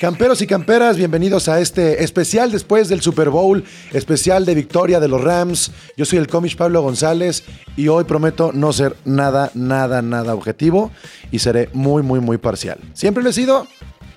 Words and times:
Camperos 0.00 0.40
y 0.40 0.46
camperas, 0.46 0.96
bienvenidos 0.96 1.50
a 1.50 1.60
este 1.60 2.02
especial 2.02 2.50
después 2.50 2.88
del 2.88 3.02
Super 3.02 3.28
Bowl, 3.28 3.62
especial 3.92 4.46
de 4.46 4.54
victoria 4.54 4.98
de 4.98 5.08
los 5.08 5.22
Rams. 5.22 5.72
Yo 5.94 6.06
soy 6.06 6.18
el 6.18 6.26
cómic 6.26 6.56
Pablo 6.56 6.80
González 6.80 7.44
y 7.76 7.88
hoy 7.88 8.04
prometo 8.04 8.50
no 8.54 8.72
ser 8.72 8.96
nada, 9.04 9.50
nada, 9.52 10.00
nada 10.00 10.34
objetivo 10.34 10.90
y 11.30 11.40
seré 11.40 11.68
muy, 11.74 12.02
muy, 12.02 12.18
muy 12.18 12.38
parcial. 12.38 12.78
Siempre 12.94 13.22
lo 13.22 13.28
he 13.28 13.34
sido, 13.34 13.66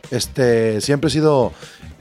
este, 0.09 0.79
siempre 0.79 1.09
he 1.09 1.11
sido 1.11 1.51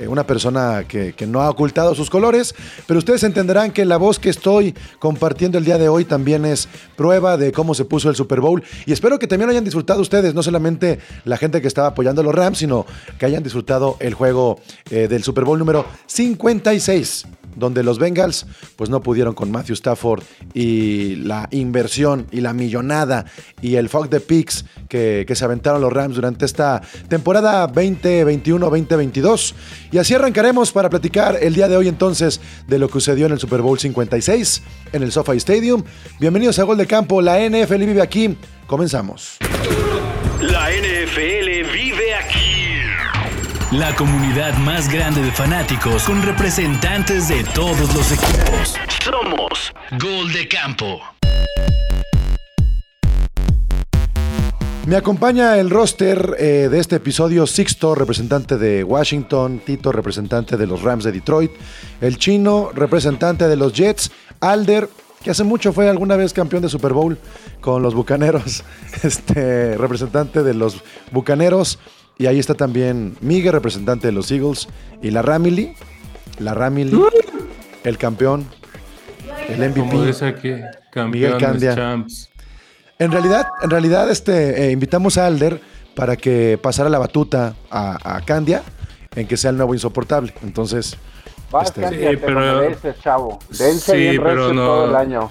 una 0.09 0.27
persona 0.27 0.85
que, 0.87 1.13
que, 1.13 1.27
no 1.27 1.41
ha 1.41 1.51
ocultado 1.51 1.95
sus 1.95 2.11
colores, 2.11 2.55
pero 2.87 2.99
ustedes 2.99 3.23
entenderán 3.23 3.71
que 3.73 3.85
la 3.85 3.97
voz 3.97 4.19
que 4.19 4.31
estoy 4.31 4.75
compartiendo 4.99 5.59
el 5.59 5.65
día 5.65 5.79
de 5.79 5.89
hoy 5.89 6.05
también 6.05 6.45
es 6.45 6.69
prueba 6.97 7.37
de 7.37 7.53
cómo 7.53 7.75
se 7.75 7.85
puso 7.85 8.09
el 8.09 8.17
Super 8.17 8.41
Bowl. 8.41 8.63
Y 8.87 8.93
espero 8.93 9.19
que 9.19 9.27
también 9.27 9.47
lo 9.47 9.53
hayan 9.53 9.65
disfrutado 9.65 10.01
ustedes, 10.01 10.35
no 10.35 10.43
solamente 10.43 10.99
la 11.25 11.37
gente 11.37 11.61
que 11.61 11.69
estaba 11.69 11.89
apoyando 11.89 12.21
a 12.21 12.25
los 12.25 12.35
Rams, 12.35 12.59
sino 12.59 12.87
que 13.19 13.27
hayan 13.27 13.43
disfrutado 13.43 13.97
el 14.01 14.15
juego 14.15 14.61
eh, 14.91 15.09
del 15.09 15.23
Super 15.23 15.45
Bowl 15.45 15.59
número 15.59 15.85
56 16.07 17.27
donde 17.57 17.83
los 17.83 17.99
Bengals 17.99 18.47
pues 18.77 18.91
no 18.91 19.03
pudieron 19.03 19.35
con 19.35 19.51
Matthew 19.51 19.75
Stafford 19.75 20.23
y 20.55 21.17
la 21.17 21.49
inversión 21.51 22.27
y 22.31 22.41
la 22.41 22.53
millonada 22.53 23.27
y 23.61 23.77
el 23.77 23.89
fuck 23.89 24.09
de 24.09 24.21
picks 24.21 24.65
que, 24.89 25.25
que 25.27 25.35
se 25.35 25.45
aventaron 25.45 25.81
los 25.81 25.93
Rams 25.93 26.17
durante 26.17 26.45
esta 26.45 26.83
temporada 27.09 27.71
2021-2022. 27.73 29.55
Y 29.93 29.99
así 29.99 30.15
arrancaremos 30.15 30.73
para 30.73 30.91
platicar 30.91 31.39
el 31.41 31.55
día 31.55 31.69
de 31.69 31.77
hoy 31.77 31.89
entonces 31.89 32.41
de 32.67 32.79
lo 32.79 32.89
que 32.89 32.95
sucedió 32.95 33.27
en 33.27 33.33
el 33.33 33.39
Super 33.39 33.63
Bowl 33.63 33.79
56 33.79 34.63
en 34.93 35.03
el 35.03 35.13
SoFi 35.13 35.37
Stadium. 35.37 35.83
Bienvenidos 36.19 36.59
a 36.59 36.65
Gol 36.65 36.79
de 36.79 36.87
Campo, 36.87 37.21
la 37.21 37.39
NFL 37.39 37.85
vive 37.85 38.03
aquí. 38.03 38.37
Comenzamos. 38.67 39.39
La 40.41 40.71
NFL. 40.71 41.42
La 43.73 43.97
comunidad 43.97 44.59
más 44.59 44.93
grande 44.93 45.23
de 45.23 45.33
fanáticos 45.33 46.05
con 46.05 46.23
representantes 46.23 47.29
de 47.29 47.43
todos 47.55 47.95
los 47.95 48.13
equipos. 48.13 48.75
Somos 49.03 49.73
Gol 49.93 50.31
de 50.31 50.47
Campo. 50.47 51.01
Me 54.85 54.95
acompaña 54.95 55.57
el 55.57 55.71
roster 55.71 56.37
eh, 56.39 56.69
de 56.71 56.79
este 56.79 56.97
episodio 56.97 57.47
Sixto, 57.47 57.95
representante 57.95 58.59
de 58.59 58.85
Washington, 58.85 59.63
Tito, 59.65 59.91
representante 59.91 60.59
de 60.59 60.67
los 60.67 60.83
Rams 60.83 61.05
de 61.05 61.13
Detroit, 61.13 61.53
el 62.03 62.19
chino, 62.19 62.73
representante 62.75 63.49
de 63.49 63.57
los 63.57 63.73
Jets, 63.73 64.11
Alder, 64.41 64.91
que 65.23 65.31
hace 65.31 65.45
mucho 65.45 65.73
fue 65.73 65.89
alguna 65.89 66.17
vez 66.17 66.35
campeón 66.35 66.61
de 66.61 66.69
Super 66.69 66.93
Bowl 66.93 67.17
con 67.63 67.83
los 67.83 67.95
Bucaneros, 67.95 68.65
este, 69.03 69.79
representante 69.79 70.43
de 70.43 70.53
los 70.53 70.83
Bucaneros, 71.11 71.79
y 72.19 72.27
ahí 72.27 72.39
está 72.39 72.55
también 72.55 73.17
Miguel, 73.21 73.53
representante 73.53 74.07
de 74.09 74.13
los 74.13 74.31
Eagles, 74.31 74.69
y 75.03 75.11
la 75.11 75.23
Ramily, 75.23 75.75
la 76.39 76.55
Ramily, 76.55 77.01
el 77.85 77.99
campeón, 77.99 78.47
el 79.49 79.71
MVP. 79.71 80.07
Dice 80.07 80.27
aquí, 80.27 80.53
Miguel 81.11 81.37
Candia. 81.39 81.75
champs. 81.75 82.31
En 82.99 83.11
realidad, 83.11 83.49
en 83.63 83.71
realidad 83.71 84.11
este, 84.11 84.67
eh, 84.67 84.71
invitamos 84.71 85.19
a 85.19 85.27
Alder 85.27 85.61
para 85.95 86.17
que 86.17 86.59
pasara 86.63 86.89
la 86.89 86.99
batuta 86.99 87.55
a, 87.71 88.17
a 88.17 88.21
Candia 88.25 88.63
en 89.17 89.27
que 89.27 89.37
sea 89.37 89.51
el 89.51 89.57
nuevo 89.57 89.75
insoportable. 89.75 90.33
Entonces, 90.43 90.97
Vas, 91.51 91.69
Este- 91.69 91.83
Candia, 91.83 92.11
Sí, 92.11 92.17
te 92.17 92.23
pero- 92.27 92.41
mereces, 92.41 92.99
chavo. 93.01 93.39
Dense 93.51 93.93
Sí, 93.93 93.99
bien 93.99 94.23
pero 94.23 94.55
no- 94.55 94.65
todo 94.65 94.85
el 94.91 94.97
año. 94.97 95.31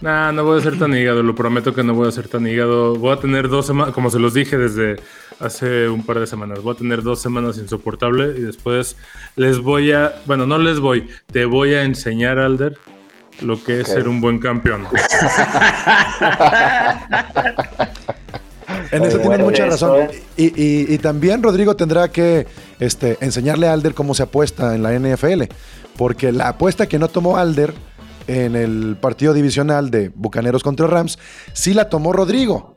Nah, 0.00 0.30
no 0.32 0.44
voy 0.44 0.60
a 0.60 0.62
ser 0.62 0.78
tan 0.78 0.94
hígado, 0.94 1.22
lo 1.22 1.34
prometo 1.34 1.74
que 1.74 1.82
no 1.82 1.94
voy 1.94 2.06
a 2.08 2.12
ser 2.12 2.28
tan 2.28 2.46
hígado. 2.46 2.94
Voy 2.96 3.12
a 3.12 3.16
tener 3.20 3.48
dos 3.48 3.66
semanas, 3.66 3.92
como 3.94 4.08
se 4.10 4.18
los 4.20 4.34
dije 4.34 4.56
desde 4.58 4.96
hace 5.40 5.88
un 5.88 6.02
par 6.04 6.18
de 6.20 6.26
semanas, 6.26 6.60
voy 6.62 6.74
a 6.74 6.78
tener 6.78 7.02
dos 7.02 7.20
semanas 7.20 7.58
insoportable 7.58 8.34
y 8.38 8.40
después 8.42 8.96
les 9.36 9.58
voy 9.58 9.92
a, 9.92 10.14
bueno, 10.26 10.46
no 10.46 10.58
les 10.58 10.78
voy, 10.80 11.08
te 11.30 11.44
voy 11.44 11.74
a 11.74 11.82
enseñar, 11.84 12.38
Alder, 12.38 12.76
lo 13.40 13.62
que 13.62 13.80
es 13.80 13.88
ser 13.88 14.08
un 14.08 14.20
buen 14.20 14.38
campeón. 14.38 14.86
en 18.90 19.02
eso 19.02 19.02
Muy 19.02 19.10
tiene 19.10 19.26
bueno 19.26 19.44
mucha 19.46 19.66
razón. 19.66 20.08
Y, 20.36 20.44
y- 20.60 20.94
y 20.94 20.98
también 20.98 21.42
Rodrigo 21.42 21.74
tendrá 21.76 22.08
que 22.08 22.46
este, 22.80 23.16
enseñarle 23.20 23.68
a 23.68 23.72
Alder 23.72 23.94
cómo 23.94 24.14
se 24.14 24.22
apuesta 24.24 24.74
en 24.74 24.82
la 24.82 24.92
NFL. 24.92 25.44
Porque 25.96 26.32
la 26.32 26.48
apuesta 26.48 26.86
que 26.86 26.98
no 26.98 27.08
tomó 27.08 27.36
Alder 27.36 27.74
en 28.26 28.54
el 28.56 28.96
partido 29.00 29.34
divisional 29.34 29.90
de 29.90 30.10
Bucaneros 30.14 30.62
contra 30.62 30.86
Rams, 30.86 31.18
sí 31.52 31.74
la 31.74 31.88
tomó 31.88 32.12
Rodrigo. 32.12 32.71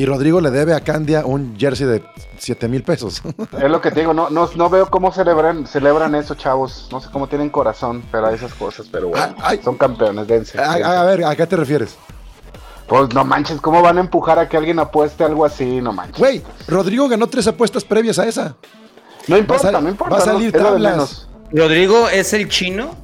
Y 0.00 0.06
Rodrigo 0.06 0.40
le 0.40 0.50
debe 0.50 0.72
a 0.72 0.80
Candia 0.80 1.26
un 1.26 1.56
jersey 1.58 1.86
de 1.86 2.02
7 2.38 2.68
mil 2.68 2.82
pesos. 2.82 3.20
Es 3.52 3.70
lo 3.70 3.82
que 3.82 3.90
te 3.90 4.00
digo, 4.00 4.14
no, 4.14 4.30
no, 4.30 4.48
no 4.56 4.70
veo 4.70 4.86
cómo 4.88 5.12
celebran, 5.12 5.66
celebran 5.66 6.14
eso, 6.14 6.34
chavos. 6.36 6.88
No 6.90 7.02
sé 7.02 7.10
cómo 7.12 7.26
tienen 7.26 7.50
corazón 7.50 8.00
para 8.10 8.32
esas 8.32 8.54
cosas, 8.54 8.86
pero 8.90 9.08
bueno, 9.08 9.34
Ah, 9.38 9.48
ay. 9.50 9.60
son 9.62 9.76
campeones, 9.76 10.26
dense. 10.26 10.58
a, 10.58 11.04
ver, 11.04 11.22
¿a 11.26 11.36
qué 11.36 11.46
te 11.46 11.54
refieres? 11.54 11.98
Pues 12.86 13.12
no 13.12 13.26
manches, 13.26 13.60
¿cómo 13.60 13.82
van 13.82 13.98
a 13.98 14.00
empujar 14.00 14.38
a 14.38 14.48
que 14.48 14.56
alguien 14.56 14.78
apueste 14.78 15.22
algo 15.22 15.44
así? 15.44 15.82
No 15.82 15.92
manches. 15.92 16.16
Güey, 16.18 16.40
Rodrigo 16.66 17.06
ganó 17.06 17.26
tres 17.26 17.46
apuestas 17.48 17.84
previas 17.84 18.18
a 18.18 18.26
esa. 18.26 18.56
no 19.28 19.36
importa, 19.36 19.68
a- 19.68 19.80
no 19.82 19.90
importa. 19.90 20.16
va 20.16 20.22
a 20.22 20.24
salir 20.24 20.50
tablas. 20.50 20.92
menos. 20.92 21.28
¿Rodrigo 21.52 22.08
es 22.08 22.32
el 22.32 22.48
chino? 22.48 22.94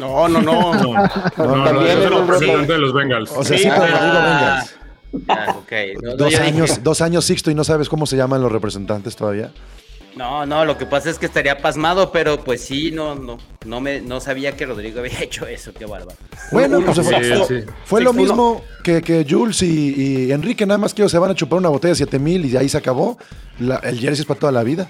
No, 0.00 0.26
no, 0.28 0.42
no. 0.42 0.74
No, 0.74 0.96
no, 1.36 1.56
no, 1.56 1.64
también 1.64 1.86
es 1.98 2.04
el 2.04 2.10
representante 2.18 2.72
de 2.72 2.78
los 2.80 2.92
Bengals. 2.92 3.30
O 3.30 3.44
sea, 3.44 3.56
Sí, 3.56 3.68
ah. 3.68 3.76
Rodrigo 3.78 4.14
Vengas. 4.14 4.75
Ah. 5.28 5.54
No, 6.02 6.16
Dos 6.16 6.30
dije- 6.30 6.42
años, 6.42 6.82
dos 6.82 7.00
años 7.00 7.24
Sixto 7.24 7.50
y 7.50 7.54
no 7.54 7.64
sabes 7.64 7.88
cómo 7.88 8.06
se 8.06 8.16
llaman 8.16 8.40
los 8.42 8.50
representantes 8.52 9.16
todavía. 9.16 9.50
No, 10.16 10.46
no, 10.46 10.64
lo 10.64 10.78
que 10.78 10.86
pasa 10.86 11.10
es 11.10 11.18
que 11.18 11.26
estaría 11.26 11.58
pasmado, 11.58 12.10
pero 12.10 12.42
pues 12.42 12.62
sí, 12.62 12.90
no, 12.90 13.14
no, 13.14 13.36
no 13.66 13.80
me, 13.82 14.00
no 14.00 14.18
sabía 14.18 14.56
que 14.56 14.64
Rodrigo 14.64 15.00
había 15.00 15.20
hecho 15.22 15.46
eso, 15.46 15.72
qué 15.74 15.84
bárbaro. 15.84 16.16
Bueno, 16.52 16.80
pues 16.80 17.00
fue, 17.06 17.22
sí, 17.22 17.42
sí. 17.48 17.70
fue 17.84 18.00
lo 18.00 18.14
mismo 18.14 18.62
que, 18.82 19.02
que 19.02 19.26
Jules 19.28 19.60
y, 19.62 20.26
y 20.28 20.32
Enrique, 20.32 20.64
nada 20.64 20.78
más 20.78 20.94
que 20.94 21.02
ellos 21.02 21.12
se 21.12 21.18
van 21.18 21.32
a 21.32 21.34
chupar 21.34 21.58
una 21.58 21.68
botella 21.68 21.90
de 21.92 21.96
7 21.96 22.18
mil 22.18 22.46
y 22.46 22.56
ahí 22.56 22.68
se 22.68 22.78
acabó. 22.78 23.18
La- 23.58 23.76
el 23.76 23.98
jersey 23.98 24.20
es 24.22 24.26
para 24.26 24.40
toda 24.40 24.52
la 24.52 24.62
vida. 24.62 24.88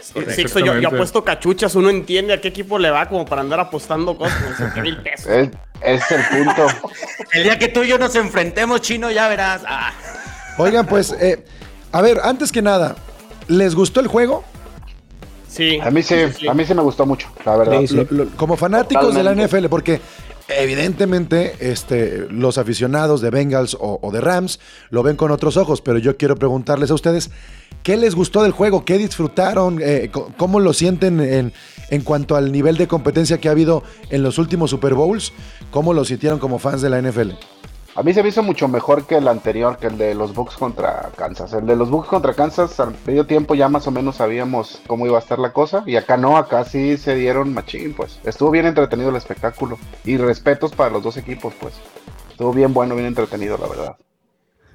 Sixto, 0.00 0.58
yo, 0.60 0.78
yo 0.78 0.88
apuesto 0.88 1.22
cachuchas, 1.24 1.74
uno 1.74 1.90
entiende 1.90 2.32
a 2.34 2.40
qué 2.40 2.48
equipo 2.48 2.78
le 2.78 2.90
va 2.90 3.08
como 3.08 3.24
para 3.24 3.40
andar 3.42 3.60
apostando 3.60 4.16
cosas 4.16 4.42
con 4.42 4.54
7 4.56 4.80
mil 4.82 4.96
pesos. 5.02 5.26
Es, 5.26 5.50
es 5.82 6.10
el 6.10 6.22
punto. 6.44 6.66
El 7.32 7.44
día 7.44 7.58
que 7.58 7.68
tú 7.68 7.82
y 7.82 7.88
yo 7.88 7.98
nos 7.98 8.14
enfrentemos, 8.16 8.80
chino, 8.80 9.10
ya 9.10 9.28
verás. 9.28 9.62
Ah. 9.66 9.92
Oigan, 10.58 10.86
pues, 10.86 11.12
eh, 11.20 11.44
a 11.92 12.00
ver, 12.02 12.20
antes 12.22 12.50
que 12.52 12.60
nada, 12.62 12.96
¿les 13.48 13.74
gustó 13.74 14.00
el 14.00 14.06
juego? 14.08 14.44
Sí. 15.48 15.80
A 15.82 15.90
mí 15.90 16.02
sí, 16.02 16.14
a 16.48 16.54
mí 16.54 16.64
sí 16.64 16.74
me 16.74 16.82
gustó 16.82 17.04
mucho, 17.06 17.28
la 17.44 17.56
verdad. 17.56 17.80
Lo- 17.90 18.06
lo- 18.10 18.30
como 18.36 18.56
fanáticos 18.56 19.14
de 19.14 19.22
la. 19.24 19.34
NFL, 19.34 19.66
porque 19.68 20.00
evidentemente 20.58 21.54
este, 21.60 22.26
los 22.30 22.58
aficionados 22.58 23.20
de 23.20 23.30
Bengals 23.30 23.76
o, 23.78 24.10
de 24.12 24.20
Rams 24.20 24.60
lo 24.90 25.02
ven 25.02 25.16
con 25.16 25.30
otros 25.30 25.56
ojos, 25.56 25.80
pero 25.80 25.98
yo 25.98 26.16
quiero 26.16 26.36
preguntarles 26.36 26.90
a 26.90 26.94
ustedes, 26.94 27.30
¿qué 27.82 27.96
les 27.96 28.14
gustó 28.14 28.42
del 28.42 28.52
juego? 28.52 28.84
¿Qué 28.84 28.98
disfrutaron? 28.98 29.80
Eh, 29.82 30.10
¿Cómo 30.36 30.60
lo 30.60 30.72
sienten 30.72 31.20
en, 31.20 31.52
en 31.90 32.02
cuanto 32.02 32.36
al 32.36 32.52
nivel 32.52 32.76
de 32.76 32.88
competencia 32.88 33.38
que 33.38 33.48
ha 33.48 33.52
habido 33.52 33.82
en 34.10 34.22
los 34.22 34.38
últimos 34.38 34.70
Super 34.70 34.94
Bowls? 34.94 35.32
¿Cómo 35.70 35.92
lo 35.92 36.04
sintieron 36.04 36.38
como 36.38 36.58
fans 36.58 36.82
de 36.82 36.90
la 36.90 37.00
NFL? 37.00 37.30
A 37.96 38.04
mí 38.04 38.14
se 38.14 38.22
me 38.22 38.28
hizo 38.28 38.44
mucho 38.44 38.68
mejor 38.68 39.04
que 39.04 39.16
el 39.16 39.26
anterior, 39.26 39.76
que 39.76 39.88
el 39.88 39.98
de 39.98 40.14
los 40.14 40.32
Bucks 40.32 40.56
contra 40.56 41.10
Kansas. 41.16 41.52
El 41.52 41.66
de 41.66 41.74
los 41.74 41.90
Bucks 41.90 42.08
contra 42.08 42.34
Kansas, 42.34 42.78
al 42.78 42.94
medio 43.04 43.26
tiempo 43.26 43.56
ya 43.56 43.68
más 43.68 43.88
o 43.88 43.90
menos 43.90 44.16
sabíamos 44.16 44.80
cómo 44.86 45.06
iba 45.06 45.16
a 45.16 45.20
estar 45.20 45.40
la 45.40 45.52
cosa. 45.52 45.82
Y 45.86 45.96
acá 45.96 46.16
no, 46.16 46.36
acá 46.36 46.64
sí 46.64 46.96
se 46.96 47.16
dieron 47.16 47.52
machín, 47.52 47.94
pues. 47.94 48.20
Estuvo 48.24 48.52
bien 48.52 48.66
entretenido 48.66 49.10
el 49.10 49.16
espectáculo. 49.16 49.76
Y 50.04 50.18
respetos 50.18 50.72
para 50.72 50.90
los 50.90 51.02
dos 51.02 51.16
equipos, 51.16 51.52
pues. 51.60 51.74
Estuvo 52.30 52.52
bien 52.52 52.72
bueno, 52.72 52.94
bien 52.94 53.08
entretenido, 53.08 53.58
la 53.58 53.66
verdad. 53.66 53.96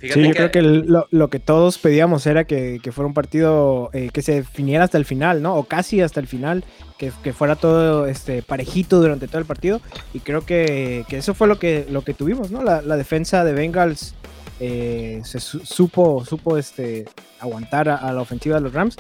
Fíjate 0.06 0.22
Sí, 0.22 0.28
yo 0.28 0.34
creo 0.36 0.52
que 0.52 0.62
lo, 0.62 1.08
lo 1.12 1.30
que 1.30 1.40
todos 1.40 1.78
pedíamos 1.78 2.26
era 2.28 2.46
que, 2.46 2.80
que 2.82 2.92
fuera 2.92 3.08
un 3.08 3.14
partido 3.14 3.90
eh, 3.94 4.10
que 4.14 4.22
se 4.22 4.36
definiera 4.36 4.84
hasta 4.86 4.98
el 4.98 5.06
final, 5.06 5.42
¿no? 5.42 5.56
O 5.56 5.64
casi 5.66 6.02
hasta 6.02 6.20
el 6.20 6.28
final, 6.28 6.64
que, 6.98 7.12
que 7.24 7.34
fuera 7.34 7.56
todo 7.56 8.06
este, 8.08 8.42
parejito 8.42 9.00
durante 9.02 9.28
todo 9.28 9.40
el 9.40 9.46
partido. 9.46 9.82
Y 10.14 10.20
creo 10.20 10.46
que, 10.46 11.06
que 11.08 11.18
eso 11.18 11.34
fue 11.34 11.48
lo 11.48 11.60
que, 11.60 11.86
lo 11.90 12.04
que 12.04 12.14
tuvimos, 12.14 12.52
¿no? 12.52 12.64
La, 12.64 12.82
la 12.82 12.98
defensa 12.98 13.44
de 13.44 13.54
Bengals 13.54 14.16
eh, 14.60 15.22
se 15.26 15.40
su- 15.40 15.60
supo, 15.66 16.24
supo 16.26 16.58
este, 16.58 17.06
aguantar 17.40 17.90
a, 17.90 17.96
a 17.98 18.14
la 18.14 18.22
ofensiva 18.22 18.56
de 18.56 18.62
los 18.62 18.74
Rams. 18.74 18.96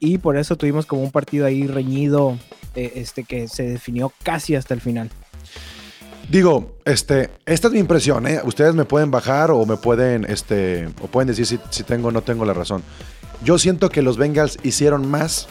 Y 0.00 0.18
por 0.18 0.36
eso 0.36 0.56
tuvimos 0.56 0.86
como 0.86 1.02
un 1.02 1.10
partido 1.10 1.46
ahí 1.46 1.66
reñido, 1.66 2.36
eh, 2.74 2.92
este, 2.96 3.24
que 3.24 3.48
se 3.48 3.62
definió 3.64 4.12
casi 4.22 4.54
hasta 4.56 4.74
el 4.74 4.80
final. 4.80 5.08
Digo, 6.34 6.78
este, 6.84 7.30
esta 7.46 7.68
es 7.68 7.72
mi 7.74 7.78
impresión, 7.78 8.26
¿eh? 8.26 8.40
Ustedes 8.42 8.74
me 8.74 8.84
pueden 8.84 9.12
bajar 9.12 9.52
o 9.52 9.64
me 9.66 9.76
pueden, 9.76 10.24
este, 10.28 10.88
o 11.00 11.06
pueden 11.06 11.28
decir 11.28 11.46
si, 11.46 11.60
si 11.70 11.84
tengo 11.84 12.08
o 12.08 12.10
no 12.10 12.22
tengo 12.22 12.44
la 12.44 12.52
razón. 12.52 12.82
Yo 13.44 13.56
siento 13.56 13.88
que 13.88 14.02
los 14.02 14.16
Bengals 14.16 14.58
hicieron 14.64 15.08
más 15.08 15.46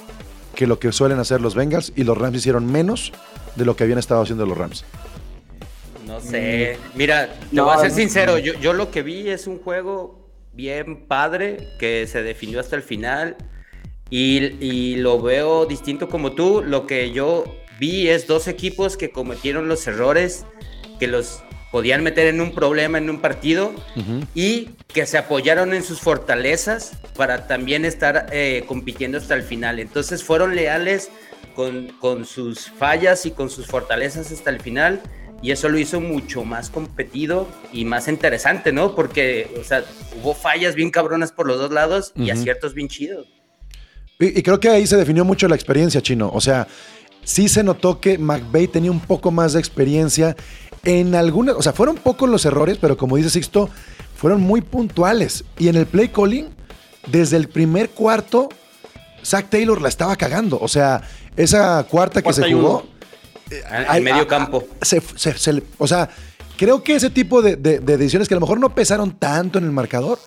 que 0.55 0.67
lo 0.67 0.79
que 0.79 0.91
suelen 0.91 1.19
hacer 1.19 1.39
los 1.39 1.55
Bengals 1.55 1.93
y 1.95 2.03
los 2.03 2.17
Rams 2.17 2.35
hicieron 2.35 2.69
menos 2.69 3.13
de 3.55 3.63
lo 3.63 3.77
que 3.77 3.85
habían 3.85 3.97
estado 3.97 4.23
haciendo 4.23 4.45
los 4.45 4.57
Rams. 4.57 4.83
No 6.05 6.19
sé. 6.19 6.77
Mira, 6.95 7.27
te 7.33 7.55
No, 7.55 7.63
voy 7.63 7.75
a 7.75 7.79
ser 7.79 7.91
no. 7.91 7.95
sincero. 7.95 8.37
Yo, 8.37 8.51
yo 8.55 8.73
lo 8.73 8.91
que 8.91 9.03
vi 9.03 9.29
es 9.29 9.47
un 9.47 9.59
juego 9.59 10.27
bien 10.51 11.07
padre 11.07 11.69
que 11.79 12.07
se 12.07 12.23
definió 12.23 12.59
hasta 12.59 12.75
el 12.75 12.83
final. 12.83 13.37
Y, 14.09 14.37
y 14.59 14.97
lo 14.97 15.21
veo 15.21 15.65
distinto 15.65 16.09
como 16.09 16.33
tú. 16.33 16.61
Lo 16.61 16.87
que 16.87 17.13
yo 17.13 17.45
vi 17.79 18.09
es 18.09 18.27
dos 18.27 18.49
equipos 18.49 18.97
que 18.97 19.11
cometieron 19.11 19.69
los 19.69 19.87
errores 19.87 20.45
que 21.03 21.07
los 21.09 21.43
podían 21.69 22.01
meter 22.01 22.27
en 22.27 22.39
un 22.39 22.55
problema 22.55 22.97
en 22.97 23.09
un 23.09 23.19
partido 23.19 23.73
y 24.33 24.69
que 24.87 25.05
se 25.05 25.17
apoyaron 25.17 25.73
en 25.73 25.83
sus 25.83 25.99
fortalezas 25.99 26.93
para 27.17 27.45
también 27.45 27.83
estar 27.83 28.27
eh, 28.31 28.63
compitiendo 28.67 29.17
hasta 29.17 29.35
el 29.35 29.43
final. 29.43 29.79
Entonces 29.79 30.23
fueron 30.23 30.55
leales 30.55 31.09
con, 31.57 31.87
con 31.99 32.25
sus 32.25 32.69
fallas 32.69 33.25
y 33.25 33.31
con 33.31 33.49
sus 33.49 33.67
fortalezas 33.67 34.31
hasta 34.31 34.49
el 34.49 34.61
final 34.61 35.01
y 35.41 35.51
eso 35.51 35.67
lo 35.67 35.77
hizo 35.77 35.99
mucho 35.99 36.45
más 36.45 36.69
competido 36.69 37.49
y 37.73 37.83
más 37.83 38.07
interesante, 38.07 38.71
¿no? 38.71 38.95
Porque, 38.95 39.53
o 39.59 39.63
sea, 39.65 39.83
hubo 40.21 40.33
fallas 40.33 40.75
bien 40.75 40.89
cabronas 40.89 41.33
por 41.33 41.47
los 41.47 41.57
dos 41.57 41.73
lados 41.73 42.13
y 42.15 42.29
aciertos 42.29 42.73
bien 42.73 42.87
chidos. 42.87 43.27
Y, 44.21 44.39
y 44.39 44.41
creo 44.41 44.57
que 44.57 44.69
ahí 44.69 44.87
se 44.87 44.95
definió 44.95 45.25
mucho 45.25 45.49
la 45.49 45.55
experiencia, 45.55 46.01
Chino. 46.01 46.31
O 46.33 46.39
sea, 46.39 46.65
sí 47.25 47.49
se 47.49 47.61
notó 47.61 47.99
que 47.99 48.17
McVeigh 48.17 48.69
tenía 48.69 48.91
un 48.91 49.01
poco 49.01 49.31
más 49.31 49.51
de 49.51 49.59
experiencia 49.59 50.35
en 50.83 51.15
algunas, 51.15 51.55
o 51.55 51.61
sea, 51.61 51.73
fueron 51.73 51.95
pocos 51.95 52.29
los 52.29 52.45
errores, 52.45 52.77
pero 52.79 52.97
como 52.97 53.15
dice 53.17 53.29
Sixto, 53.29 53.69
fueron 54.15 54.41
muy 54.41 54.61
puntuales. 54.61 55.43
Y 55.57 55.67
en 55.69 55.75
el 55.75 55.85
play 55.85 56.09
calling, 56.09 56.47
desde 57.07 57.37
el 57.37 57.47
primer 57.47 57.89
cuarto, 57.89 58.49
Zach 59.25 59.49
Taylor 59.49 59.81
la 59.81 59.89
estaba 59.89 60.15
cagando. 60.15 60.59
O 60.61 60.67
sea, 60.67 61.01
esa 61.37 61.83
cuarta 61.89 62.21
que 62.21 62.33
se 62.33 62.51
jugó. 62.51 62.85
En 63.49 63.85
Ay, 63.87 64.01
medio 64.01 64.27
campo. 64.27 64.63
se- 64.81 65.01
se- 65.15 65.37
se 65.37 65.53
le- 65.53 65.63
o 65.77 65.87
sea, 65.87 66.09
creo 66.57 66.83
que 66.83 66.95
ese 66.95 67.09
tipo 67.09 67.41
de, 67.41 67.55
de- 67.55 67.79
de 67.79 67.97
decisiones 67.97 68.27
que 68.27 68.33
a 68.33 68.37
lo 68.37 68.41
mejor 68.41 68.59
no 68.59 68.73
pesaron 68.73 69.11
tanto 69.11 69.59
en 69.59 69.65
el 69.65 69.71
marcador, 69.71 70.17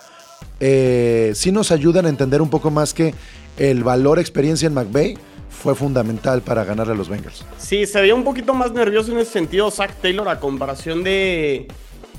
eh, 0.60 1.32
sí 1.34 1.50
nos 1.52 1.70
ayudan 1.72 2.06
a 2.06 2.08
entender 2.08 2.40
un 2.40 2.50
poco 2.50 2.70
más 2.70 2.94
que 2.94 3.14
el 3.58 3.82
valor 3.84 4.18
experiencia 4.18 4.66
en 4.66 4.74
McVeigh 4.74 5.18
fue 5.48 5.74
fundamental 5.74 6.42
para 6.42 6.64
ganarle 6.64 6.92
a 6.92 6.96
los 6.96 7.08
Bengals. 7.08 7.44
Sí, 7.58 7.86
se 7.86 8.00
veía 8.00 8.14
un 8.14 8.24
poquito 8.24 8.54
más 8.54 8.72
nervioso 8.72 9.12
en 9.12 9.18
ese 9.18 9.32
sentido 9.32 9.70
Zach 9.70 9.94
Taylor 10.00 10.28
a 10.28 10.40
comparación 10.40 11.02
de, 11.02 11.68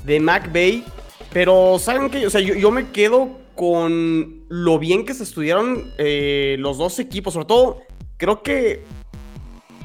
de 0.04 0.20
McVay. 0.20 0.84
Pero, 1.32 1.78
¿saben 1.78 2.10
qué? 2.10 2.26
O 2.26 2.30
sea, 2.30 2.40
yo, 2.40 2.54
yo 2.54 2.70
me 2.70 2.90
quedo 2.90 3.38
con 3.54 4.44
lo 4.48 4.78
bien 4.78 5.04
que 5.04 5.14
se 5.14 5.24
estudiaron 5.24 5.92
eh, 5.98 6.56
los 6.58 6.78
dos 6.78 6.98
equipos. 6.98 7.34
Sobre 7.34 7.46
todo, 7.46 7.82
creo 8.16 8.42
que 8.42 8.84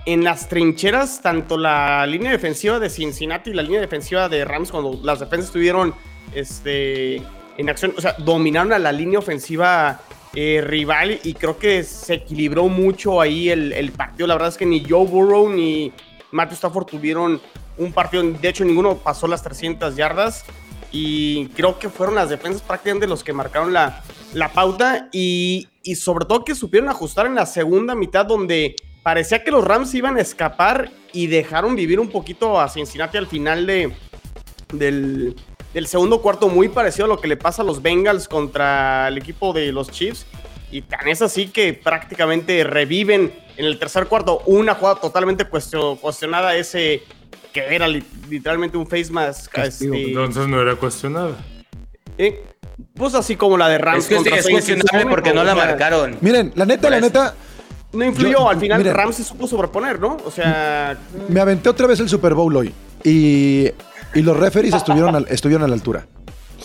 en 0.05 0.23
las 0.23 0.47
trincheras, 0.47 1.21
tanto 1.21 1.57
la 1.57 2.05
línea 2.05 2.31
defensiva 2.31 2.79
de 2.79 2.89
Cincinnati 2.89 3.49
y 3.49 3.53
la 3.53 3.63
línea 3.63 3.81
defensiva 3.81 4.29
de 4.29 4.45
Rams, 4.45 4.71
cuando 4.71 4.99
las 5.03 5.19
defensas 5.19 5.47
estuvieron 5.47 5.93
este, 6.33 7.17
en 7.57 7.69
acción, 7.69 7.93
o 7.97 8.01
sea, 8.01 8.15
dominaron 8.19 8.73
a 8.73 8.79
la 8.79 8.91
línea 8.91 9.19
ofensiva 9.19 10.01
eh, 10.35 10.63
rival 10.65 11.19
y 11.23 11.33
creo 11.35 11.57
que 11.57 11.83
se 11.83 12.15
equilibró 12.15 12.67
mucho 12.67 13.21
ahí 13.21 13.49
el, 13.49 13.91
partido. 13.91 14.27
La 14.27 14.33
verdad 14.33 14.49
es 14.49 14.57
que 14.57 14.65
ni 14.65 14.83
Joe 14.83 15.05
Burrow 15.05 15.49
ni 15.49 15.91
Matthew 16.31 16.55
Stafford 16.55 16.85
tuvieron 16.85 17.39
un 17.77 17.91
partido, 17.91 18.23
de 18.23 18.49
hecho 18.49 18.65
ninguno 18.65 18.97
pasó 18.97 19.27
las 19.27 19.43
300 19.43 19.95
yardas 19.95 20.45
y 20.91 21.47
creo 21.49 21.79
que 21.79 21.89
fueron 21.89 22.15
las 22.15 22.29
defensas 22.29 22.61
prácticamente 22.61 23.07
los 23.07 23.23
que 23.23 23.33
marcaron 23.33 23.73
la, 23.73 24.03
la 24.33 24.51
pauta 24.51 25.09
y, 25.11 25.67
y 25.83 25.95
sobre 25.95 26.25
todo 26.25 26.43
que 26.45 26.55
supieron 26.55 26.89
ajustar 26.89 27.25
en 27.25 27.35
la 27.35 27.45
segunda 27.45 27.95
mitad 27.95 28.25
donde 28.25 28.75
parecía 29.03 29.43
que 29.43 29.51
los 29.51 29.63
Rams 29.63 29.93
iban 29.93 30.17
a 30.17 30.21
escapar 30.21 30.91
y 31.11 31.27
dejaron 31.27 31.75
vivir 31.75 31.99
un 31.99 32.09
poquito 32.09 32.59
a 32.59 32.69
Cincinnati 32.69 33.17
al 33.17 33.27
final 33.27 33.67
de, 33.67 33.93
del, 34.73 35.35
del 35.73 35.87
segundo 35.87 36.21
cuarto, 36.21 36.49
muy 36.49 36.69
parecido 36.69 37.05
a 37.05 37.07
lo 37.07 37.19
que 37.19 37.27
le 37.27 37.37
pasa 37.37 37.61
a 37.61 37.65
los 37.65 37.81
Bengals 37.81 38.27
contra 38.27 39.07
el 39.07 39.17
equipo 39.17 39.53
de 39.53 39.71
los 39.71 39.89
Chiefs. 39.89 40.25
Y 40.71 40.81
tan 40.81 41.07
es 41.07 41.21
así 41.21 41.47
que 41.47 41.73
prácticamente 41.73 42.63
reviven 42.63 43.31
en 43.57 43.65
el 43.65 43.77
tercer 43.77 44.07
cuarto 44.07 44.39
una 44.45 44.73
jugada 44.75 44.99
totalmente 44.99 45.45
cuestio- 45.45 45.97
cuestionada, 45.99 46.55
ese 46.55 47.03
que 47.51 47.75
era 47.75 47.87
li- 47.87 48.03
literalmente 48.29 48.77
un 48.77 48.87
face 48.87 49.11
mask. 49.11 49.55
Este, 49.59 49.85
Entonces 50.07 50.47
no 50.47 50.59
era 50.61 50.75
cuestionada. 50.75 51.35
eh, 52.17 52.43
pues 52.95 53.13
así 53.13 53.35
como 53.35 53.55
la 53.57 53.69
de 53.69 53.77
Rams 53.77 54.03
Es, 54.03 54.09
que 54.09 54.15
contra 54.15 54.37
es 54.37 54.49
cuestionable 54.49 55.05
porque 55.07 55.33
no 55.33 55.43
la 55.43 55.53
marcaron. 55.53 56.17
Miren, 56.21 56.51
la 56.55 56.65
neta, 56.65 56.89
la 56.89 56.97
Por 56.99 57.05
eso. 57.05 57.19
neta, 57.19 57.35
No 57.93 58.03
influyó, 58.03 58.31
Yo- 58.39 58.49
al 58.49 58.59
final 58.59 58.79
miren. 58.79 58.95
Rams 58.95 59.15
se 59.17 59.23
supo 59.23 59.45
sobreponer, 59.47 59.99
¿no? 59.99 60.17
O 60.25 60.31
sea, 60.31 60.97
me 61.29 61.39
aventé 61.39 61.69
otra 61.69 61.85
vez 61.85 61.99
el 61.99 62.09
Super 62.09 62.33
Bowl 62.33 62.55
hoy 62.55 62.73
y, 63.03 63.69
y 64.15 64.21
los 64.21 64.37
referees 64.37 64.73
estuvieron, 64.73 65.15
al- 65.15 65.27
estuvieron 65.29 65.63
a 65.63 65.67
la 65.67 65.73
altura. 65.73 66.07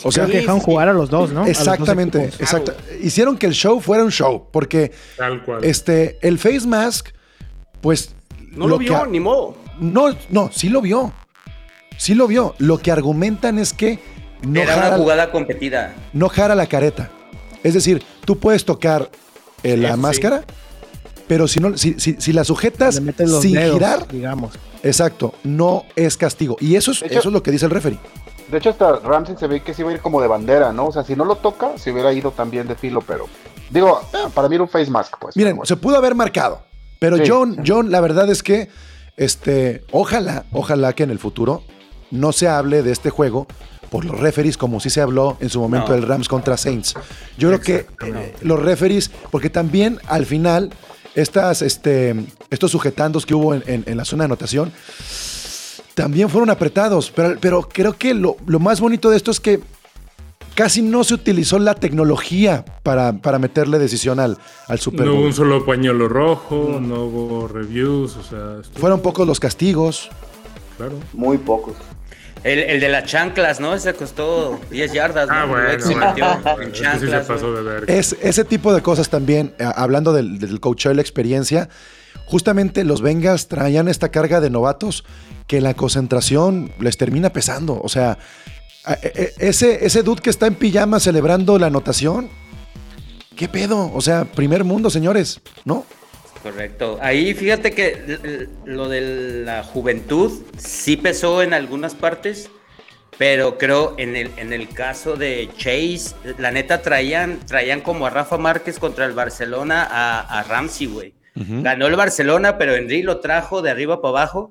O 0.04 0.12
sea, 0.12 0.26
que 0.26 0.38
dejaron 0.38 0.60
jugar 0.60 0.88
a 0.88 0.92
los 0.92 1.10
dos, 1.10 1.32
¿no? 1.32 1.40
Dos 1.40 1.48
Exactamente, 1.48 2.30
exacta- 2.38 2.74
Hicieron 3.02 3.36
que 3.36 3.46
el 3.46 3.52
show 3.52 3.80
fuera 3.80 4.04
un 4.04 4.12
show, 4.12 4.48
porque 4.52 4.92
Tal 5.16 5.42
cual. 5.44 5.64
este, 5.64 6.18
el 6.22 6.38
face 6.38 6.66
mask, 6.66 7.08
pues. 7.80 8.14
no 8.52 8.68
lo, 8.68 8.78
vio, 8.78 9.06
ni 9.06 9.18
modo. 9.20 9.56
No, 9.80 10.14
no, 10.30 10.50
sí 10.52 10.68
lo 10.68 10.80
vio. 10.80 11.12
Sí 11.96 12.14
lo 12.14 12.28
vio. 12.28 12.54
Lo 12.58 12.78
que 12.78 12.92
argumentan 12.92 13.58
es 13.58 13.72
que 13.72 13.98
no 14.42 14.60
era 14.60 14.74
una 14.74 14.82
jara, 14.82 14.96
jugada 14.98 15.30
competida. 15.32 15.94
no 16.12 16.28
jara 16.28 16.54
la 16.54 16.66
careta. 16.66 17.10
Es 17.64 17.74
decir, 17.74 18.02
tú 18.24 18.38
puedes 18.38 18.64
tocar 18.64 19.10
eh, 19.64 19.76
la 19.76 19.94
sí. 19.94 20.00
máscara, 20.00 20.44
pero 21.28 21.46
si 21.46 21.60
no, 21.60 21.76
si, 21.78 21.94
si- 22.00 22.16
si 22.18 22.32
la 22.32 22.42
sujetas 22.44 22.96
Le 22.96 23.00
meten 23.02 23.30
los 23.30 23.42
sin 23.42 23.54
dedos, 23.54 23.74
girar, 23.74 24.08
digamos. 24.08 24.54
exacto, 24.82 25.34
no 25.44 25.84
es 25.94 26.16
castigo. 26.16 26.56
Y 26.60 26.74
eso 26.76 26.90
es, 26.90 27.02
hecho- 27.02 27.18
eso 27.20 27.28
es 27.28 27.32
lo 27.32 27.42
que 27.42 27.50
dice 27.52 27.66
el 27.66 27.70
referee. 27.70 27.98
De 28.50 28.58
hecho, 28.58 28.70
hasta 28.70 28.96
Ramsey 29.00 29.36
se 29.38 29.46
ve 29.46 29.60
que 29.62 29.74
se 29.74 29.82
iba 29.82 29.90
a 29.90 29.94
ir 29.94 30.00
como 30.00 30.20
de 30.22 30.26
bandera, 30.26 30.72
¿no? 30.72 30.86
O 30.86 30.92
sea, 30.92 31.04
si 31.04 31.14
no 31.14 31.24
lo 31.26 31.36
toca, 31.36 31.76
se 31.76 31.92
hubiera 31.92 32.12
ido 32.14 32.30
también 32.30 32.66
de 32.66 32.74
filo, 32.74 33.02
pero. 33.06 33.26
Digo, 33.70 34.00
para 34.34 34.48
mí 34.48 34.54
era 34.54 34.64
un 34.64 34.70
face 34.70 34.90
mask, 34.90 35.16
pues. 35.20 35.36
Miren, 35.36 35.56
bueno. 35.56 35.66
se 35.66 35.76
pudo 35.76 35.96
haber 35.98 36.14
marcado, 36.14 36.62
pero 36.98 37.18
Sí. 37.18 37.24
John, 37.28 37.58
John, 37.66 37.90
la 37.90 38.00
verdad 38.00 38.30
es 38.30 38.42
que, 38.42 38.70
este, 39.18 39.84
ojalá, 39.92 40.46
ojalá 40.52 40.94
que 40.94 41.02
en 41.02 41.10
el 41.10 41.18
futuro 41.18 41.62
no 42.10 42.32
se 42.32 42.48
hable 42.48 42.82
de 42.82 42.90
este 42.92 43.10
juego 43.10 43.46
por 43.90 44.04
los 44.04 44.18
referees 44.18 44.56
como 44.56 44.80
sí 44.80 44.90
se 44.90 45.00
habló 45.02 45.36
en 45.40 45.48
su 45.50 45.60
momento 45.60 45.88
No. 45.88 45.94
del 45.96 46.02
Rams 46.06 46.28
contra 46.28 46.56
Saints. 46.56 46.94
Yo 47.36 47.48
creo 47.48 47.60
que 47.60 47.86
eh, 48.06 48.34
los 48.42 48.58
referees, 48.62 49.10
porque 49.30 49.50
también 49.50 49.98
al 50.06 50.24
final 50.26 50.70
estas, 51.14 51.62
este, 51.62 52.14
estos 52.50 52.70
sujetandos 52.70 53.24
que 53.26 53.34
hubo 53.34 53.54
en, 53.54 53.62
en- 53.66 53.84
en 53.86 53.96
la 53.96 54.04
zona 54.04 54.22
de 54.22 54.26
anotación 54.26 54.72
también 55.94 56.28
fueron 56.28 56.50
apretados, 56.50 57.10
pero, 57.14 57.36
pero 57.40 57.62
creo 57.68 57.94
que 57.96 58.14
lo, 58.14 58.36
lo 58.46 58.60
más 58.60 58.80
bonito 58.80 59.10
de 59.10 59.16
esto 59.16 59.30
es 59.32 59.40
que 59.40 59.60
casi 60.54 60.80
no 60.82 61.02
se 61.04 61.14
utilizó 61.14 61.58
la 61.58 61.74
tecnología 61.74 62.64
para, 62.82 63.14
para 63.14 63.38
meterle 63.38 63.78
decisión 63.78 64.20
al, 64.20 64.38
al 64.68 64.78
Super 64.78 65.06
No 65.06 65.14
hubo 65.14 65.22
un 65.22 65.32
solo 65.32 65.64
pañuelo 65.64 66.08
rojo, 66.08 66.78
no 66.80 67.04
hubo 67.04 67.48
reviews, 67.48 68.16
o 68.16 68.22
sea, 68.22 68.60
esto- 68.60 68.78
Fueron 68.78 69.00
pocos 69.00 69.26
los 69.26 69.40
castigos. 69.40 70.08
claro. 70.76 70.94
Muy 71.12 71.38
pocos. 71.38 71.74
El, 72.44 72.58
el 72.60 72.80
de 72.80 72.88
las 72.88 73.04
chanclas, 73.04 73.58
¿no? 73.60 73.74
Ese 73.74 73.94
costó 73.94 74.60
10 74.70 74.92
yardas, 74.92 75.28
¿no? 75.28 75.34
Ah, 75.34 75.44
bueno, 75.44 75.68
se 75.80 75.94
metió 75.94 76.26
en 76.62 76.74
sí 76.74 76.76
se 76.78 76.82
chanclas. 76.82 77.26
pasó 77.26 77.48
¿no? 77.48 77.52
de 77.54 77.62
verga. 77.62 77.92
Es, 77.92 78.16
ese 78.22 78.44
tipo 78.44 78.72
de 78.72 78.80
cosas 78.82 79.08
también, 79.08 79.54
eh, 79.58 79.64
hablando 79.74 80.12
del, 80.12 80.38
del 80.38 80.60
coacheo 80.60 80.92
y 80.92 80.94
la 80.94 81.02
experiencia, 81.02 81.68
justamente 82.26 82.84
los 82.84 83.02
Bengals 83.02 83.48
traían 83.48 83.88
esta 83.88 84.10
carga 84.10 84.40
de 84.40 84.50
novatos 84.50 85.04
que 85.46 85.60
la 85.60 85.74
concentración 85.74 86.72
les 86.78 86.96
termina 86.96 87.30
pesando. 87.32 87.80
O 87.82 87.88
sea, 87.88 88.18
e- 89.02 89.12
e- 89.14 89.48
ese, 89.48 89.84
ese 89.84 90.02
dude 90.02 90.20
que 90.22 90.30
está 90.30 90.46
en 90.46 90.54
pijama 90.54 91.00
celebrando 91.00 91.58
la 91.58 91.66
anotación, 91.68 92.28
¿qué 93.36 93.48
pedo? 93.48 93.90
O 93.92 94.00
sea, 94.00 94.24
primer 94.26 94.62
mundo, 94.64 94.90
señores, 94.90 95.40
¿no? 95.64 95.86
Correcto. 96.42 96.98
Ahí 97.02 97.34
fíjate 97.34 97.72
que 97.72 98.46
lo 98.64 98.88
de 98.88 99.42
la 99.44 99.64
juventud 99.64 100.42
sí 100.56 100.96
pesó 100.96 101.42
en 101.42 101.52
algunas 101.52 101.94
partes, 101.94 102.48
pero 103.18 103.58
creo 103.58 103.94
en 103.98 104.14
el, 104.14 104.30
en 104.36 104.52
el 104.52 104.68
caso 104.68 105.16
de 105.16 105.48
Chase, 105.56 106.14
la 106.38 106.52
neta 106.52 106.80
traían, 106.82 107.40
traían 107.46 107.80
como 107.80 108.06
a 108.06 108.10
Rafa 108.10 108.38
Márquez 108.38 108.78
contra 108.78 109.04
el 109.04 109.12
Barcelona 109.12 109.86
a, 109.90 110.20
a 110.38 110.42
Ramsey, 110.44 110.86
güey. 110.86 111.14
Ganó 111.62 111.86
el 111.86 111.94
Barcelona, 111.96 112.58
pero 112.58 112.74
Henry 112.74 113.02
lo 113.02 113.20
trajo 113.20 113.62
de 113.62 113.70
arriba 113.70 114.00
para 114.02 114.10
abajo. 114.10 114.50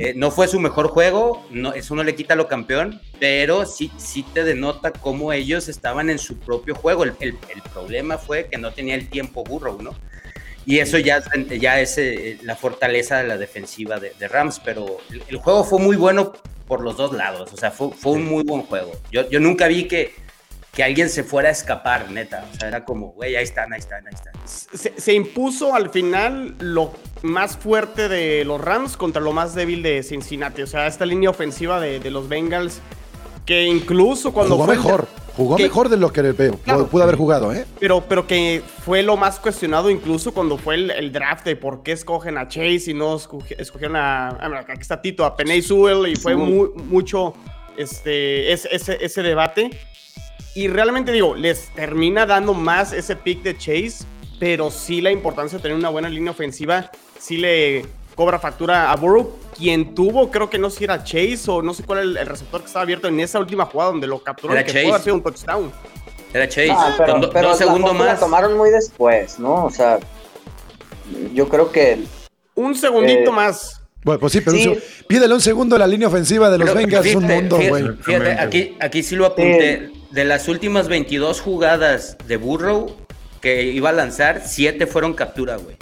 Eh, 0.00 0.12
no 0.16 0.30
fue 0.32 0.48
su 0.48 0.58
mejor 0.58 0.88
juego, 0.88 1.46
no, 1.52 1.72
eso 1.72 1.94
no 1.94 2.02
le 2.02 2.16
quita 2.16 2.34
lo 2.34 2.48
campeón, 2.48 3.00
pero 3.20 3.64
sí, 3.64 3.92
sí 3.96 4.24
te 4.34 4.42
denota 4.42 4.90
cómo 4.92 5.32
ellos 5.32 5.68
estaban 5.68 6.10
en 6.10 6.18
su 6.18 6.36
propio 6.36 6.74
juego. 6.74 7.04
El, 7.04 7.12
el- 7.20 7.38
el 7.54 7.62
problema 7.72 8.18
fue 8.18 8.48
que 8.50 8.58
no 8.58 8.72
tenía 8.72 8.96
el 8.96 9.08
tiempo 9.08 9.44
burro, 9.44 9.78
¿no? 9.80 9.94
Y 10.68 10.80
eso 10.80 10.98
ya, 10.98 11.22
ya 11.58 11.80
es 11.80 11.96
eh, 11.96 12.38
la 12.42 12.54
fortaleza 12.54 13.16
de 13.16 13.26
la 13.26 13.38
defensiva 13.38 13.98
de, 13.98 14.12
de 14.18 14.28
Rams, 14.28 14.60
pero 14.62 14.98
el, 15.10 15.22
el 15.28 15.36
juego 15.38 15.64
fue 15.64 15.78
muy 15.78 15.96
bueno 15.96 16.32
por 16.66 16.82
los 16.82 16.98
dos 16.98 17.14
lados, 17.14 17.50
o 17.54 17.56
sea, 17.56 17.70
fue, 17.70 17.88
fue 17.92 18.12
un 18.12 18.26
muy 18.26 18.44
buen 18.44 18.62
juego. 18.62 18.92
Yo, 19.10 19.26
yo 19.30 19.40
nunca 19.40 19.66
vi 19.66 19.88
que, 19.88 20.14
que 20.74 20.84
alguien 20.84 21.08
se 21.08 21.24
fuera 21.24 21.48
a 21.48 21.52
escapar, 21.52 22.10
neta, 22.10 22.46
o 22.52 22.58
sea, 22.58 22.68
era 22.68 22.84
como, 22.84 23.12
güey, 23.12 23.34
ahí 23.36 23.44
están, 23.44 23.72
ahí 23.72 23.78
están, 23.78 24.06
ahí 24.06 24.12
están. 24.14 24.34
Se, 24.44 24.92
se 25.00 25.14
impuso 25.14 25.74
al 25.74 25.88
final 25.88 26.54
lo 26.58 26.92
más 27.22 27.56
fuerte 27.56 28.10
de 28.10 28.44
los 28.44 28.60
Rams 28.60 28.98
contra 28.98 29.22
lo 29.22 29.32
más 29.32 29.54
débil 29.54 29.82
de 29.82 30.02
Cincinnati. 30.02 30.60
O 30.60 30.66
sea, 30.66 30.86
esta 30.86 31.06
línea 31.06 31.30
ofensiva 31.30 31.80
de, 31.80 31.98
de 31.98 32.10
los 32.10 32.28
Bengals, 32.28 32.80
que 33.46 33.62
incluso 33.62 34.34
cuando 34.34 34.56
Jugó 34.56 34.66
fue 34.66 34.74
el- 34.74 34.80
mejor, 34.82 35.08
Jugó 35.38 35.56
que- 35.56 35.62
mejor 35.62 35.88
de 35.88 35.96
lo 35.96 36.12
que 36.12 36.34
Claro. 36.64 36.86
pudo 36.88 37.04
haber 37.04 37.16
jugado, 37.16 37.52
¿eh? 37.54 37.64
Pero, 37.80 38.02
pero 38.06 38.26
que 38.26 38.60
fue 38.84 39.02
lo 39.02 39.16
más 39.16 39.38
cuestionado 39.40 39.88
incluso 39.88 40.34
cuando 40.34 40.58
fue 40.58 40.74
el, 40.74 40.90
el 40.90 41.12
draft 41.12 41.44
de 41.46 41.56
por 41.56 41.82
qué 41.82 41.92
escogen 41.92 42.36
a 42.36 42.48
Chase 42.48 42.90
y 42.90 42.94
no 42.94 43.16
escogi- 43.16 43.54
escogieron 43.56 43.96
a, 43.96 44.36
mira, 44.48 44.60
aquí 44.68 44.80
está 44.82 45.00
Tito, 45.00 45.24
a 45.24 45.36
Penay 45.36 45.62
Sewell 45.62 46.08
y 46.12 46.16
fue 46.16 46.34
mu- 46.36 46.68
mucho 46.74 47.32
este, 47.76 48.52
ese, 48.52 48.68
ese, 48.74 48.98
ese 49.00 49.22
debate. 49.22 49.70
Y 50.54 50.66
realmente 50.66 51.12
digo, 51.12 51.36
les 51.36 51.68
termina 51.74 52.26
dando 52.26 52.52
más 52.52 52.92
ese 52.92 53.14
pick 53.14 53.42
de 53.42 53.56
Chase, 53.56 54.04
pero 54.40 54.70
sí 54.72 55.00
la 55.00 55.12
importancia 55.12 55.58
de 55.58 55.62
tener 55.62 55.76
una 55.78 55.88
buena 55.88 56.08
línea 56.08 56.32
ofensiva, 56.32 56.90
sí 57.18 57.36
le 57.36 57.86
cobra 58.18 58.40
factura 58.40 58.90
a 58.90 58.96
Burrow, 58.96 59.38
quien 59.56 59.94
tuvo, 59.94 60.28
creo 60.28 60.50
que 60.50 60.58
no 60.58 60.70
sé 60.70 60.78
si 60.78 60.84
era 60.84 61.04
Chase 61.04 61.38
o 61.46 61.62
no 61.62 61.72
sé 61.72 61.84
cuál 61.84 62.00
era 62.00 62.08
el, 62.08 62.16
el 62.16 62.26
receptor 62.26 62.60
que 62.62 62.66
estaba 62.66 62.82
abierto 62.82 63.06
en 63.06 63.20
esa 63.20 63.38
última 63.38 63.64
jugada 63.66 63.92
donde 63.92 64.08
lo 64.08 64.18
capturó, 64.24 64.54
Era 64.54 64.64
que 64.64 64.72
Chase. 64.72 64.82
pudo 64.84 64.94
haber 64.94 65.04
sido 65.04 65.14
un 65.14 65.22
touchdown. 65.22 65.72
Era 66.34 66.48
Chase. 66.48 66.70
Ah, 66.72 66.94
pero, 66.98 67.12
con 67.12 67.20
do- 67.20 67.30
pero 67.30 67.48
dos 67.50 67.60
la 67.60 67.64
segundos 67.66 67.92
foto 67.92 68.04
la 68.04 68.10
más. 68.10 68.20
tomaron 68.20 68.56
muy 68.58 68.70
después, 68.70 69.38
¿no? 69.38 69.66
O 69.66 69.70
sea, 69.70 70.00
yo 71.32 71.48
creo 71.48 71.70
que 71.70 72.04
Un 72.56 72.74
segundito 72.74 73.30
Eh, 73.30 73.34
más. 73.34 73.82
Bueno, 74.02 74.18
pues 74.18 74.32
sí, 74.32 74.40
pero 74.40 74.56
Sí. 74.56 74.76
pídele 75.06 75.32
un 75.32 75.40
segundo 75.40 75.76
a 75.76 75.78
la 75.78 75.86
línea 75.86 76.08
ofensiva 76.08 76.50
de 76.50 76.58
los 76.58 76.74
Bengals, 76.74 77.06
es 77.06 77.14
un 77.14 77.24
mundo, 77.24 77.56
güey. 77.68 77.84
fíjate, 78.02 78.32
aquí, 78.32 78.76
aquí 78.80 79.02
sí 79.04 79.14
lo 79.14 79.26
apunté. 79.26 79.92
De 80.10 80.24
las 80.24 80.48
últimas 80.48 80.88
22 80.88 81.40
jugadas 81.40 82.16
de 82.26 82.36
Burrow 82.36 82.96
que 83.40 83.62
iba 83.62 83.90
a 83.90 83.92
lanzar, 83.92 84.42
7 84.44 84.88
fueron 84.88 85.14
captura, 85.14 85.56
güey. 85.56 85.76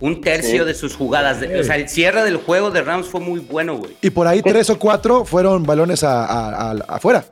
Un 0.00 0.20
tercio 0.22 0.62
Sí. 0.62 0.66
de 0.68 0.74
sus 0.74 0.96
jugadas. 0.96 1.40
de- 1.40 1.60
o 1.60 1.64
sea, 1.64 1.76
el 1.76 1.88
cierre 1.88 2.22
del 2.24 2.36
juego 2.38 2.70
de 2.70 2.82
Rams 2.82 3.06
fue 3.06 3.20
muy 3.20 3.40
bueno, 3.40 3.76
güey. 3.76 3.96
Y 4.00 4.10
por 4.10 4.26
ahí 4.26 4.40
tres 4.42 4.70
o 4.70 4.78
cuatro 4.78 5.24
fueron 5.24 5.62
balones 5.64 6.02
a- 6.04 6.24
a- 6.24 6.70
a- 6.72 6.76
afuera. 6.88 7.24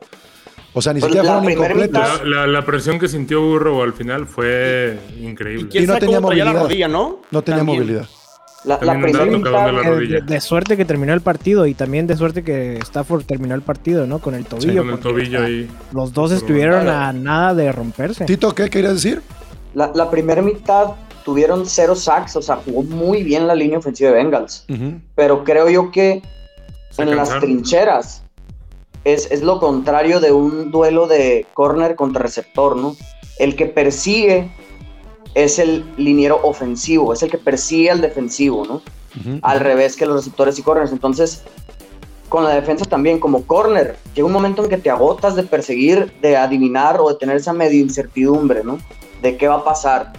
O 0.74 0.82
sea, 0.82 0.92
ni 0.92 1.00
Pues 1.00 1.10
siquiera 1.12 1.34
la 1.34 1.40
fueron 1.42 1.58
incompletos. 1.58 2.24
La, 2.24 2.40
la- 2.40 2.46
la 2.46 2.64
presión 2.64 2.98
que 2.98 3.08
sintió 3.08 3.40
Burrow 3.40 3.82
al 3.82 3.94
final 3.94 4.26
fue 4.26 4.98
increíble. 5.18 5.68
¿Quién 5.70 5.84
Y 5.84 5.86
no 5.86 5.94
tenía 5.98 6.20
traía 6.20 6.44
la 6.44 6.50
movilidad. 6.52 6.62
rodilla, 6.62 6.88
no? 6.88 7.20
No 7.30 7.42
tenía 7.42 7.58
También. 7.58 7.78
movilidad. 7.80 8.06
la, 8.64 8.74
la 8.82 8.92
primera 8.92 9.24
de 9.24 9.30
mitad, 9.30 9.52
la 9.52 9.82
rodilla. 9.82 10.20
de, 10.20 10.20
de 10.34 10.40
suerte 10.40 10.76
que 10.76 10.84
terminó 10.84 11.14
el 11.14 11.20
partido 11.20 11.64
y 11.66 11.74
también 11.74 12.06
de 12.08 12.16
suerte 12.16 12.42
que 12.42 12.76
Stafford 12.78 13.24
terminó 13.24 13.54
el 13.54 13.62
partido, 13.62 14.06
¿no? 14.06 14.18
Con 14.18 14.34
el 14.34 14.44
tobillo. 14.44 14.82
con 14.84 14.92
el 14.94 14.98
tobillo 14.98 15.42
ahí. 15.42 15.70
Los 15.94 16.12
dos 16.12 16.32
estuvieron 16.32 16.86
a 16.88 17.12
nada 17.12 17.54
de 17.54 17.70
romperse. 17.72 18.24
Tito, 18.26 18.54
¿qué 18.54 18.68
querías 18.68 18.94
decir? 18.94 19.22
la, 19.74 19.90
la 19.94 20.10
primera 20.10 20.42
mitad 20.42 20.88
tuvieron 21.28 21.66
cero 21.66 21.94
sacks, 21.94 22.36
o 22.36 22.40
sea, 22.40 22.56
jugó 22.56 22.82
muy 22.84 23.22
bien 23.22 23.46
la 23.46 23.54
línea 23.54 23.76
ofensiva 23.76 24.08
de 24.08 24.16
Bengals. 24.16 24.64
Pero 25.14 25.44
creo 25.44 25.68
yo 25.68 25.90
que 25.90 26.22
Se 26.88 27.02
en 27.02 27.14
las 27.14 27.28
trincheras 27.40 28.22
es, 29.04 29.30
es 29.30 29.42
lo 29.42 29.60
contrario 29.60 30.20
de 30.20 30.32
un 30.32 30.70
duelo 30.70 31.06
de 31.06 31.46
corner 31.52 31.96
contra 31.96 32.22
receptor, 32.22 32.76
¿no? 32.76 32.96
El 33.38 33.56
que 33.56 33.66
persigue 33.66 34.50
es 35.34 35.58
el 35.58 35.84
liniero 35.98 36.40
ofensivo, 36.44 37.12
es 37.12 37.22
el 37.22 37.30
que 37.30 37.36
persigue 37.36 37.90
al 37.90 38.00
defensivo, 38.00 38.64
¿no? 38.64 38.80
Al 39.42 39.60
revés 39.60 39.96
que 39.96 40.06
los 40.06 40.16
receptores 40.16 40.58
y 40.58 40.62
corners. 40.62 40.92
Entonces, 40.92 41.42
con 42.30 42.42
la 42.42 42.54
defensa 42.54 42.86
también, 42.86 43.20
como 43.20 43.42
corner, 43.42 43.98
llega 44.14 44.26
un 44.26 44.32
momento 44.32 44.64
en 44.64 44.70
que 44.70 44.78
te 44.78 44.88
agotas 44.88 45.36
de 45.36 45.42
perseguir, 45.42 46.10
de 46.22 46.38
adivinar 46.38 46.98
o 47.02 47.10
de 47.10 47.16
tener 47.16 47.36
esa 47.36 47.52
medio 47.52 47.82
incertidumbre, 47.82 48.64
¿no? 48.64 48.78
De 49.20 49.36
qué 49.36 49.46
va 49.46 49.56
a 49.56 49.64
pasar. 49.64 50.14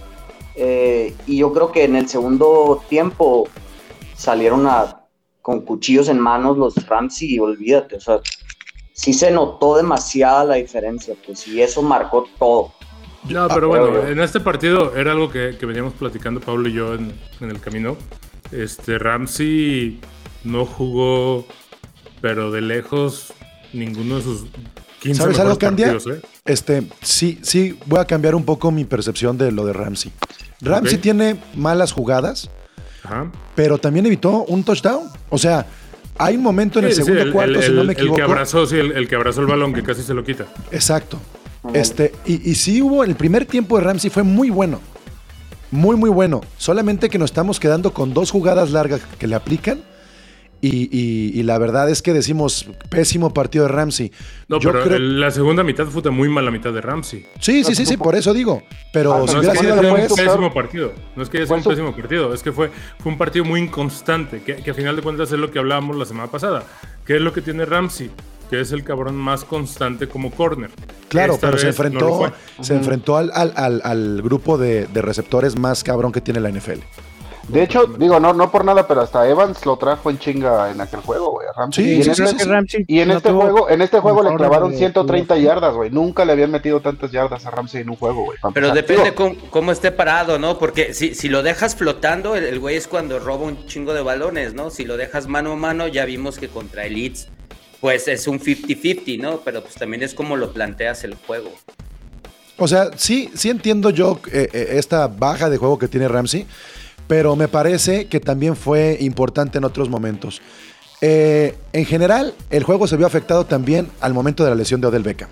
Eh, 0.61 1.15
y 1.25 1.37
yo 1.37 1.53
creo 1.53 1.71
que 1.71 1.85
en 1.85 1.95
el 1.95 2.09
segundo 2.09 2.83
tiempo 2.89 3.47
salieron 4.13 4.67
a, 4.67 5.05
con 5.41 5.61
cuchillos 5.61 6.09
en 6.09 6.19
manos 6.19 6.57
los 6.57 6.75
Ramsey 6.85 7.33
y 7.33 7.39
olvídate, 7.39 7.95
o 7.95 8.01
sea, 8.01 8.19
sí 8.91 9.13
se 9.13 9.31
notó 9.31 9.77
demasiada 9.77 10.43
la 10.43 10.55
diferencia, 10.55 11.15
pues, 11.25 11.47
y 11.47 11.61
eso 11.61 11.81
marcó 11.81 12.27
todo. 12.37 12.73
No, 13.29 13.47
pero 13.47 13.69
creo 13.69 13.69
bueno, 13.69 13.93
yo. 13.93 14.07
en 14.09 14.19
este 14.19 14.41
partido 14.41 14.93
era 14.97 15.13
algo 15.13 15.29
que, 15.29 15.55
que 15.57 15.65
veníamos 15.65 15.93
platicando 15.93 16.41
Pablo 16.41 16.67
y 16.67 16.73
yo 16.73 16.93
en, 16.93 17.13
en 17.39 17.51
el 17.51 17.61
camino. 17.61 17.95
Este 18.51 18.99
Ramsey 18.99 20.01
no 20.43 20.65
jugó, 20.65 21.45
pero 22.19 22.51
de 22.51 22.59
lejos 22.59 23.33
ninguno 23.71 24.17
de 24.17 24.23
sus 24.23 24.45
15 24.99 25.21
¿Sabes 25.21 25.39
algo, 25.39 25.57
partidos, 25.57 26.07
¿eh? 26.07 26.21
Este, 26.43 26.83
sí, 27.01 27.39
sí, 27.43 27.79
voy 27.85 27.99
a 27.99 28.05
cambiar 28.05 28.35
un 28.35 28.43
poco 28.43 28.71
mi 28.71 28.83
percepción 28.83 29.37
de 29.37 29.53
lo 29.53 29.65
de 29.65 29.71
Ramsey. 29.71 30.11
Ramsey 30.61 30.97
tiene 30.97 31.37
malas 31.55 31.91
jugadas, 31.91 32.49
Ajá. 33.03 33.31
pero 33.55 33.77
también 33.77 34.05
evitó 34.05 34.43
un 34.45 34.63
touchdown. 34.63 35.09
O 35.29 35.37
sea, 35.37 35.65
hay 36.17 36.35
un 36.35 36.43
momento 36.43 36.79
en 36.79 36.85
el 36.85 36.91
Sí, 36.91 36.97
sí, 36.97 37.03
segundo 37.05 37.23
el, 37.23 37.31
cuarto, 37.31 37.59
el- 37.59 37.63
si 37.65 37.71
no 37.71 37.83
me 37.83 37.91
el 37.91 37.95
que 37.95 38.01
equivoco. 38.03 38.21
abrazó, 38.23 38.65
sí, 38.65 38.75
el, 38.77 38.91
el 38.91 39.07
que 39.07 39.15
abrazó 39.15 39.41
el 39.41 39.47
balón 39.47 39.73
que 39.73 39.83
casi 39.83 40.03
se 40.03 40.13
lo 40.13 40.23
quita. 40.23 40.45
Exacto. 40.71 41.17
Este, 41.73 42.13
y, 42.25 42.49
y 42.49 42.55
sí 42.55 42.81
hubo, 42.81 43.03
el 43.03 43.15
primer 43.15 43.45
tiempo 43.45 43.77
de 43.77 43.83
Ramsey 43.83 44.09
fue 44.09 44.23
muy 44.23 44.49
bueno. 44.49 44.79
Muy, 45.71 45.95
muy 45.97 46.09
bueno. 46.09 46.41
Solamente 46.57 47.09
que 47.09 47.19
nos 47.19 47.29
estamos 47.29 47.59
quedando 47.59 47.93
con 47.93 48.13
dos 48.13 48.31
jugadas 48.31 48.71
largas 48.71 49.01
que 49.19 49.27
le 49.27 49.35
aplican. 49.35 49.81
Y, 50.61 50.89
y- 50.91 51.39
y 51.39 51.43
la 51.43 51.57
verdad 51.57 51.89
es 51.89 52.01
que 52.01 52.11
decimos 52.11 52.67
pésimo 52.89 53.33
partido 53.33 53.65
de 53.65 53.71
Ramsey. 53.71 54.11
No, 54.49 54.59
Yo 54.59 54.71
pero 54.73 54.83
creo- 54.83 54.99
la 54.99 55.31
segunda 55.31 55.63
mitad 55.63 55.85
fue 55.85 56.01
de 56.01 56.09
muy 56.09 56.27
mala 56.27 56.51
mitad 56.51 56.73
de 56.73 56.81
Ramsey. 56.81 57.25
Sí, 57.39 57.63
sí, 57.63 57.75
sí, 57.75 57.85
sí, 57.85 57.95
por 57.95 58.15
eso 58.15 58.33
digo. 58.33 58.63
Pero 58.91 59.13
Ah, 59.13 59.23
si 59.27 59.33
No 59.33 59.39
hubiera 59.39 59.53
es 59.53 59.59
que 59.59 59.65
sido 59.65 59.79
haya 59.79 59.89
al 59.89 59.95
sido 60.09 60.15
un 60.15 60.25
pésimo 60.31 60.53
partido. 60.53 60.93
No 61.15 61.23
es 61.23 61.29
que 61.29 61.37
haya 61.37 61.45
sido 61.45 61.57
un 61.57 61.63
pésimo 61.63 61.95
partido. 61.95 62.33
Es 62.33 62.43
que 62.43 62.51
fue, 62.51 62.71
fue 62.99 63.11
un 63.11 63.17
partido 63.17 63.45
muy 63.45 63.61
inconstante. 63.61 64.41
Que, 64.41 64.57
que 64.57 64.71
a 64.71 64.73
final 64.73 64.95
de 64.97 65.01
cuentas 65.01 65.31
es 65.31 65.39
lo 65.39 65.49
que 65.49 65.59
hablábamos 65.59 65.95
la 65.95 66.05
semana 66.05 66.29
pasada. 66.29 66.63
¿Qué 67.05 67.15
es 67.15 67.21
lo 67.21 67.31
que 67.31 67.41
tiene 67.41 67.63
Ramsey? 67.65 68.11
Que 68.49 68.59
es 68.59 68.71
el 68.71 68.83
cabrón 68.83 69.15
más 69.15 69.45
constante 69.45 70.07
como 70.09 70.31
corner. 70.31 70.71
Claro, 71.07 71.35
Esta 71.35 71.47
pero 71.47 71.57
se 71.59 71.65
no 71.65 71.69
enfrentó, 71.69 72.33
se 72.61 72.73
enfrentó 72.75 73.15
al, 73.17 73.31
al- 73.33 73.53
al- 73.55 73.81
al 73.85 74.21
grupo 74.23 74.57
de, 74.57 74.87
de 74.87 75.01
receptores 75.01 75.55
más 75.57 75.83
cabrón 75.83 76.11
que 76.11 76.19
tiene 76.19 76.39
la 76.39 76.49
NFL. 76.49 76.79
De 77.49 77.63
hecho, 77.63 77.85
digo, 77.97 78.19
no, 78.19 78.33
no 78.33 78.51
por 78.51 78.63
nada, 78.63 78.87
pero 78.87 79.01
hasta 79.01 79.27
Evans 79.27 79.65
lo 79.65 79.75
trajo 79.77 80.09
en 80.09 80.19
chinga 80.19 80.71
en 80.71 80.79
aquel 80.81 81.01
juego, 81.01 81.31
güey. 81.31 81.47
Sí, 81.71 81.81
y 81.83 81.95
en 81.95 82.03
sí, 82.03 82.09
este, 82.11 82.27
sí, 82.27 82.31
sí, 82.37 82.43
sí. 82.43 82.49
Ramsey 82.49 82.85
y 82.87 82.99
en 82.99 83.07
no 83.09 83.17
este 83.17 83.29
tuvo 83.29 83.41
juego, 83.41 83.69
en 83.69 83.81
este 83.81 83.99
juego 83.99 84.23
le 84.23 84.35
clavaron 84.35 84.71
de- 84.71 84.77
130 84.77 85.37
yardas, 85.37 85.73
güey. 85.73 85.89
Nunca 85.89 86.25
le 86.25 86.33
habían 86.33 86.51
metido 86.51 86.79
tantas 86.79 87.11
yardas 87.11 87.45
a 87.45 87.51
Ramsey 87.51 87.81
en 87.81 87.89
un 87.89 87.95
juego, 87.95 88.23
güey. 88.25 88.37
Pero 88.53 88.67
empezar. 88.69 88.73
depende 88.75 89.15
cómo, 89.15 89.35
cómo 89.49 89.71
esté 89.71 89.91
parado, 89.91 90.37
¿no? 90.39 90.57
Porque 90.59 90.93
si, 90.93 91.15
si 91.15 91.27
lo 91.29 91.43
dejas 91.43 91.75
flotando, 91.75 92.35
el, 92.35 92.43
el 92.45 92.59
güey 92.59 92.75
es 92.75 92.87
cuando 92.87 93.19
roba 93.19 93.45
un 93.45 93.65
chingo 93.65 93.93
de 93.93 94.01
balones, 94.01 94.53
¿no? 94.53 94.69
Si 94.69 94.85
lo 94.85 94.95
dejas 94.97 95.27
mano 95.27 95.53
a 95.53 95.55
mano, 95.55 95.87
ya 95.87 96.05
vimos 96.05 96.37
que 96.37 96.47
contra 96.49 96.85
el 96.85 96.93
Leeds, 96.93 97.29
pues 97.81 98.07
es 98.07 98.27
un 98.27 98.39
50-50, 98.39 99.19
¿no? 99.19 99.37
Pero 99.39 99.61
pues 99.63 99.75
también 99.75 100.03
es 100.03 100.13
como 100.13 100.35
lo 100.35 100.53
planteas 100.53 101.03
el 101.03 101.15
juego. 101.15 101.49
O 102.57 102.67
sea, 102.67 102.89
sí, 102.97 103.31
sí 103.35 103.49
entiendo 103.49 103.89
yo 103.89 104.19
eh, 104.33 104.49
eh, 104.51 104.67
esta 104.73 105.07
baja 105.07 105.49
de 105.49 105.55
juego 105.57 105.79
que 105.79 105.87
tiene 105.87 106.09
Ramsey, 106.09 106.45
pero 107.09 107.35
me 107.35 107.47
parece 107.47 108.05
que 108.05 108.19
también 108.19 108.55
fue 108.55 108.95
importante 109.01 109.57
en 109.57 109.63
otros 109.63 109.89
momentos. 109.89 110.43
Eh, 111.01 111.57
en 111.73 111.85
general, 111.85 112.35
el 112.51 112.63
juego 112.63 112.85
se 112.85 112.97
vio 112.97 113.07
afectado 113.07 113.47
también 113.47 113.89
al 113.99 114.13
momento 114.13 114.43
de 114.43 114.51
la 114.51 114.55
lesión 114.55 114.79
de 114.79 114.87
Odell 114.87 115.01
Beckham. 115.01 115.29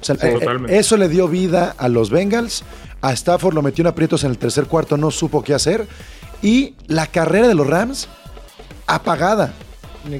O 0.00 0.04
sea, 0.04 0.16
Sí, 0.16 0.26
eh, 0.26 0.32
totalmente. 0.32 0.76
eso 0.76 0.96
le 0.96 1.08
dio 1.08 1.28
vida 1.28 1.76
a 1.78 1.88
los 1.88 2.10
Bengals. 2.10 2.64
A 3.00 3.12
Stafford 3.12 3.54
lo 3.54 3.62
metió 3.62 3.82
en 3.82 3.86
aprietos 3.86 4.24
en 4.24 4.32
el 4.32 4.38
tercer 4.38 4.64
cuarto, 4.64 4.96
no 4.96 5.12
supo 5.12 5.44
qué 5.44 5.54
hacer. 5.54 5.86
Y 6.42 6.74
la 6.88 7.06
carrera 7.06 7.46
de 7.46 7.54
los 7.54 7.68
Rams 7.68 8.08
apagada, 8.88 9.52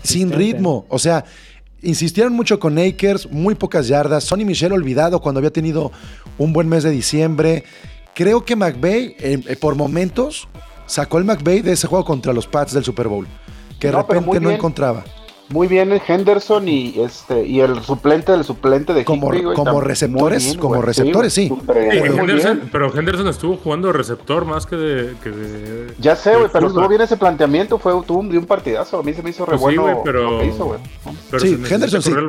sin 0.05 0.31
ritmo. 0.31 0.87
O 0.89 1.01
sea, 1.01 1.25
insistieron 1.83 2.33
mucho 2.33 2.61
con 2.61 2.79
Akers, 2.79 3.29
muy 3.29 3.57
pocas 3.57 3.89
yardas. 3.89 4.23
Sonny 4.23 4.45
Michel 4.45 4.71
olvidado 4.71 5.21
cuando 5.21 5.41
había 5.41 5.53
tenido 5.53 5.91
un 6.39 6.53
buen 6.53 6.69
mes 6.69 6.85
de 6.85 6.91
diciembre. 6.91 7.65
Creo 8.15 8.45
que 8.45 8.55
McVay, 8.55 9.17
eh, 9.19 9.43
eh, 9.49 9.57
por 9.57 9.75
momentos, 9.75 10.47
sacó 10.87 11.19
el 11.19 11.25
McVay 11.25 11.61
de 11.63 11.73
ese 11.73 11.87
juego 11.87 12.05
contra 12.05 12.33
los 12.33 12.47
Pats 12.47 12.73
del 12.73 12.85
Super 12.85 13.09
Bowl. 13.09 13.27
Que 13.79 13.89
de 13.89 13.93
No, 13.95 13.99
repente 14.03 14.41
no 14.41 14.51
encontraba. 14.51 15.05
Muy 15.49 15.67
bien 15.69 15.93
el 15.93 16.01
Henderson 16.07 16.67
y 16.67 16.95
este 17.01 17.45
y 17.45 17.61
el 17.61 17.83
suplente 17.83 18.33
del 18.33 18.43
suplente 18.45 18.95
de 18.95 19.05
Como, 19.05 19.27
Hickory, 19.27 19.43
güey, 19.45 19.57
como 19.57 19.81
receptores, 19.83 20.45
bien, 20.45 20.59
como 20.59 20.75
güey. 20.77 20.87
receptores, 20.87 21.33
sí. 21.35 21.51
Henderson- 21.51 22.69
pero 22.71 22.97
Henderson 22.97 23.29
estuvo 23.29 23.57
jugando 23.59 23.89
de 23.89 23.93
receptor 23.95 24.45
más 24.47 24.65
que 24.65 24.77
de. 24.77 25.15
Que 25.23 25.31
de 25.31 25.95
Ya 25.99 26.17
sé, 26.17 26.37
güey, 26.37 26.49
pero 26.51 26.69
estuvo 26.69 26.89
bien 26.89 27.03
ese 27.03 27.17
planteamiento, 27.19 27.79
fue 27.79 27.93
tuvo 28.07 28.21
un, 28.21 28.31
de 28.31 28.39
un 28.39 28.47
partidazo, 28.47 29.01
a 29.01 29.03
mí 29.03 29.13
se 29.13 29.23
me 29.23 29.31
hizo 29.31 29.45
re 29.45 29.59
Pues 29.59 29.75
sí, 29.75 29.79
güey, 29.79 29.95
pero- 30.05 30.31
lo 30.31 30.39
que 30.41 30.47
hizo, 30.47 30.65
güey. 30.65 30.81
Pero 31.31 31.41
sí, 31.43 31.59
Henderson 31.71 32.03
sí. 32.03 32.11
correr 32.11 32.25
el 32.25 32.29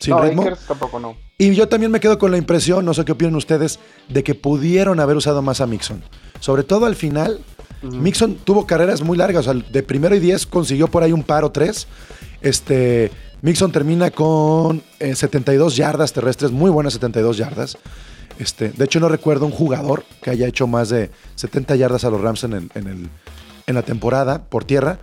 sin 0.00 0.16
no, 0.16 0.22
ritmo. 0.22 0.42
Akers 0.42 0.66
tampoco 0.66 0.98
no. 0.98 1.14
Y 1.38 1.54
yo 1.54 1.68
también 1.68 1.92
me 1.92 2.00
quedo 2.00 2.18
con 2.18 2.32
la 2.32 2.36
impresión, 2.38 2.84
no 2.84 2.92
sé 2.92 3.04
qué 3.04 3.12
opinan 3.12 3.36
ustedes, 3.36 3.78
de 4.08 4.24
que 4.24 4.34
pudieron 4.34 4.98
haber 4.98 5.16
usado 5.16 5.40
más 5.42 5.60
a 5.60 5.66
Mixon. 5.68 6.02
Sobre 6.40 6.64
todo 6.64 6.86
al 6.86 6.96
final, 6.96 7.40
Mixon 7.82 8.34
tuvo 8.34 8.66
carreras 8.66 9.00
muy 9.02 9.16
largas, 9.16 9.46
o 9.46 9.52
sea, 9.54 9.62
de 9.70 9.82
primero 9.84 10.14
y 10.16 10.18
diez 10.20 10.44
consiguió 10.46 10.88
por 10.88 11.02
ahí 11.04 11.12
un 11.12 11.22
par 11.22 11.44
o 11.44 11.52
tres. 11.52 11.86
Este, 12.42 13.10
Mixon 13.42 13.72
termina 13.72 14.10
con 14.10 14.82
eh, 14.98 15.14
72 15.14 15.76
yardas 15.76 16.12
terrestres, 16.12 16.50
muy 16.50 16.70
buenas 16.70 16.92
72 16.94 17.36
yardas. 17.38 17.78
Este, 18.38 18.70
de 18.70 18.84
hecho, 18.84 19.00
no 19.00 19.08
recuerdo 19.08 19.46
un 19.46 19.52
jugador 19.52 20.04
que 20.22 20.30
haya 20.30 20.46
hecho 20.46 20.66
más 20.66 20.88
de 20.88 21.10
70 21.36 21.76
yardas 21.76 22.04
a 22.04 22.10
los 22.10 22.20
Rams 22.20 22.44
en, 22.44 22.52
el- 22.54 22.70
en 22.74 22.86
el- 22.86 23.08
en 23.66 23.74
la 23.74 23.82
temporada 23.82 24.42
por 24.44 24.64
tierra. 24.64 24.98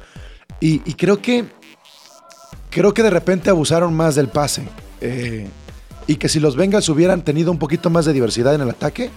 Y, 0.59 0.81
y 0.89 0.93
creo 0.95 1.21
que 1.21 1.45
creo 2.69 2.93
que 2.93 3.03
de 3.03 3.09
repente 3.09 3.49
abusaron 3.49 3.93
más 3.95 4.15
del 4.15 4.27
pase. 4.27 4.67
Eh, 5.01 5.47
y 6.07 6.15
que 6.15 6.29
si 6.29 6.39
los 6.39 6.55
Bengals 6.55 6.87
hubieran 6.89 7.21
tenido 7.23 7.51
un 7.51 7.59
poquito 7.59 7.89
más 7.89 8.05
de 8.05 8.13
diversidad 8.13 8.55
en 8.55 8.61
el 8.61 8.69
ataque, 8.69 9.09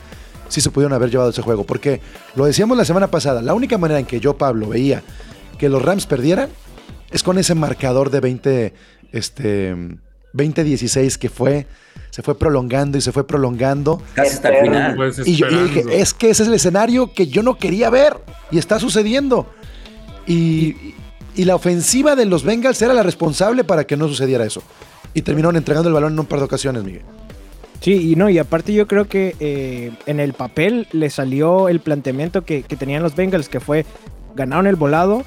sí 0.48 0.60
se 0.60 0.70
pudieron 0.70 0.92
haber 0.92 1.10
llevado 1.10 1.30
ese 1.30 1.42
juego. 1.42 1.64
Porque 1.64 2.00
lo 2.34 2.44
decíamos 2.44 2.76
la 2.76 2.84
semana 2.84 3.10
pasada, 3.10 3.42
la 3.42 3.54
única 3.54 3.78
manera 3.78 4.00
en 4.00 4.06
que 4.06 4.20
yo, 4.20 4.36
Pablo, 4.36 4.68
veía 4.68 5.02
que 5.58 5.68
los 5.68 5.82
Rams 5.82 6.06
perdieran 6.06 6.48
es 7.10 7.22
con 7.22 7.38
ese 7.38 7.54
marcador 7.54 8.10
de 8.10 8.20
20, 8.20 8.74
este, 9.12 9.74
20-16 10.34 11.16
que 11.16 11.28
fue, 11.28 11.66
se 12.10 12.22
fue 12.22 12.38
prolongando 12.38 12.98
y 12.98 13.00
se 13.00 13.12
fue 13.12 13.26
prolongando. 13.26 14.02
Casi 14.14 14.34
hasta 14.34 14.48
el 14.48 14.62
final. 14.62 14.96
Pues 14.96 15.20
Y 15.24 15.36
yo, 15.36 15.48
yo 15.48 15.64
dije, 15.64 15.84
es 16.00 16.14
que 16.14 16.30
ese 16.30 16.42
es 16.42 16.48
el 16.48 16.54
escenario 16.54 17.12
que 17.12 17.26
yo 17.28 17.42
no 17.42 17.56
quería 17.56 17.90
ver 17.90 18.16
y 18.50 18.58
está 18.58 18.78
sucediendo. 18.78 19.52
Y, 20.26 20.94
y 21.34 21.44
la 21.44 21.56
ofensiva 21.56 22.16
de 22.16 22.26
los 22.26 22.44
Bengals 22.44 22.80
era 22.82 22.94
la 22.94 23.02
responsable 23.02 23.64
para 23.64 23.84
que 23.84 23.96
no 23.96 24.08
sucediera 24.08 24.44
eso. 24.44 24.62
Y 25.14 25.22
terminaron 25.22 25.56
entregando 25.56 25.88
el 25.88 25.94
balón 25.94 26.12
en 26.14 26.20
un 26.20 26.26
par 26.26 26.38
de 26.38 26.44
ocasiones, 26.44 26.84
Miguel. 26.84 27.02
Sí, 27.80 28.12
y 28.12 28.16
no, 28.16 28.28
y 28.28 28.38
aparte 28.38 28.72
yo 28.74 28.86
creo 28.86 29.06
que 29.08 29.34
eh, 29.40 29.90
en 30.06 30.20
el 30.20 30.34
papel 30.34 30.86
le 30.92 31.08
salió 31.10 31.68
el 31.68 31.80
planteamiento 31.80 32.42
que, 32.42 32.62
que 32.62 32.76
tenían 32.76 33.02
los 33.02 33.16
Bengals, 33.16 33.48
que 33.48 33.58
fue 33.60 33.86
ganaron 34.36 34.66
el 34.66 34.76
volado, 34.76 35.24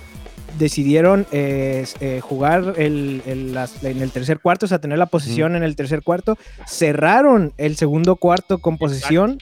decidieron 0.60 1.26
eh, 1.32 1.86
eh, 2.00 2.20
jugar 2.22 2.76
el- 2.78 3.24
el- 3.26 3.54
las- 3.56 3.84
en 3.84 4.02
el 4.04 4.12
tercer 4.12 4.40
cuarto, 4.40 4.68
o 4.68 4.70
sea, 4.70 4.80
tener 4.80 5.00
la 5.00 5.08
posición 5.08 5.56
en 5.56 5.64
el 5.64 5.76
tercer 5.76 6.04
cuarto, 6.04 6.38
cerraron 6.68 7.54
el 7.58 7.76
segundo 7.76 8.16
cuarto 8.18 8.60
con 8.60 8.78
posesión, 8.78 9.40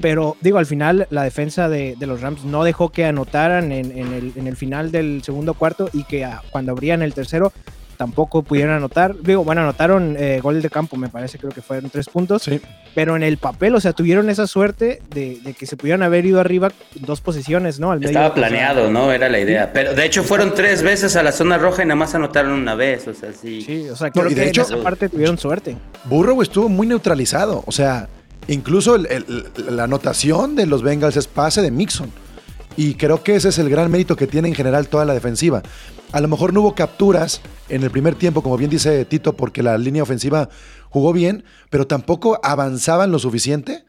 pero 0.00 0.36
digo, 0.40 0.56
al 0.56 0.64
final 0.64 1.06
la 1.10 1.22
defensa 1.22 1.68
de, 1.68 1.96
de 1.98 2.06
los 2.06 2.22
Rams 2.22 2.44
no 2.44 2.64
dejó 2.64 2.88
que 2.88 3.04
anotaran 3.04 3.72
en, 3.72 3.92
en 3.98 4.12
el, 4.14 4.32
en 4.36 4.46
el 4.46 4.56
final 4.56 4.90
del 4.90 5.22
segundo 5.22 5.52
cuarto 5.52 5.90
y 5.92 6.04
que 6.04 6.24
ah, 6.24 6.40
cuando 6.50 6.72
abrían 6.72 7.02
el 7.02 7.12
tercero 7.12 7.52
tampoco 7.96 8.42
pudieron 8.42 8.74
anotar. 8.74 9.14
Digo, 9.20 9.42
bueno, 9.44 9.62
anotaron 9.62 10.16
eh, 10.18 10.40
gol 10.42 10.62
de 10.62 10.70
campo, 10.70 10.96
me 10.96 11.08
parece, 11.08 11.38
creo 11.38 11.50
que 11.52 11.62
fueron 11.62 11.90
tres 11.90 12.08
puntos. 12.08 12.42
Sí. 12.42 12.60
Pero 12.94 13.16
en 13.16 13.22
el 13.22 13.36
papel, 13.38 13.74
o 13.74 13.80
sea, 13.80 13.92
tuvieron 13.92 14.30
esa 14.30 14.46
suerte 14.46 15.02
de, 15.10 15.40
de 15.42 15.52
que 15.54 15.66
se 15.66 15.76
pudieran 15.76 16.02
haber 16.02 16.24
ido 16.24 16.40
arriba 16.40 16.70
dos 16.94 17.20
posiciones, 17.20 17.78
¿no? 17.80 17.90
Al 17.90 17.98
medio, 17.98 18.10
Estaba 18.10 18.26
o 18.28 18.28
sea, 18.28 18.34
planeado, 18.34 18.90
¿no? 18.90 19.12
Era 19.12 19.28
la 19.28 19.38
idea. 19.40 19.72
Pero 19.72 19.94
de 19.94 20.04
hecho 20.06 20.22
fueron 20.22 20.54
tres 20.54 20.82
veces 20.82 21.16
a 21.16 21.22
la 21.22 21.32
zona 21.32 21.58
roja 21.58 21.82
y 21.82 21.86
nada 21.86 21.96
más 21.96 22.14
anotaron 22.14 22.52
una 22.52 22.74
vez. 22.74 23.06
O 23.08 23.14
sea, 23.14 23.32
sí. 23.32 23.60
Sí, 23.62 23.88
o 23.88 23.96
sea, 23.96 24.08
No, 24.08 24.12
creo 24.12 24.30
y 24.30 24.34
de 24.34 24.42
que 24.44 24.48
hecho- 24.48 24.62
en 24.68 24.74
esa 24.74 24.82
parte 24.82 25.08
tuvieron 25.08 25.36
suerte. 25.38 25.76
Burrow 26.04 26.40
estuvo 26.42 26.68
muy 26.68 26.86
neutralizado. 26.86 27.62
O 27.66 27.72
sea, 27.72 28.08
incluso 28.48 28.94
el- 28.96 29.06
el- 29.06 29.44
la 29.76 29.84
anotación 29.84 30.56
de 30.56 30.66
los 30.66 30.82
Bengals 30.82 31.16
es 31.16 31.26
pase 31.26 31.62
de 31.62 31.70
Mixon. 31.70 32.10
Y 32.76 32.94
creo 32.94 33.22
que 33.22 33.36
ese 33.36 33.48
es 33.48 33.58
el 33.58 33.70
gran 33.70 33.90
mérito 33.90 34.16
que 34.16 34.26
tiene 34.26 34.48
en 34.48 34.54
general 34.54 34.88
toda 34.88 35.04
la 35.04 35.14
defensiva. 35.14 35.62
A 36.12 36.20
lo 36.20 36.28
mejor 36.28 36.52
no 36.52 36.60
hubo 36.60 36.74
capturas 36.74 37.40
en 37.68 37.82
el 37.82 37.90
primer 37.90 38.14
tiempo, 38.14 38.42
como 38.42 38.56
bien 38.56 38.70
dice 38.70 39.04
Tito, 39.04 39.34
porque 39.34 39.62
la 39.62 39.78
línea 39.78 40.02
ofensiva 40.02 40.48
jugó 40.90 41.12
bien, 41.12 41.44
pero 41.70 41.86
tampoco 41.86 42.38
avanzaban 42.42 43.10
lo 43.10 43.18
suficiente 43.18 43.84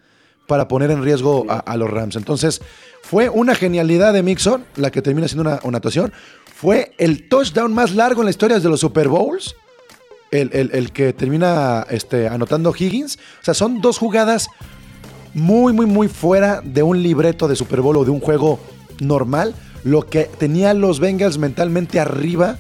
para 0.48 0.68
poner 0.70 0.92
en 0.92 1.04
riesgo 1.04 1.46
a, 1.50 1.76
los 1.76 1.90
Rams. 1.90 2.16
Entonces, 2.16 2.62
fue 3.04 3.28
una 3.28 3.54
genialidad 3.54 4.14
de 4.14 4.24
Mixon, 4.24 4.64
la 4.78 4.92
que 4.92 5.02
termina 5.02 5.28
siendo 5.28 5.50
una, 5.50 5.60
una 5.64 5.78
actuación. 5.78 6.14
Fue 6.56 6.94
el 6.98 7.28
touchdown 7.28 7.74
más 7.74 7.94
largo 7.94 8.22
en 8.22 8.26
la 8.26 8.32
historia 8.32 8.60
de 8.60 8.70
los 8.70 8.80
Super 8.80 9.10
Bowls 9.10 9.56
el, 10.32 10.50
el- 10.54 10.72
el 10.74 10.92
que 10.92 11.12
termina 11.14 11.86
este, 11.90 12.28
anotando 12.28 12.74
Higgins. 12.78 13.18
O 13.42 13.46
sea, 13.46 13.54
son 13.54 13.82
dos 13.82 13.98
jugadas 13.98 14.48
muy, 15.34 15.74
muy, 15.74 15.86
muy 15.86 16.08
fuera 16.08 16.62
de 16.64 16.82
un 16.82 17.04
libreto 17.04 17.48
de 17.48 17.56
Super 17.56 17.82
Bowl 17.82 17.98
o 17.98 18.06
de 18.06 18.12
un 18.12 18.20
juego 18.22 18.60
normal. 19.00 19.54
Lo 19.84 20.04
que 20.04 20.24
tenía 20.26 20.74
los 20.74 21.00
Bengals 21.00 21.38
mentalmente 21.38 22.00
arriba 22.00 22.58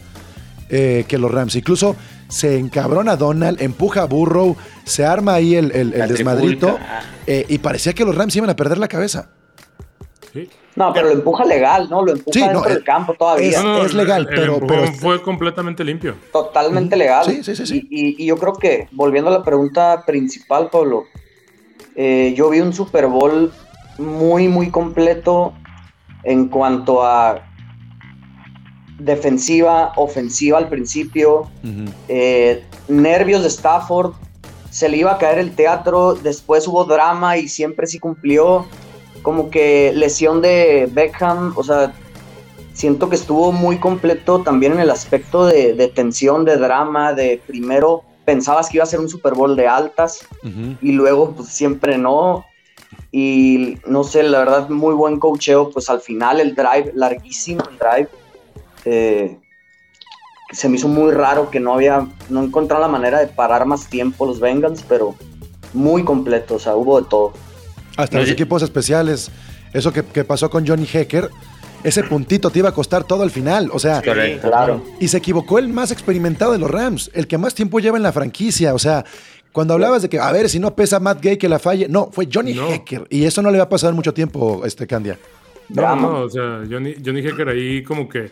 eh, 0.70 1.06
que 1.08 1.17
los 1.17 1.32
Rams. 1.32 1.56
Incluso 1.56 1.96
se 2.27 2.58
encabrona 2.58 3.15
Donald, 3.15 3.62
empuja 3.62 4.01
a 4.01 4.06
Burrow, 4.06 4.56
se 4.84 5.06
arma 5.06 5.34
ahí 5.36 5.56
el, 5.56 5.72
el- 5.72 5.91
desmadrito. 6.10 6.77
eh, 7.25 7.46
y 7.48 7.58
parecía 7.60 7.94
que 7.94 8.03
los 8.06 8.15
Rams 8.15 8.36
iban 8.36 8.50
a 8.50 8.56
perder 8.56 8.77
la 8.77 8.88
cabeza. 8.88 9.30
Sí. 10.34 10.50
No, 10.76 10.93
pero 10.93 11.08
lo 11.08 11.13
empuja 11.13 11.43
legal, 11.45 11.88
¿no? 11.89 12.04
Lo 12.04 12.12
empuja 12.12 12.34
Sí, 12.34 12.41
dentro 12.41 12.69
eh, 12.69 12.73
del 12.76 12.84
campo 12.84 13.15
todavía. 13.17 13.82
es- 13.84 13.93
legal, 13.93 14.28
el 14.30 14.36
pero- 14.36 14.60
pero- 14.67 14.91
fue 14.93 15.21
completamente 15.21 15.84
limpio. 15.84 16.15
Totalmente 16.32 16.95
legal. 16.95 17.26
Sí, 17.26 17.43
sí, 17.43 17.56
sí, 17.56 17.65
sí. 17.65 17.88
Y, 17.89 18.10
y- 18.10 18.15
y 18.23 18.26
yo 18.28 18.38
creo 18.38 18.54
que, 18.54 18.88
volviendo 18.91 19.30
a 19.30 19.34
la 19.34 19.43
pregunta 19.43 20.04
principal, 20.06 20.69
Pablo, 20.69 21.06
eh, 21.95 22.34
yo 22.38 22.50
vi 22.50 22.60
un 22.60 22.73
Super 22.73 23.08
Bowl 23.08 23.52
muy, 23.97 24.47
muy 24.50 24.69
completo 24.69 25.54
en 26.28 26.50
cuanto 26.50 27.04
a 27.04 27.42
defensiva, 29.00 29.94
ofensiva 29.96 30.58
al 30.58 30.68
principio, 30.68 31.50
eh, 32.10 32.63
nervios 32.88 33.44
de 33.44 33.48
Stafford, 33.48 34.13
se 34.70 34.90
le 34.90 34.98
iba 34.98 35.13
a 35.13 35.18
caer 35.18 35.40
el 35.40 35.56
teatro, 35.56 36.16
después 36.16 36.68
hubo 36.68 36.84
drama 36.84 37.38
y 37.38 37.48
siempre 37.48 37.88
sí 37.88 37.98
cumplió, 37.98 38.66
como 39.22 39.50
que 39.50 39.94
lesión 39.96 40.42
de 40.42 40.90
Beckham, 40.92 41.54
o 41.56 41.63
sea, 41.63 41.94
siento 42.74 43.10
que 43.10 43.16
estuvo 43.16 43.54
muy 43.54 43.78
completo 43.78 44.42
también 44.42 44.74
en 44.74 44.82
el 44.82 44.90
aspecto 44.90 45.46
de, 45.46 45.74
de 45.74 45.88
tensión, 45.88 46.44
de 46.44 46.58
drama, 46.58 47.13
de 47.13 47.42
primero 47.48 48.04
pensabas 48.28 48.68
que 48.68 48.78
iba 48.78 48.84
a 48.84 48.88
ser 48.88 49.00
un 49.00 49.08
Super 49.08 49.34
Bowl 49.34 49.56
de 49.56 49.66
altas 49.66 50.28
y 50.82 50.92
luego 50.92 51.32
pues 51.32 51.48
siempre 51.48 51.98
no. 51.98 52.46
Y 53.12 53.78
no 53.88 54.04
sé, 54.04 54.23
la 54.23 54.39
verdad, 54.39 54.69
muy 54.69 54.93
buen 54.93 55.19
cocheo, 55.19 55.69
pues 55.69 55.89
al 55.89 56.02
final 56.02 56.39
el 56.39 56.56
drive, 56.56 56.91
larguísimo 56.93 57.63
el 57.69 57.78
drive. 57.78 58.10
eh, 58.86 59.38
se 60.52 60.69
me 60.69 60.78
hizo 60.78 60.88
muy 60.88 61.12
raro 61.12 61.50
que 61.50 61.60
no 61.60 61.73
había, 61.73 62.08
no 62.30 62.43
encontraron 62.43 62.82
la 62.82 62.88
manera 62.88 63.19
de 63.19 63.28
parar 63.28 63.65
más 63.65 63.89
tiempo 63.89 64.26
los 64.26 64.39
Bengals, 64.39 64.84
pero 64.88 65.15
muy 65.73 66.04
completo, 66.04 66.56
o 66.56 66.60
sea, 66.60 66.76
hubo 66.76 67.02
de 67.02 67.08
todo. 67.10 67.34
Hasta 67.97 68.19
los 68.19 68.30
equipos 68.30 68.62
especiales. 68.62 69.30
Eso 69.73 69.91
que, 69.91 70.06
que 70.06 70.23
pasó 70.23 70.50
con 70.50 70.65
Johnny 70.65 70.88
Hecker. 70.91 71.30
Ese 71.84 72.04
puntito 72.04 72.50
te 72.50 72.60
iba 72.60 72.69
a 72.69 72.73
costar 72.73 73.04
todo 73.04 73.23
al 73.23 73.32
final. 73.32 73.69
O 73.73 73.80
sea, 73.80 74.02
Correcto. 74.02 74.47
Claro. 74.47 74.84
Y 75.00 75.08
se 75.10 75.17
equivocó 75.17 75.60
el 75.60 75.67
más 75.67 75.91
experimentado 75.91 76.52
de 76.54 76.60
los 76.60 76.71
Rams, 76.71 77.12
el 77.13 77.28
que 77.28 77.38
más 77.38 77.54
tiempo 77.54 77.80
lleva 77.80 77.97
en 77.97 78.04
la 78.04 78.12
franquicia. 78.12 78.73
O 78.73 78.80
sea, 78.80 79.04
cuando 79.58 79.74
hablabas 79.74 80.04
de 80.04 80.10
que, 80.10 80.20
a 80.20 80.32
ver, 80.32 80.50
si 80.50 80.60
no 80.60 80.76
pesa 80.76 81.00
Matt 81.00 81.20
Gay 81.20 81.38
que 81.38 81.50
la 81.50 81.58
falle, 81.58 81.88
no, 81.89 82.12
fue 82.12 82.30
Johnny 82.32 82.54
No. 82.54 82.70
Hecker. 82.70 83.08
Y 83.10 83.24
eso 83.24 83.41
no 83.41 83.50
le 83.50 83.58
va 83.58 83.63
a 83.63 83.70
pasar 83.70 83.91
mucho 83.91 84.13
tiempo, 84.13 84.62
este 84.63 84.86
Candia. 84.86 85.17
No, 85.70 85.96
no, 85.96 86.20
o 86.20 86.30
sea, 86.30 86.62
Johnny, 86.70 86.93
Johnny 87.04 87.22
Hecker 87.22 87.50
ahí 87.50 87.82
como 87.82 88.08
que. 88.08 88.30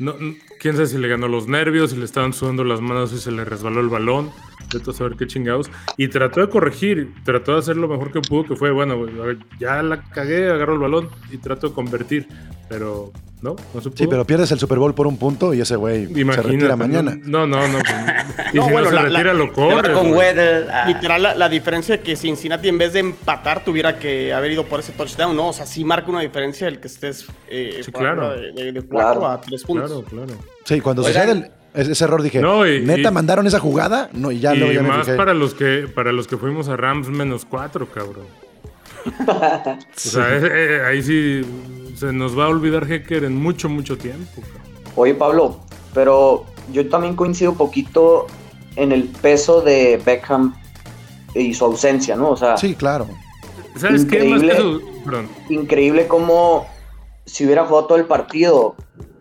No, 0.00 0.16
quién 0.58 0.74
sabe 0.74 0.88
si 0.88 0.98
le 0.98 1.06
ganó 1.06 1.28
los 1.28 1.46
nervios, 1.46 1.92
si 1.92 1.96
le 1.96 2.04
estaban 2.04 2.32
sudando 2.32 2.64
las 2.64 2.80
manos 2.80 3.12
y 3.12 3.18
se 3.18 3.30
le 3.30 3.44
resbaló 3.44 3.78
el 3.78 3.88
balón. 3.88 4.32
Vete 4.74 4.90
a 4.90 4.92
saber 4.92 5.16
qué 5.16 5.28
chingados. 5.28 5.70
Y 5.96 6.08
trató 6.08 6.40
de 6.40 6.48
corregir, 6.48 7.14
trató 7.24 7.52
de 7.52 7.60
hacer 7.60 7.76
lo 7.76 7.86
mejor 7.86 8.10
que 8.10 8.20
pudo, 8.20 8.42
que 8.46 8.56
fue, 8.56 8.72
bueno, 8.72 8.98
güey, 8.98 9.20
a 9.20 9.24
ver, 9.24 9.38
ya 9.60 9.84
la 9.84 10.02
cagué, 10.02 10.50
agarro 10.50 10.72
el 10.72 10.80
balón 10.80 11.10
y 11.30 11.36
trato 11.36 11.68
de 11.68 11.74
convertir. 11.74 12.26
Pero 12.68 13.12
no, 13.42 13.54
no 13.74 13.80
se 13.80 13.90
pudo. 13.90 13.96
Sí, 13.98 14.06
pero 14.08 14.24
pierdes 14.26 14.50
el 14.52 14.58
Super 14.58 14.78
Bowl 14.78 14.94
por 14.94 15.06
un 15.06 15.18
punto 15.18 15.52
y 15.54 15.60
ese 15.60 15.76
güey 15.76 16.06
se 16.06 16.42
retira 16.42 16.74
mañana. 16.76 17.16
No, 17.22 17.46
no, 17.46 17.68
no. 17.68 17.78
y 18.52 18.56
No, 18.56 18.66
si 18.66 18.72
bueno, 18.72 18.80
no 18.80 18.88
se 18.88 18.94
la- 18.94 19.02
la- 19.02 19.08
retira, 19.10 19.34
lo 19.34 19.52
corre. 19.52 19.92
con. 19.92 20.12
Weddle. 20.12 20.66
ah, 20.72 20.84
Literal, 20.88 21.22
la, 21.22 21.34
la 21.34 21.48
diferencia 21.48 22.00
que 22.02 22.16
Cincinnati 22.16 22.68
en 22.68 22.78
vez 22.78 22.92
de 22.94 23.00
empatar 23.00 23.62
tuviera 23.64 23.98
que 23.98 24.32
haber 24.32 24.52
ido 24.52 24.64
por 24.64 24.80
ese 24.80 24.92
touchdown, 24.92 25.36
¿no? 25.36 25.48
O 25.48 25.52
sea, 25.52 25.66
sí 25.66 25.84
marca 25.84 26.10
una 26.10 26.20
diferencia 26.20 26.66
el 26.68 26.80
que 26.80 26.88
estés 26.88 27.26
eh, 27.48 27.80
Sí, 27.84 27.92
claro. 27.92 28.30
de, 28.30 28.52
de, 28.52 28.72
de 28.72 28.82
cuatro 28.82 29.20
Claro. 29.20 29.26
a 29.32 29.40
tres 29.40 29.62
puntos. 29.64 29.90
Claro, 29.90 30.04
claro. 30.26 30.40
Sí, 30.64 30.80
cuando 30.80 31.02
Oigan. 31.02 31.22
sucede 31.28 31.32
el- 31.44 31.50
ese 31.74 31.92
ese 31.92 32.04
error 32.04 32.22
dije, 32.22 32.40
No, 32.40 32.66
y- 32.66 32.80
¿neta 32.80 33.10
y- 33.10 33.12
mandaron 33.12 33.46
esa 33.46 33.60
jugada? 33.60 34.08
No, 34.14 34.32
y 34.32 34.40
ya 34.40 34.54
y 34.54 34.58
luego 34.58 34.72
ya 34.72 34.82
me 34.82 34.88
más 34.88 35.04
fijé. 35.04 35.16
para 35.18 35.34
los 35.34 35.52
que 35.52 35.86
para 35.94 36.10
los 36.10 36.26
que 36.26 36.38
fuimos 36.38 36.68
a 36.70 36.76
Rams 36.76 37.08
menos 37.10 37.44
cuatro, 37.44 37.86
cabrón. 37.86 38.24
O 39.06 39.78
sea, 39.94 40.36
eh, 40.36 40.42
eh, 40.44 40.82
ahí 40.86 41.02
sí 41.02 41.42
se 41.96 42.12
nos 42.12 42.38
va 42.38 42.46
a 42.46 42.48
olvidar 42.48 42.90
Hecker 42.90 43.24
en 43.24 43.36
mucho, 43.36 43.68
mucho 43.68 43.96
tiempo. 43.96 44.42
Oye, 44.94 45.14
Pablo, 45.14 45.60
pero 45.94 46.44
yo 46.72 46.88
también 46.88 47.14
coincido 47.16 47.52
un 47.52 47.56
poquito 47.56 48.26
en 48.76 48.92
el 48.92 49.04
peso 49.04 49.62
de 49.62 50.00
Beckham 50.04 50.54
y 51.34 51.54
su 51.54 51.64
ausencia, 51.64 52.16
¿no? 52.16 52.30
O 52.30 52.36
sea, 52.36 52.56
Sí, 52.56 52.74
claro. 52.74 53.06
¿Sabes 53.76 54.04
qué? 54.04 54.24
Más 54.24 54.40
que 54.40 54.46
Increíble. 54.48 54.84
perdón. 55.04 55.28
increíble 55.50 56.08
como 56.08 56.66
si 57.26 57.44
hubiera 57.44 57.64
jugado 57.66 57.86
todo 57.86 57.98
el 57.98 58.06
partido, 58.06 58.74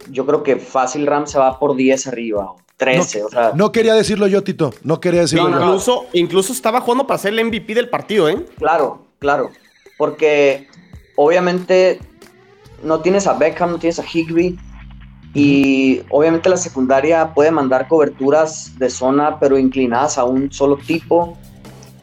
yo 0.09 0.25
creo 0.25 0.43
que 0.43 0.57
fácil 0.57 1.05
Rams 1.07 1.31
se 1.31 1.39
va 1.39 1.59
por 1.59 1.75
10 1.75 2.07
arriba, 2.07 2.51
o 2.51 2.57
13, 2.77 3.23
o 3.23 3.29
sea, 3.29 3.51
No 3.55 3.71
quería 3.71 3.93
decirlo 3.95 4.27
yo, 4.27 4.43
Tito. 4.43 4.73
No 4.83 4.99
quería 4.99 5.21
decirlo 5.21 5.49
yo. 5.49 5.59
Incluso, 5.59 6.05
incluso 6.13 6.53
estaba 6.53 6.81
jugando 6.81 7.07
para 7.07 7.17
ser 7.17 7.33
el 7.33 7.45
MVP 7.45 7.73
del 7.73 7.89
partido, 7.89 8.29
¿eh? 8.29 8.45
claro, 8.57 9.05
claro, 9.19 9.49
porque 9.97 10.67
obviamente 11.15 11.99
no 12.83 12.99
tienes 13.01 13.27
a 13.27 13.33
Beckham, 13.33 13.71
no 13.71 13.79
tienes 13.79 13.99
a 13.99 14.03
Higby, 14.03 14.57
y 15.33 16.01
obviamente 16.09 16.47
la 16.49 16.57
secundaria 16.57 17.33
puede 17.33 17.51
mandar 17.51 17.87
coberturas 17.87 18.77
de 18.79 18.89
zona, 18.89 19.39
pero 19.39 19.57
inclinadas 19.57 20.17
a 20.17 20.23
un 20.23 20.51
solo 20.51 20.77
tipo, 20.77 21.37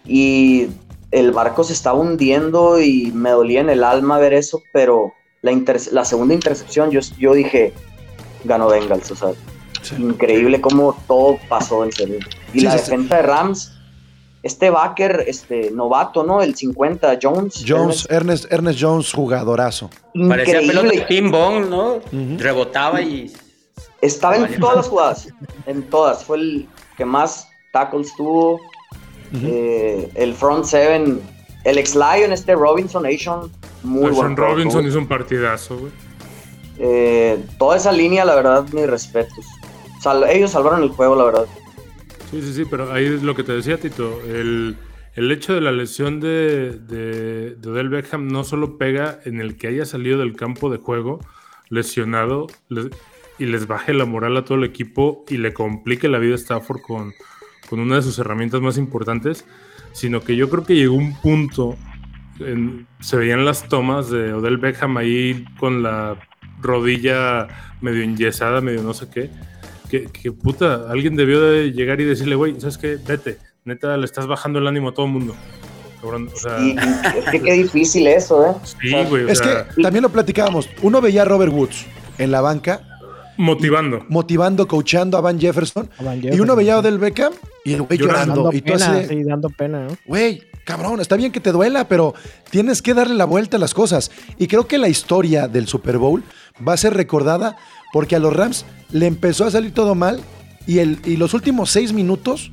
y 0.07 0.69
el 1.11 1.33
barco 1.33 1.65
se 1.65 1.73
estaba 1.73 1.99
hundiendo 1.99 2.81
y 2.81 3.11
me 3.13 3.31
dolía 3.31 3.61
en 3.61 3.71
el 3.71 3.85
alma 3.85 4.19
ver 4.19 4.35
eso, 4.35 4.63
pero 4.73 5.13
la, 5.43 5.53
inter- 5.53 5.81
la 5.93 6.05
segunda 6.05 6.35
intercepción 6.35 6.91
yo, 6.91 7.01
yo 7.19 7.33
dije, 7.35 7.73
ganó 8.45 8.69
Bengals, 8.69 9.11
o 9.11 9.17
sea, 9.17 9.29
Sí. 9.83 9.97
increíble 9.99 10.61
cómo 10.61 10.97
todo 11.09 11.39
pasó 11.49 11.83
en 11.85 11.91
serio. 11.91 12.19
Y 12.55 12.61
Sí, 12.61 12.67
la 12.67 12.79
sí. 12.79 12.79
defensa 12.79 13.17
de 13.17 13.23
Rams, 13.23 13.73
este 14.43 14.71
backer, 14.71 15.25
este 15.27 15.71
novato, 15.71 16.25
¿no? 16.25 16.43
El 16.43 16.55
50, 16.57 17.19
Jones. 17.23 17.65
Jones, 17.67 18.07
Ernest, 18.11 18.51
Ernest 18.53 18.79
Jones, 18.81 19.13
jugadorazo. 19.13 19.89
Parecía 20.29 20.61
pelota 20.61 20.89
de 20.89 20.97
Increíble. 20.97 21.07
ping 21.09 21.31
pong, 21.31 21.69
¿no? 21.69 22.01
Rebotaba 22.39 23.01
y. 23.01 23.33
Estaba 24.01 24.37
en 24.37 24.59
todas 24.59 24.77
las 24.77 24.89
jugadas. 24.89 25.29
En 25.67 25.83
todas. 25.89 26.25
Fue 26.25 26.37
el 26.39 26.69
que 26.97 27.05
más 27.05 27.47
tackles 27.73 28.15
tuvo. 28.17 28.61
Eh, 29.45 30.11
el 30.15 30.35
front 30.35 30.65
seven. 30.65 31.21
El 31.65 31.79
ex 31.79 31.95
Lion, 31.95 32.33
este 32.33 32.55
Robinson 32.57 33.05
Nation. 33.05 33.51
Muy 33.85 34.03
Sean 34.07 34.15
buen 34.15 34.35
juego 34.37 34.51
Robinson 34.53 34.87
hizo 34.87 34.99
un 34.99 35.07
partidazo, 35.07 35.79
güey. 35.79 35.93
Eh, 36.79 37.45
toda 37.59 37.77
esa 37.77 37.93
línea, 37.93 38.25
la 38.25 38.35
verdad, 38.35 38.65
mis 38.73 38.87
respetos. 38.89 39.45
Sal- 40.03 40.25
ellos 40.29 40.51
salvaron 40.51 40.83
el 40.83 40.89
juego, 40.89 41.15
la 41.15 41.25
verdad. 41.25 41.45
Sí, 42.33 42.41
sí, 42.43 42.55
sí, 42.55 42.65
pero 42.69 42.93
ahí 42.93 43.05
es 43.05 43.23
lo 43.23 43.35
que 43.37 43.45
te 43.45 43.53
decía, 43.53 43.79
Tito. 43.79 44.21
El, 44.27 44.77
el 45.15 45.31
hecho 45.31 45.55
de 45.55 45.61
la 45.61 45.71
lesión 45.71 46.19
de, 46.21 46.79
de, 46.79 47.55
de 47.57 47.71
Odell 47.71 47.91
Beckham 47.91 48.29
no 48.29 48.43
solo 48.43 48.79
pega 48.79 49.21
en 49.27 49.41
el 49.41 49.57
que 49.59 49.69
haya 49.69 49.85
salido 49.85 50.19
del 50.19 50.35
campo 50.35 50.71
de 50.71 50.79
juego 50.79 51.21
lesionado 51.69 52.47
le- 52.71 52.91
y 53.39 53.47
les 53.47 53.67
baje 53.67 53.93
la 53.95 54.05
moral 54.07 54.37
a 54.37 54.45
todo 54.45 54.57
el 54.59 54.65
equipo 54.65 55.25
y 55.29 55.37
le 55.39 55.53
complique 55.53 56.09
la 56.09 56.19
vida 56.19 56.35
a 56.35 56.39
Stafford 56.39 56.81
con, 56.81 57.13
con 57.69 57.81
una 57.81 57.97
de 57.97 58.03
sus 58.03 58.19
herramientas 58.19 58.61
más 58.63 58.79
importantes, 58.79 59.47
sino 59.93 60.21
que 60.23 60.37
yo 60.37 60.49
creo 60.49 60.65
que 60.65 60.75
llegó 60.77 60.95
un 60.95 61.15
punto, 61.21 61.77
en- 62.41 62.87
se 63.01 63.17
veían 63.19 63.45
las 63.45 63.69
tomas 63.69 64.11
de 64.11 64.33
Odell 64.33 64.59
Beckham 64.59 64.97
ahí 64.97 65.45
con 65.59 65.83
la 65.83 66.17
rodilla 66.63 67.49
medio 67.83 68.03
enyesada, 68.03 68.63
medio 68.63 68.83
no 68.83 68.95
sé 68.95 69.09
qué, 69.13 69.31
que, 69.93 70.05
que 70.07 70.33
puta, 70.33 70.87
alguien 70.89 71.17
debió 71.17 71.43
de 71.43 71.71
llegar 71.71 72.01
y 72.01 72.05
decirle, 72.05 72.35
güey, 72.35 72.59
¿sabes 72.59 72.79
qué? 72.79 72.97
Vete, 73.07 73.37
neta, 73.67 73.95
le 73.99 74.07
estás 74.07 74.27
bajando 74.27 74.59
el 74.59 74.67
ánimo 74.67 74.89
a 74.89 74.95
todo 74.95 75.05
el 75.05 75.13
mundo. 75.13 75.37
Cabrón, 76.01 76.31
o 76.33 76.37
sea, 76.37 76.57
es 77.19 77.31
que 77.31 77.43
qué 77.43 77.53
difícil 77.53 78.07
eso, 78.07 78.43
¿eh? 78.47 78.55
sí, 78.81 78.91
güey, 79.11 79.25
o 79.25 79.29
Es 79.29 79.39
sea, 79.39 79.69
que 79.69 79.83
también 79.83 80.03
lo 80.03 80.09
platicábamos. 80.09 80.67
Uno 80.81 81.03
veía 81.03 81.23
a 81.23 81.25
Robert 81.27 81.53
Woods 81.53 81.85
en 82.17 82.31
la 82.31 82.41
banca, 82.41 82.81
motivando. 83.37 84.07
motivando, 84.09 84.67
coachando 84.67 85.19
a 85.19 85.21
Van 85.21 85.39
Jefferson. 85.39 85.91
A 85.99 86.05
Van 86.05 86.25
Y 86.25 86.41
uno 86.41 86.57
veía 86.57 86.77
a 86.77 86.79
Odell 86.79 86.99
Beckham 86.99 87.35
y 87.63 87.75
el 87.75 87.83
güey 87.83 87.99
Llorando. 87.99 88.51
Y 88.51 88.63
tú 88.63 88.73
pena, 88.73 88.97
así 88.97 89.09
sí, 89.09 89.25
dando 89.25 89.51
pena, 89.51 89.89
¿no? 89.89 89.97
Güey, 90.07 90.43
cabrón, 90.65 91.01
está 91.01 91.17
bien 91.17 91.33
que 91.33 91.41
te 91.41 91.53
duela, 91.53 91.87
pero 91.87 92.15
tienes 92.49 92.81
que 92.81 92.95
darle 92.95 93.15
la 93.15 93.27
vuelta 93.27 93.59
a 93.59 93.61
las 93.61 93.75
cosas. 93.75 94.11
Y 94.39 94.47
creo 94.47 94.67
que 94.67 94.79
la 94.79 94.89
historia 94.89 95.49
del 95.49 95.67
Super 95.67 95.99
Bowl 95.99 96.25
va 96.67 96.73
a 96.73 96.77
ser 96.79 96.95
recordada 96.95 97.59
porque 97.93 98.17
a 98.17 98.19
los 98.19 98.33
Rams 98.33 98.65
le 98.91 99.07
empezó 99.07 99.45
a 99.45 99.51
salir 99.51 99.73
todo 99.73 99.95
mal 99.95 100.21
y, 100.67 100.79
el, 100.79 101.01
y 101.05 101.17
los 101.17 101.35
últimos 101.35 101.71
seis 101.71 101.93
minutos 101.93 102.51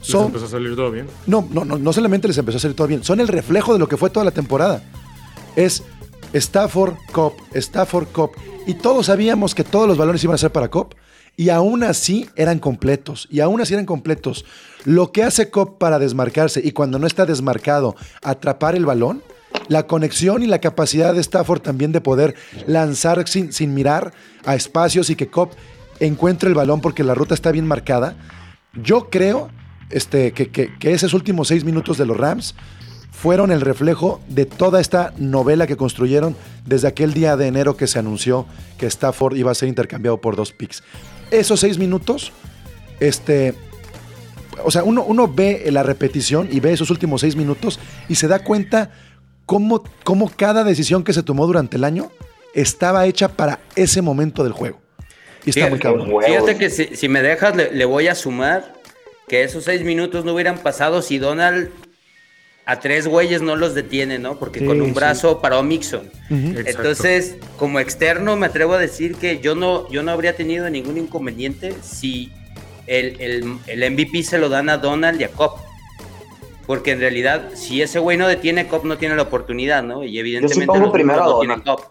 Les 0.00 0.08
son... 0.08 0.26
empezó 0.26 0.46
a 0.46 0.48
salir 0.50 0.76
todo 0.76 0.90
bien. 0.90 1.06
No, 1.26 1.46
no, 1.50 1.64
no, 1.64 1.78
no 1.78 1.92
solamente 1.92 2.28
les 2.28 2.38
empezó 2.38 2.58
a 2.58 2.60
salir 2.60 2.76
todo 2.76 2.86
bien, 2.86 3.04
son 3.04 3.20
el 3.20 3.28
reflejo 3.28 3.72
de 3.72 3.78
lo 3.78 3.88
que 3.88 3.96
fue 3.96 4.10
toda 4.10 4.24
la 4.24 4.30
temporada. 4.30 4.82
Es 5.56 5.82
Stafford 6.34 6.94
Cup, 7.12 7.34
Stafford 7.52 8.08
Cup. 8.08 8.32
Y 8.66 8.74
todos 8.74 9.06
sabíamos 9.06 9.54
que 9.54 9.64
todos 9.64 9.86
los 9.86 9.96
balones 9.96 10.22
iban 10.24 10.34
a 10.34 10.38
ser 10.38 10.50
para 10.50 10.68
Cop. 10.68 10.94
Y 11.36 11.48
aún 11.48 11.82
así 11.82 12.28
eran 12.36 12.58
completos. 12.58 13.26
Y 13.30 13.40
aún 13.40 13.60
así 13.60 13.74
eran 13.74 13.86
completos. 13.86 14.44
Lo 14.84 15.12
que 15.12 15.22
hace 15.22 15.50
Cop 15.50 15.78
para 15.78 15.98
desmarcarse 15.98 16.60
y 16.62 16.72
cuando 16.72 16.98
no 16.98 17.06
está 17.06 17.26
desmarcado, 17.26 17.96
atrapar 18.22 18.74
el 18.74 18.86
balón, 18.86 19.22
la 19.68 19.86
conexión 19.86 20.42
y 20.42 20.46
la 20.46 20.58
capacidad 20.60 21.14
de 21.14 21.20
Stafford 21.20 21.60
también 21.60 21.92
de 21.92 22.00
poder 22.00 22.34
lanzar 22.66 23.26
sin, 23.28 23.52
sin 23.52 23.74
mirar 23.74 24.12
a 24.44 24.54
espacios 24.54 25.10
y 25.10 25.16
que 25.16 25.28
Cop 25.28 25.52
encuentre 26.00 26.48
el 26.48 26.54
balón 26.54 26.80
porque 26.80 27.04
la 27.04 27.14
ruta 27.14 27.34
está 27.34 27.50
bien 27.52 27.66
marcada. 27.66 28.16
Yo 28.74 29.08
creo 29.10 29.50
este, 29.90 30.32
que, 30.32 30.50
que- 30.50 30.76
que 30.78 30.92
esos 30.92 31.14
últimos 31.14 31.48
seis 31.48 31.64
minutos 31.64 31.96
de 31.98 32.06
los 32.06 32.16
Rams 32.16 32.54
fueron 33.10 33.52
el 33.52 33.60
reflejo 33.60 34.20
de 34.28 34.44
toda 34.44 34.80
esta 34.80 35.14
novela 35.18 35.66
que 35.66 35.76
construyeron 35.76 36.36
desde 36.66 36.88
aquel 36.88 37.14
día 37.14 37.36
de 37.36 37.46
enero 37.46 37.76
que 37.76 37.86
se 37.86 37.98
anunció 37.98 38.44
que 38.76 38.86
Stafford 38.86 39.36
iba 39.36 39.50
a 39.52 39.54
ser 39.54 39.68
intercambiado 39.68 40.20
por 40.20 40.34
dos 40.36 40.52
picks. 40.52 40.82
Esos 41.30 41.60
seis 41.60 41.78
minutos, 41.78 42.32
este, 43.00 43.54
o 44.64 44.70
sea, 44.70 44.82
uno, 44.82 45.04
uno 45.04 45.28
ve 45.32 45.64
la 45.70 45.84
repetición 45.84 46.48
y 46.50 46.60
ve 46.60 46.72
esos 46.72 46.90
últimos 46.90 47.20
seis 47.20 47.36
minutos 47.36 47.78
y 48.08 48.16
se 48.16 48.26
da 48.28 48.40
cuenta 48.40 48.90
cómo, 49.46 49.82
cómo 50.04 50.30
cada 50.34 50.64
decisión 50.64 51.04
que 51.04 51.12
se 51.12 51.22
tomó 51.22 51.46
durante 51.46 51.76
el 51.76 51.84
año 51.84 52.10
estaba 52.54 53.06
hecha 53.06 53.28
para 53.28 53.60
ese 53.76 54.02
momento 54.02 54.44
del 54.44 54.52
juego. 54.52 54.80
Y 55.44 55.50
está 55.50 55.68
muy 55.68 55.78
Fíjate, 55.78 55.98
cabrón. 55.98 56.22
fíjate 56.24 56.56
que 56.56 56.70
si, 56.70 56.96
si 56.96 57.08
me 57.08 57.20
dejas, 57.22 57.54
le, 57.56 57.72
le 57.72 57.84
voy 57.84 58.08
a 58.08 58.14
sumar 58.14 58.74
que 59.28 59.42
esos 59.42 59.64
seis 59.64 59.82
minutos 59.82 60.24
no 60.24 60.32
hubieran 60.34 60.58
pasado 60.58 61.02
si 61.02 61.18
Donald 61.18 61.70
a 62.66 62.80
tres 62.80 63.06
güeyes 63.06 63.42
no 63.42 63.56
los 63.56 63.74
detiene, 63.74 64.18
¿no? 64.18 64.38
Porque 64.38 64.60
Sí, 64.60 64.66
con 64.66 64.80
un 64.80 64.88
sí. 64.88 64.92
brazo 64.94 65.42
paró 65.42 65.62
Mixon. 65.62 66.10
Entonces, 66.30 67.36
como 67.58 67.78
externo, 67.78 68.36
me 68.36 68.46
atrevo 68.46 68.72
a 68.74 68.78
decir 68.78 69.16
que 69.16 69.38
yo 69.40 69.54
no, 69.54 69.86
yo 69.90 70.02
no 70.02 70.12
habría 70.12 70.34
tenido 70.34 70.68
ningún 70.70 70.96
inconveniente 70.96 71.74
si 71.82 72.32
el, 72.86 73.20
el- 73.20 73.58
el 73.66 73.90
MVP 73.92 74.22
se 74.22 74.38
lo 74.38 74.48
dan 74.48 74.70
a 74.70 74.78
Donald 74.78 75.20
y 75.20 75.24
a 75.24 75.28
Cobb. 75.28 75.58
Porque 76.66 76.92
en 76.92 77.00
realidad, 77.00 77.50
si 77.54 77.82
ese 77.82 77.98
güey 77.98 78.16
no 78.16 78.26
detiene, 78.26 78.66
Cobb 78.68 78.84
no 78.86 78.96
tiene 78.96 79.16
la 79.16 79.22
oportunidad, 79.22 79.82
¿no? 79.82 80.02
Y 80.04 80.18
evidentemente 80.18 80.66
pongo 80.66 80.80
los 80.86 80.92
primero 80.92 81.20
no 81.24 81.38
tienen 81.40 81.58
Donald. 81.62 81.80
Cobb. 81.82 81.90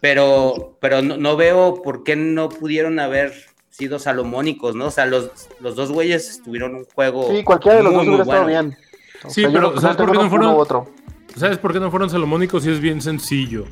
Pero, 0.00 0.76
pero 0.80 1.00
no, 1.00 1.16
no 1.16 1.36
veo 1.36 1.80
por 1.82 2.02
qué 2.04 2.16
no 2.16 2.48
pudieron 2.48 2.98
haber 2.98 3.32
sido 3.70 3.98
salomónicos, 3.98 4.74
¿no? 4.74 4.86
O 4.86 4.90
sea, 4.90 5.06
los, 5.06 5.30
los 5.60 5.76
dos 5.76 5.90
güeyes 5.90 6.42
tuvieron 6.44 6.74
un 6.74 6.84
juego. 6.84 7.28
Sí, 7.30 7.42
cualquiera 7.42 7.78
de 7.78 7.82
los 7.84 7.92
muy, 7.92 8.04
dos 8.06 8.08
hubiera 8.08 8.22
estado 8.24 8.42
bueno. 8.44 8.62
bien. 8.62 8.76
O 9.24 9.30
Sí, 9.30 9.40
sea, 9.42 9.50
yo 9.50 9.54
pero 9.54 9.74
que 9.74 9.80
¿sabes 9.80 9.96
por 9.96 10.12
qué 10.12 10.18
no 10.18 10.30
fueron? 10.30 10.54
otro. 10.56 10.90
¿Sabes 11.36 11.58
por 11.58 11.72
qué 11.72 11.80
no 11.80 11.90
fueron 11.90 12.10
salomónicos? 12.10 12.66
Y 12.66 12.70
es 12.70 12.80
bien 12.80 13.00
sencillo. 13.00 13.64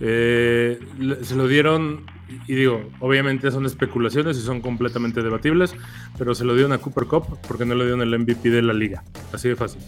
Eh, 0.00 0.78
se 1.22 1.34
lo 1.34 1.46
dieron, 1.48 2.06
y 2.46 2.54
digo, 2.54 2.90
obviamente 3.00 3.50
son 3.50 3.66
especulaciones 3.66 4.36
y 4.36 4.40
son 4.42 4.60
completamente 4.60 5.22
debatibles, 5.22 5.74
pero 6.18 6.34
se 6.34 6.44
lo 6.44 6.54
dieron 6.54 6.72
a 6.72 6.78
Cooper 6.78 7.04
Cup 7.04 7.38
porque 7.48 7.64
no 7.64 7.74
le 7.74 7.84
dieron 7.84 8.02
el 8.02 8.18
MVP 8.18 8.50
de 8.50 8.62
la 8.62 8.72
liga. 8.72 9.02
Así 9.32 9.48
de 9.48 9.56
fácil. 9.56 9.80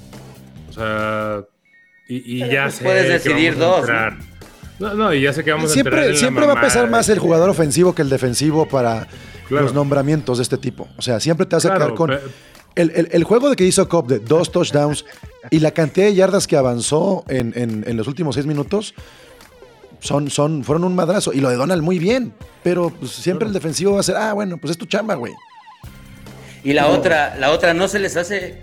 O 0.69 0.73
sea, 0.73 1.45
y, 2.09 2.37
y 2.45 2.51
ya 2.51 2.65
pues 2.65 2.75
sé 2.77 2.85
puedes 2.85 3.07
que 3.07 3.13
decidir 3.31 3.57
vamos 3.57 3.89
a 3.89 4.11
dos. 4.11 4.19
¿no? 4.81 4.95
no, 4.95 5.15
y 5.15 5.21
ya 5.23 5.33
sé 5.33 5.45
que 5.45 5.53
vamos 5.53 5.71
a 5.77 5.79
entrar 5.79 5.93
Siempre, 5.95 6.07
en 6.07 6.13
la 6.13 6.19
siempre 6.19 6.47
va 6.47 6.53
a 6.55 6.61
pesar 6.61 6.91
más 6.91 7.09
el 7.09 7.19
jugador 7.19 7.49
ofensivo 7.51 7.95
que 7.95 8.03
el 8.03 8.09
defensivo 8.09 8.67
para 8.69 9.07
Claro. 9.49 9.65
los 9.67 9.75
nombramientos 9.75 10.39
de 10.39 10.43
este 10.45 10.57
tipo. 10.57 10.89
O 10.97 11.03
sea, 11.03 11.21
siempre 11.21 11.45
te 11.47 11.57
vas 11.57 11.67
a 11.67 11.75
Claro, 11.75 11.85
quedar 11.87 11.95
con. 11.97 12.11
El, 12.75 12.91
el- 12.95 13.09
el 13.13 13.25
juego 13.25 13.51
de 13.51 13.57
que 13.57 13.65
hizo 13.67 13.87
Cobb 13.87 14.07
de 14.07 14.19
dos 14.19 14.51
touchdowns 14.51 15.05
y 15.51 15.59
la 15.59 15.73
cantidad 15.73 16.07
de 16.07 16.15
yardas 16.15 16.47
que 16.47 16.57
avanzó 16.57 17.23
en, 17.29 17.53
en- 17.55 17.85
en 17.87 17.97
los 17.99 18.07
últimos 18.09 18.35
seis 18.35 18.47
minutos 18.47 18.95
son, 20.03 20.31
son, 20.31 20.65
fueron 20.65 20.85
un 20.85 20.95
madrazo. 20.95 21.33
Y 21.33 21.41
lo 21.41 21.49
de 21.49 21.57
Donald 21.57 21.83
muy 21.83 21.99
bien. 21.99 22.35
Pero 22.63 22.91
pues, 22.91 23.13
siempre 23.13 23.47
el 23.47 23.55
defensivo 23.55 23.95
va 23.95 24.01
a 24.01 24.03
ser, 24.03 24.17
ah, 24.17 24.33
bueno, 24.33 24.59
pues 24.59 24.73
es 24.73 24.79
tu 24.79 24.87
chamba, 24.87 25.15
güey. 25.15 25.33
Y 26.65 26.75
la 26.75 26.89
otra, 26.89 27.37
la 27.39 27.51
otra, 27.51 27.73
¿no 27.75 27.89
se 27.89 27.99
les 27.99 28.17
hace 28.17 28.61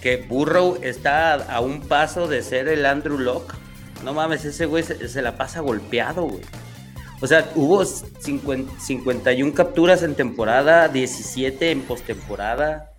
que 0.00 0.16
Burrow 0.16 0.78
está 0.82 1.34
a, 1.34 1.56
a 1.56 1.60
un 1.60 1.80
paso 1.80 2.26
de 2.26 2.42
ser 2.42 2.68
el 2.68 2.86
Andrew 2.86 3.18
Locke? 3.18 3.54
No 4.04 4.14
mames, 4.14 4.44
ese 4.44 4.66
güey 4.66 4.82
se, 4.82 5.08
se 5.08 5.22
la 5.22 5.36
pasa 5.36 5.60
golpeado, 5.60 6.22
güey. 6.22 6.42
O 7.20 7.26
sea, 7.26 7.50
hubo 7.54 7.84
50 7.84 8.78
51 8.78 9.54
capturas 9.54 10.02
en 10.02 10.14
temporada, 10.14 10.88
17 10.88 11.70
en 11.70 11.82
postemporada. 11.82 12.92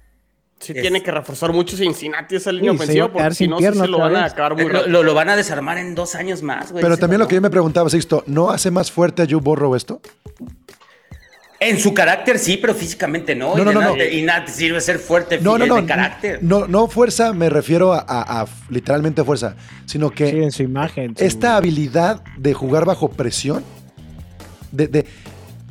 Sí, 0.60 0.74
Es- 0.76 0.82
tiene 0.82 1.04
que 1.04 1.12
reforzar 1.12 1.54
mucho 1.54 1.78
Cincinnati 1.78 2.36
esa 2.36 2.52
línea 2.52 2.72
Sí, 2.72 2.76
ofensiva 2.78 3.12
porque 3.12 3.34
si 3.36 3.48
no, 3.48 3.60
sí 3.60 3.66
se 3.66 3.88
lo 3.88 4.00
van 4.00 4.16
a 4.16 4.26
acabar 4.26 4.54
muy 4.56 4.64
Eh, 4.64 4.68
Lo, 4.68 4.74
rápido. 4.74 4.88
lo- 4.92 5.04
lo 5.04 5.14
van 5.14 5.30
a 5.30 5.36
desarmar 5.36 5.78
en 5.78 5.94
dos 5.94 6.16
años 6.16 6.42
más, 6.42 6.72
güey. 6.72 6.82
Pero 6.84 6.98
también 6.98 7.20
lo 7.20 7.28
que 7.28 7.36
yo 7.36 7.42
me 7.42 7.50
preguntaba, 7.52 7.90
Sixto, 7.92 8.24
¿no 8.26 8.50
hace 8.50 8.72
más 8.72 8.92
fuerte 8.92 9.22
a 9.22 9.28
Joe 9.30 9.40
Burrow 9.40 9.76
esto? 9.76 10.02
En 11.60 11.80
su 11.80 11.92
carácter 11.94 12.38
sí, 12.38 12.58
pero 12.58 12.76
físicamente 12.76 13.34
no. 13.36 13.56
No, 13.56 13.62
y, 13.64 13.66
no, 13.66 13.74
no, 13.74 13.80
nada 13.80 13.92
no. 13.94 13.98
te- 13.98 14.14
y 14.14 14.22
nada 14.22 14.46
te 14.46 14.52
sirve 14.52 14.80
ser 14.80 15.00
fuerte 15.00 15.40
No, 15.42 15.58
no, 15.58 15.76
de 15.76 15.86
carácter. 15.86 16.40
No, 16.44 16.68
no 16.68 16.88
fuerza, 16.88 17.34
me 17.34 17.50
refiero 17.50 17.94
a, 17.94 18.00
a- 18.00 18.42
a 18.42 18.46
literalmente 18.70 19.24
fuerza, 19.24 19.56
sino 19.86 20.12
que 20.12 20.30
Sí, 20.30 20.38
en 20.38 20.52
su 20.52 20.62
imagen. 20.64 21.16
esta 21.18 21.56
habilidad 21.56 22.22
de 22.38 22.54
jugar 22.54 22.86
bajo 22.86 23.10
presión. 23.10 23.64
De, 24.72 24.88
de- 24.88 25.06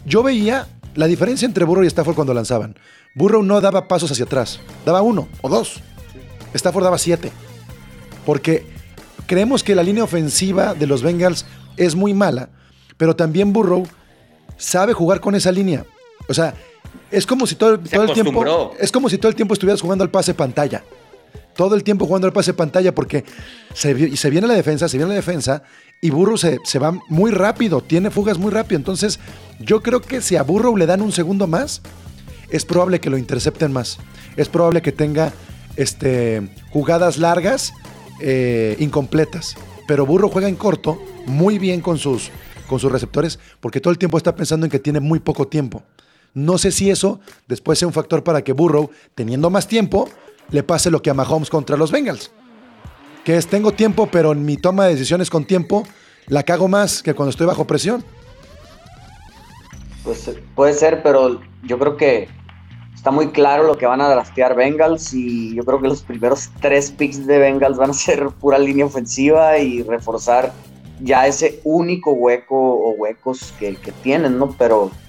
yo 0.05 0.25
veía 0.25 0.67
la 0.97 1.07
diferencia 1.07 1.47
entre 1.47 1.65
Burrow 1.65 1.85
y 1.85 1.87
Stafford 1.87 2.15
cuando 2.15 2.35
lanzaban. 2.35 2.77
Burrow 3.15 3.43
no 3.43 3.61
daba 3.61 3.87
pasos 3.89 4.11
hacia 4.11 4.25
atrás, 4.25 4.61
daba 4.85 5.03
uno 5.03 5.29
o 5.43 5.49
dos. 5.49 5.81
Stafford 6.55 6.85
daba 6.85 6.99
siete. 6.99 7.31
Porque 8.25 8.67
creemos 9.27 9.63
que 9.63 9.75
la 9.75 9.83
línea 9.83 10.05
ofensiva 10.05 10.75
de 10.75 10.87
los 10.87 11.03
Bengals 11.03 11.47
es 11.77 11.95
muy 11.95 12.15
mala, 12.15 12.49
pero 12.97 13.15
también 13.15 13.53
Burrow 13.53 13.87
sabe 14.57 14.93
jugar 14.93 15.21
con 15.21 15.35
esa 15.35 15.53
línea. 15.53 15.85
O 16.29 16.35
sea, 16.35 16.55
es 17.11 17.27
como 17.27 17.47
si 17.47 17.55
todo, 17.55 17.75
el- 17.75 17.87
Se 17.87 17.91
todo 17.97 18.03
el 18.05 18.09
tiempo 18.15 18.41
es 18.81 18.91
como 18.93 19.09
si 19.09 19.19
todo 19.19 19.29
el 19.29 19.37
tiempo 19.37 19.55
estuvieras 19.55 19.81
jugando 19.81 20.03
al 20.03 20.11
pase 20.11 20.35
pantalla. 20.35 20.83
Todo 21.55 21.75
el 21.75 21.85
tiempo 21.85 22.07
jugando 22.07 22.27
al 22.27 22.33
pase 22.33 22.53
pantalla 22.53 22.95
porque 22.95 23.25
se, 23.75 24.17
se 24.17 24.31
viene 24.31 24.47
la 24.47 24.55
defensa, 24.55 24.89
se 24.89 24.97
viene 24.99 25.11
la 25.11 25.15
defensa 25.17 25.63
y 26.01 26.11
Burrow 26.11 26.37
se, 26.37 26.59
se 26.65 26.79
va 26.79 26.99
muy 27.09 27.31
rápido, 27.31 27.81
tiene 27.81 28.11
fugas 28.11 28.39
muy 28.39 28.51
rápido. 28.51 28.79
Entonces, 28.79 29.19
yo 29.59 29.83
creo 29.83 30.01
que 30.01 30.21
si 30.21 30.37
a 30.37 30.43
Burrow 30.43 30.77
le 30.77 30.87
dan 30.87 31.01
un 31.01 31.13
segundo 31.13 31.47
más, 31.47 31.83
es 32.51 32.65
probable 32.65 33.01
que 33.01 33.11
lo 33.11 33.19
intercepten 33.19 33.73
más. 33.73 33.99
Es 34.37 34.49
probable 34.49 34.83
que 34.83 34.93
tenga 34.93 35.33
este, 35.77 36.49
jugadas 36.71 37.19
largas 37.19 37.73
eh, 38.21 38.77
incompletas. 38.79 39.57
Pero 39.87 40.07
Burro 40.07 40.29
juega 40.29 40.49
en 40.49 40.57
corto 40.57 41.01
muy 41.27 41.59
bien 41.59 41.81
con 41.81 41.99
sus, 41.99 42.31
con 42.69 42.79
sus 42.79 42.91
receptores 42.91 43.39
porque 43.61 43.81
todo 43.81 43.93
el 43.93 43.99
tiempo 43.99 44.19
está 44.19 44.35
pensando 44.35 44.67
en 44.67 44.71
que 44.71 44.79
tiene 44.79 45.01
muy 45.01 45.21
poco 45.21 45.47
tiempo. 45.47 45.83
No 46.35 46.59
sé 46.59 46.71
si 46.71 46.91
eso 46.91 47.21
después 47.47 47.79
sea 47.79 47.89
un 47.89 47.95
factor 47.95 48.23
para 48.23 48.43
que 48.43 48.53
Burrow, 48.53 48.91
teniendo 49.15 49.49
más 49.49 49.69
tiempo, 49.69 50.09
le 50.51 50.63
pase 50.63 50.91
lo 50.91 51.01
que 51.01 51.11
a 51.11 51.15
Mahomes 51.15 51.49
contra 51.49 51.77
los 51.77 51.91
Bengals. 51.91 52.31
Que 53.27 53.37
es, 53.37 53.49
tengo 53.49 53.73
tiempo, 53.73 54.07
pero 54.07 54.33
en 54.33 54.45
mi 54.45 54.57
toma 54.57 54.85
de 54.87 54.93
decisiones 54.95 55.31
con 55.31 55.45
tiempo 55.45 55.83
la 56.29 56.45
cago 56.45 56.69
más 56.69 57.03
que 57.03 57.15
cuando 57.15 57.31
estoy 57.31 57.47
bajo 57.47 57.67
presión. 57.67 58.05
Pues 60.03 60.31
puede 60.55 60.73
ser, 60.75 61.03
pero 61.03 61.41
yo 61.63 61.79
creo 61.79 61.97
que 61.97 62.29
está 62.95 63.11
muy 63.11 63.33
claro 63.33 63.65
lo 63.65 63.77
que 63.77 63.87
van 63.87 64.01
a 64.01 64.09
draftear 64.09 64.55
Bengals 64.55 65.13
y 65.13 65.55
yo 65.57 65.65
creo 65.65 65.81
que 65.81 65.89
los 65.89 66.03
primeros 66.05 66.51
tres 66.61 66.93
picks 66.93 67.27
de 67.27 67.39
Bengals 67.39 67.77
van 67.77 67.91
a 67.91 67.95
ser 67.95 68.29
pura 68.41 68.59
línea 68.59 68.87
ofensiva 68.87 69.59
y 69.59 69.83
reforzar 69.83 70.63
ya 70.99 71.27
ese 71.27 71.61
único 71.65 72.13
hueco 72.13 72.57
o 72.57 72.93
huecos 72.93 73.53
que, 73.59 73.81
que 73.81 73.93
tienen, 73.93 74.39
¿no? 74.39 74.57
Pero 74.57 75.01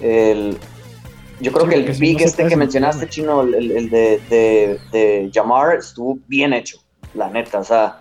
el, 0.00 0.68
yo 1.38 1.52
creo 1.52 1.66
Sí, 1.66 1.70
que 1.70 1.76
el 1.76 1.94
si 1.94 2.00
pick 2.00 2.20
no 2.20 2.24
este 2.24 2.46
que 2.46 2.56
mencionaste, 2.56 3.08
Chino, 3.08 3.42
el, 3.42 3.54
el- 3.54 3.72
el 3.72 3.90
de, 3.90 4.20
de, 4.28 4.80
de 4.92 5.30
Jamar, 5.34 5.76
estuvo 5.78 6.18
bien 6.26 6.52
hecho, 6.52 6.78
la 7.16 7.28
neta. 7.30 7.58
O 7.60 7.64
sea, 7.64 8.00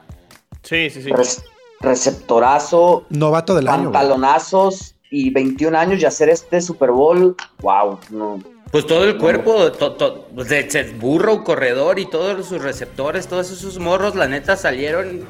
Sí, 0.64 0.90
sí, 0.90 1.02
sí. 1.04 1.12
res- 1.12 1.44
receptorazo, 1.82 3.04
Novato 3.10 3.56
del 3.56 3.68
año. 3.68 3.92
pantalonazos 3.92 4.96
y 5.12 5.30
21 5.32 5.76
años 5.78 6.02
y 6.02 6.06
hacer 6.06 6.30
este 6.30 6.62
Super 6.62 6.92
Bowl, 6.92 7.36
wow, 7.62 8.00
no. 8.10 8.40
Pues 8.72 8.86
todo 8.88 9.04
el 9.06 9.18
cuerpo, 9.18 9.72
to- 9.72 9.94
to- 9.94 10.28
pues, 10.36 10.50
de, 10.50 10.64
de 10.64 10.92
burro, 11.00 11.44
corredor 11.44 11.98
y 12.00 12.08
todos 12.10 12.46
sus 12.46 12.62
receptores, 12.62 13.28
todos 13.28 13.50
esos 13.52 13.80
morros, 13.80 14.16
la 14.16 14.28
neta 14.28 14.58
salieron. 14.58 15.22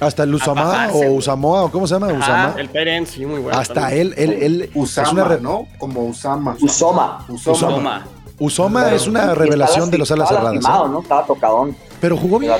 Hasta 0.00 0.24
el 0.24 0.34
Usama 0.34 0.88
o. 0.92 1.12
Usamoa, 1.12 1.62
o 1.64 1.70
¿cómo 1.70 1.86
se 1.86 1.94
llama? 1.94 2.08
Ajá, 2.08 2.18
Usama. 2.18 2.54
El 2.58 2.68
Tyrant, 2.70 3.06
sí, 3.06 3.24
muy 3.24 3.38
bueno. 3.40 3.56
Hasta 3.58 3.74
también. 3.74 4.00
él, 4.00 4.14
él, 4.16 4.32
él. 4.42 4.62
es 4.62 4.70
Usama, 4.74 5.10
una 5.12 5.24
re- 5.24 5.40
¿no? 5.40 5.68
Como 5.78 6.04
Usama. 6.04 6.56
Usoma. 6.60 7.24
Usoma. 7.28 8.06
Usoma 8.38 8.92
es 8.92 9.06
una 9.06 9.20
estaba 9.20 9.34
revelación 9.36 9.90
de 9.90 9.98
los 9.98 10.10
alas 10.10 10.24
estaba 10.28 10.40
cerradas. 10.50 10.54
lastimado, 10.56 10.86
¿eh? 10.86 10.90
¿no? 10.90 11.00
Estaba 11.02 11.24
tocadón. 11.26 11.76
Pero 12.00 12.16
jugó 12.16 12.40
bien. 12.40 12.52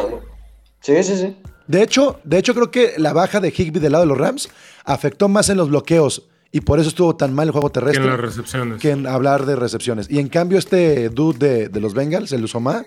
Sí, 0.82 1.02
sí, 1.02 1.16
sí. 1.16 1.36
De 1.66 1.82
hecho, 1.82 2.20
de 2.24 2.38
hecho, 2.38 2.54
creo 2.54 2.70
que 2.70 2.94
la 2.98 3.12
baja 3.12 3.40
de 3.40 3.48
Higby 3.56 3.78
del 3.80 3.92
lado 3.92 4.04
de 4.04 4.08
los 4.08 4.18
Rams 4.18 4.48
afectó 4.84 5.28
más 5.28 5.48
en 5.48 5.56
los 5.56 5.68
bloqueos 5.70 6.28
y 6.50 6.60
por 6.60 6.78
eso 6.80 6.88
estuvo 6.88 7.16
tan 7.16 7.32
mal 7.34 7.46
el 7.48 7.52
juego 7.52 7.68
Que 7.70 7.80
terrestre 7.80 8.04
en 8.04 8.10
las 8.10 8.20
recepciones. 8.20 8.80
que 8.80 8.90
en 8.90 9.06
hablar 9.06 9.46
de 9.46 9.56
recepciones. 9.56 10.10
Y 10.10 10.18
en 10.18 10.28
cambio, 10.28 10.58
este 10.58 11.08
dude 11.08 11.38
de, 11.38 11.68
de 11.68 11.80
los 11.80 11.94
Bengals, 11.94 12.32
el 12.32 12.44
Usoma, 12.44 12.84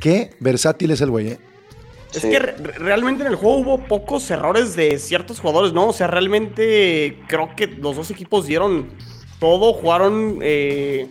qué 0.00 0.30
versátil 0.40 0.90
es 0.90 1.00
el 1.02 1.10
güey, 1.10 1.28
¿eh? 1.28 1.38
Es 2.14 2.22
Sí. 2.22 2.30
que 2.30 2.38
re- 2.38 2.54
realmente 2.78 3.22
en 3.24 3.28
el 3.30 3.36
juego 3.36 3.58
hubo 3.58 3.78
pocos 3.84 4.30
errores 4.30 4.74
de 4.74 4.98
ciertos 4.98 5.38
jugadores, 5.38 5.72
¿no? 5.74 5.88
O 5.88 5.92
sea, 5.92 6.06
realmente 6.06 7.18
creo 7.28 7.50
que 7.54 7.66
los 7.66 7.96
dos 7.96 8.10
equipos 8.10 8.46
dieron 8.46 8.86
todo, 9.38 9.74
jugaron. 9.74 10.38
eh, 10.40 11.06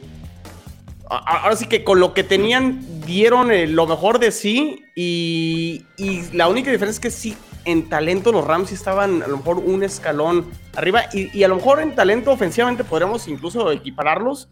ahora 1.10 1.56
sí 1.56 1.68
que 1.68 1.84
con 1.84 2.00
lo 2.00 2.14
que 2.14 2.24
tenían, 2.24 2.82
dieron 3.06 3.52
eh, 3.52 3.68
lo 3.68 3.88
mejor 3.88 4.20
de 4.20 4.32
sí. 4.32 4.86
Y, 4.96 5.86
la 6.34 6.48
única 6.48 6.72
diferencia 6.72 6.98
es 6.98 7.00
que 7.00 7.12
sí, 7.12 7.38
en 7.66 7.90
talento 7.90 8.32
los 8.32 8.46
Rams 8.46 8.72
estaban 8.72 9.24
a 9.24 9.28
lo 9.28 9.38
mejor 9.38 9.58
un 9.58 9.84
escalón 9.84 10.46
arriba. 10.76 11.04
Y, 11.14 11.38
y 11.38 11.44
a 11.44 11.48
lo 11.48 11.56
mejor 11.56 11.82
en 11.82 11.96
talento 11.96 12.32
ofensivamente 12.32 12.84
podríamos 12.84 13.28
incluso 13.28 13.72
equipararlos. 13.72 14.50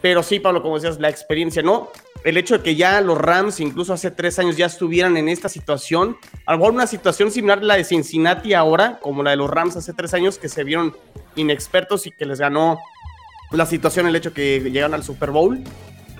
Pero 0.00 0.22
sí, 0.24 0.40
Pablo, 0.40 0.62
como 0.62 0.74
decías, 0.74 0.98
la 0.98 1.08
experiencia, 1.08 1.62
¿no? 1.62 1.90
El 2.24 2.36
hecho 2.36 2.58
de 2.58 2.64
que 2.64 2.74
ya 2.74 3.00
los 3.00 3.18
Rams, 3.18 3.60
incluso 3.60 3.92
hace 3.92 4.10
tres 4.10 4.38
años, 4.38 4.56
ya 4.56 4.66
estuvieran 4.66 5.16
en 5.16 5.28
esta 5.28 5.48
situación, 5.48 6.16
a 6.44 6.52
lo 6.52 6.58
mejor 6.58 6.74
una 6.74 6.86
situación 6.86 7.30
similar 7.30 7.58
a 7.58 7.62
la 7.62 7.76
de 7.76 7.84
Cincinnati 7.84 8.52
ahora, 8.52 8.98
como 9.00 9.22
la 9.22 9.30
de 9.30 9.36
los 9.36 9.48
Rams 9.48 9.76
hace 9.76 9.92
tres 9.92 10.12
años, 10.12 10.38
que 10.38 10.48
se 10.48 10.64
vieron 10.64 10.96
inexpertos 11.36 12.06
y 12.06 12.10
que 12.10 12.26
les 12.26 12.40
ganó 12.40 12.78
la 13.52 13.66
situación, 13.66 14.06
el 14.06 14.16
hecho 14.16 14.30
de 14.30 14.34
que 14.34 14.70
llegan 14.70 14.94
al 14.94 15.02
Super 15.04 15.30
Bowl. 15.30 15.62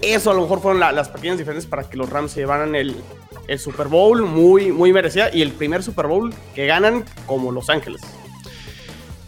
Eso 0.01 0.31
a 0.31 0.35
lo 0.35 0.43
mejor 0.43 0.61
fueron 0.61 0.81
la- 0.81 0.91
las 0.93 1.09
pequeñas 1.09 1.39
diferencias 1.39 1.69
para 1.71 1.89
que 1.89 1.97
los 1.97 2.11
Rams 2.11 2.33
se 2.33 2.41
llevaran 2.41 2.75
el, 2.75 2.97
el 3.47 3.59
Super 3.59 3.87
Bowl 3.89 4.23
muy, 4.23 4.73
muy 4.73 4.93
merecida 4.93 5.31
y 5.33 5.43
el 5.43 5.53
primer 5.53 5.83
Super 5.83 6.07
Bowl 6.09 6.35
que 6.55 6.67
ganan 6.67 7.05
como 7.27 7.53
Los 7.53 7.71
Ángeles. 7.71 8.01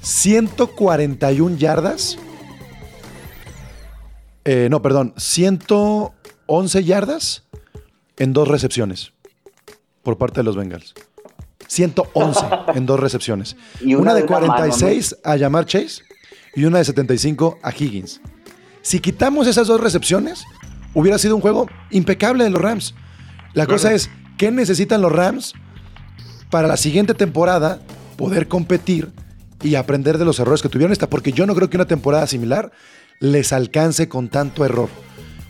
141 0.02 1.56
yardas. 1.56 2.18
Eh, 4.44 4.68
no, 4.70 4.82
perdón, 4.82 5.14
111 5.16 6.84
yardas 6.84 7.44
en 8.18 8.32
dos 8.32 8.48
recepciones 8.48 9.12
por 10.02 10.18
parte 10.18 10.40
de 10.40 10.44
los 10.44 10.56
Bengals. 10.56 10.92
111 11.66 12.40
en 12.74 12.84
dos 12.86 13.00
recepciones. 13.00 13.56
Y 13.80 13.94
una, 13.94 14.02
una 14.02 14.14
de 14.14 14.20
de 14.22 14.26
una 14.26 14.38
mano, 14.40 14.54
46 14.56 15.16
a 15.24 15.36
Yamar 15.36 15.64
Chase 15.66 16.02
y 16.56 16.64
una 16.64 16.78
de 16.78 16.84
75 16.84 17.58
a 17.62 17.70
Higgins. 17.70 18.20
Si 18.82 19.00
quitamos 19.00 19.46
esas 19.46 19.66
dos 19.66 19.80
recepciones, 19.80 20.44
hubiera 20.92 21.18
sido 21.18 21.36
un 21.36 21.42
juego 21.42 21.68
impecable 21.90 22.44
de 22.44 22.50
los 22.50 22.60
Rams. 22.60 22.94
La 23.54 23.66
cosa 23.66 23.92
es, 23.92 24.10
¿qué 24.36 24.50
necesitan 24.50 25.00
los 25.00 25.12
Rams 25.12 25.54
para 26.50 26.68
la 26.68 26.76
siguiente 26.76 27.14
temporada 27.14 27.80
poder 28.16 28.48
competir 28.48 29.10
y 29.62 29.76
aprender 29.76 30.18
de 30.18 30.24
los 30.24 30.38
errores 30.38 30.62
que 30.62 30.68
tuvieron 30.68 30.92
esta? 30.92 31.08
Porque 31.08 31.32
yo 31.32 31.46
no 31.46 31.54
creo 31.54 31.70
que 31.70 31.76
una 31.76 31.86
temporada 31.86 32.26
similar 32.26 32.72
les 33.20 33.52
alcance 33.52 34.08
con 34.08 34.28
tanto 34.28 34.64
error. 34.64 34.88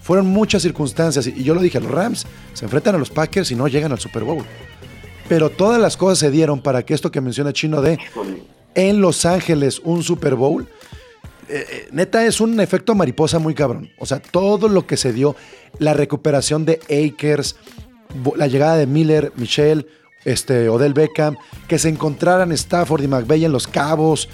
Fueron 0.03 0.27
muchas 0.27 0.63
circunstancias 0.63 1.27
y 1.27 1.43
yo 1.43 1.55
lo 1.55 1.63
dije, 1.63 1.81
los 1.81 1.91
Rams 1.91 2.27
se 2.53 2.67
enfrentan 2.67 2.95
a 2.95 2.99
los 2.99 3.11
Packers 3.11 3.51
y 3.51 3.55
no 3.55 3.69
llegan 3.69 3.91
al 3.91 3.99
Super 3.99 4.23
Bowl. 4.23 4.45
Pero 5.29 5.51
todas 5.51 5.81
las 5.81 5.97
cosas 5.97 6.19
se 6.19 6.31
dieron 6.31 6.61
para 6.61 6.85
que 6.85 6.93
esto 6.93 7.11
que 7.11 7.23
menciona 7.23 7.53
Chino 7.53 7.81
de 7.81 7.99
en 8.75 9.01
Los 9.01 9.25
Ángeles 9.25 9.81
un 9.83 10.03
Super 10.03 10.35
Bowl, 10.35 10.69
eh, 11.49 11.67
eh, 11.69 11.89
neta 11.93 12.25
es 12.27 12.41
un 12.41 12.59
efecto 12.61 12.95
mariposa 12.95 13.39
muy 13.39 13.55
cabrón. 13.55 13.91
O 13.99 14.07
sea, 14.07 14.21
todo 14.21 14.69
lo 14.69 14.87
que 14.87 14.97
se 14.97 15.13
dio, 15.13 15.37
la 15.79 15.95
recuperación 15.95 16.65
de 16.65 16.81
Akers, 16.85 17.57
la 18.37 18.47
llegada 18.47 18.77
de 18.77 18.87
Miller, 18.87 19.33
Michelle, 19.37 19.87
este, 20.25 20.69
Odell 20.69 20.95
Beckham, 20.95 21.37
que 21.69 21.79
se 21.79 21.89
encontraran 21.89 22.53
Stafford 22.53 23.03
y 23.03 23.09
McVeigh 23.09 23.45
en 23.45 23.53
los 23.53 23.67
cabos. 23.67 24.29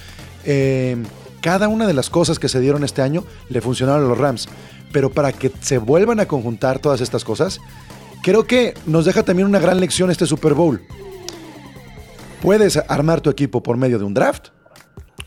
eh, 0.45 0.97
cada 1.41 1.69
una 1.69 1.87
de 1.87 1.95
las 1.95 2.11
cosas 2.11 2.39
que 2.39 2.51
se 2.51 2.61
dieron 2.61 2.85
este 2.85 3.01
año 3.01 3.25
le 3.49 3.63
funcionaron 3.63 4.05
a 4.05 4.09
los 4.09 4.19
Rams. 4.19 4.49
Pero 4.93 5.11
para 5.11 5.33
que 5.33 5.51
se 5.61 5.79
vuelvan 5.79 6.21
a 6.21 6.27
conjuntar 6.27 6.81
todas 6.81 7.01
estas 7.01 7.25
cosas, 7.25 7.61
creo 8.23 8.47
que 8.47 8.75
nos 8.87 9.07
deja 9.07 9.23
también 9.23 9.49
una 9.49 9.59
gran 9.59 9.81
lección 9.81 10.11
este 10.11 10.27
Super 10.27 10.55
Bowl. 10.55 10.83
Puedes 12.43 12.77
armar 12.77 13.21
tu 13.21 13.31
equipo 13.31 13.63
por 13.63 13.77
medio 13.77 13.99
de 13.99 14.05
un 14.05 14.15
draft 14.15 14.49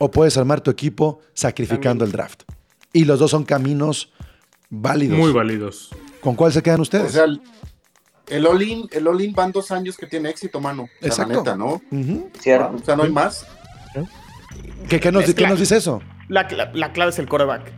o 0.04 0.12
puedes 0.12 0.38
armar 0.38 0.60
tu 0.62 0.70
equipo 0.70 1.22
sacrificando 1.34 2.04
el 2.04 2.12
draft. 2.12 2.44
Y 2.92 3.06
los 3.06 3.20
dos 3.20 3.32
son 3.32 3.44
caminos 3.46 4.12
válidos. 4.70 5.18
Muy 5.18 5.32
válidos. 5.32 5.90
¿Con 6.20 6.36
cuál 6.36 6.52
se 6.52 6.62
quedan 6.62 6.80
O 6.80 6.84
ustedes? 6.84 7.14
sea, 7.14 7.24
el- 7.24 7.42
el 8.28 8.46
All-In 8.46 8.88
el 8.92 9.08
all 9.08 9.32
van 9.34 9.52
dos 9.52 9.72
años 9.72 9.98
que 9.98 10.06
tiene 10.08 10.30
éxito, 10.30 10.60
mano. 10.60 10.84
O 10.84 10.88
sea, 11.00 11.08
Exacto. 11.08 11.34
La 11.34 11.40
neta, 11.40 11.56
¿no? 11.56 11.82
Cierto. 12.40 12.76
O 12.76 12.86
sea, 12.86 12.96
no 12.96 13.04
hay 13.04 13.12
más. 13.12 13.46
¿Qué, 14.90 15.00
qué 15.00 15.12
nos, 15.12 15.26
qué 15.34 15.46
dice 15.56 15.78
eso? 15.78 16.02
La, 16.28 16.48
la 16.74 16.92
clave 16.94 17.12
es 17.12 17.20
el 17.20 17.28
coreback. 17.28 17.72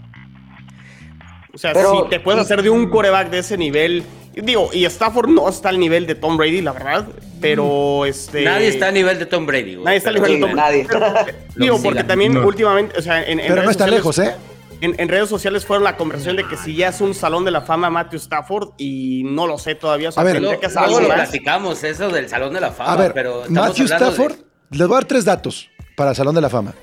O 1.55 1.57
sea, 1.57 1.73
Pero- 1.73 2.03
si 2.03 2.09
te 2.09 2.19
puedes 2.19 2.41
hacer 2.41 2.61
de 2.61 2.69
un 2.69 2.89
coreback 2.89 3.29
de 3.31 3.39
ese 3.39 3.57
nivel. 3.57 4.03
Digo, 4.35 4.69
y 4.73 4.83
Stafford 4.85 5.29
no 5.29 5.47
está 5.47 5.69
al 5.69 5.79
nivel 5.79 6.05
de 6.05 6.13
Tom 6.15 6.35
Brady, 6.35 6.61
la 6.61 6.73
verdad. 6.73 7.07
Pero 7.39 8.05
este. 8.05 8.43
Nadie 8.43 8.67
está 8.67 8.89
a 8.89 8.91
nivel 8.91 9.17
de 9.17 9.25
Tom 9.25 9.45
Brady, 9.45 9.75
güey. 9.75 9.85
Nadie 9.85 9.97
está 9.97 10.09
al 10.09 10.15
nivel 10.15 10.33
de 10.33 10.39
Tom 10.41 10.55
nadie. 10.55 10.87
Digo, 11.55 11.77
que 11.77 11.83
porque 11.83 12.03
también 12.03 12.33
No. 12.33 12.45
últimamente, 12.45 12.99
o 12.99 13.01
sea, 13.01 13.23
en, 13.23 13.39
en 13.39 13.47
Pero 13.47 13.55
no 13.55 13.61
redes 13.61 13.71
está 13.71 13.85
sociales- 13.85 13.99
lejos, 13.99 14.19
¿eh? 14.19 14.35
En, 14.81 14.93
en 14.99 15.07
redes 15.07 15.29
sociales 15.29 15.65
fueron 15.65 15.85
la 15.85 15.95
conversación 15.95 16.35
de 16.35 16.45
que 16.45 16.57
si 16.57 16.75
ya 16.75 16.89
es 16.89 16.99
un 16.99 17.13
salón 17.13 17.45
de 17.45 17.51
la 17.51 17.61
fama 17.61 17.89
Matthew 17.89 18.17
Stafford 18.19 18.71
y 18.77 19.23
no 19.23 19.47
lo 19.47 19.57
sé 19.57 19.73
todavía. 19.75 20.09
O 20.09 20.11
sea, 20.11 20.19
A 20.21 20.25
ver, 20.25 20.35
que 20.35 20.41
luego 20.41 20.99
lo 20.99 21.07
platicamos, 21.07 21.81
eso 21.85 22.09
del 22.09 22.27
Salón 22.27 22.53
de 22.53 22.59
la 22.59 22.71
Fama. 22.71 22.91
A 22.91 22.95
ver, 22.97 23.13
pero 23.13 23.43
Matthew 23.47 23.87
de- 23.87 23.93
Stafford, 23.95 24.33
les 24.71 24.87
voy 24.87 24.95
a 24.95 24.99
dar 24.99 25.05
tres 25.05 25.23
datos 25.23 25.69
para 25.95 26.09
el 26.09 26.15
Salón 26.17 26.35
de 26.35 26.41
la 26.41 26.49
Fama. 26.49 26.73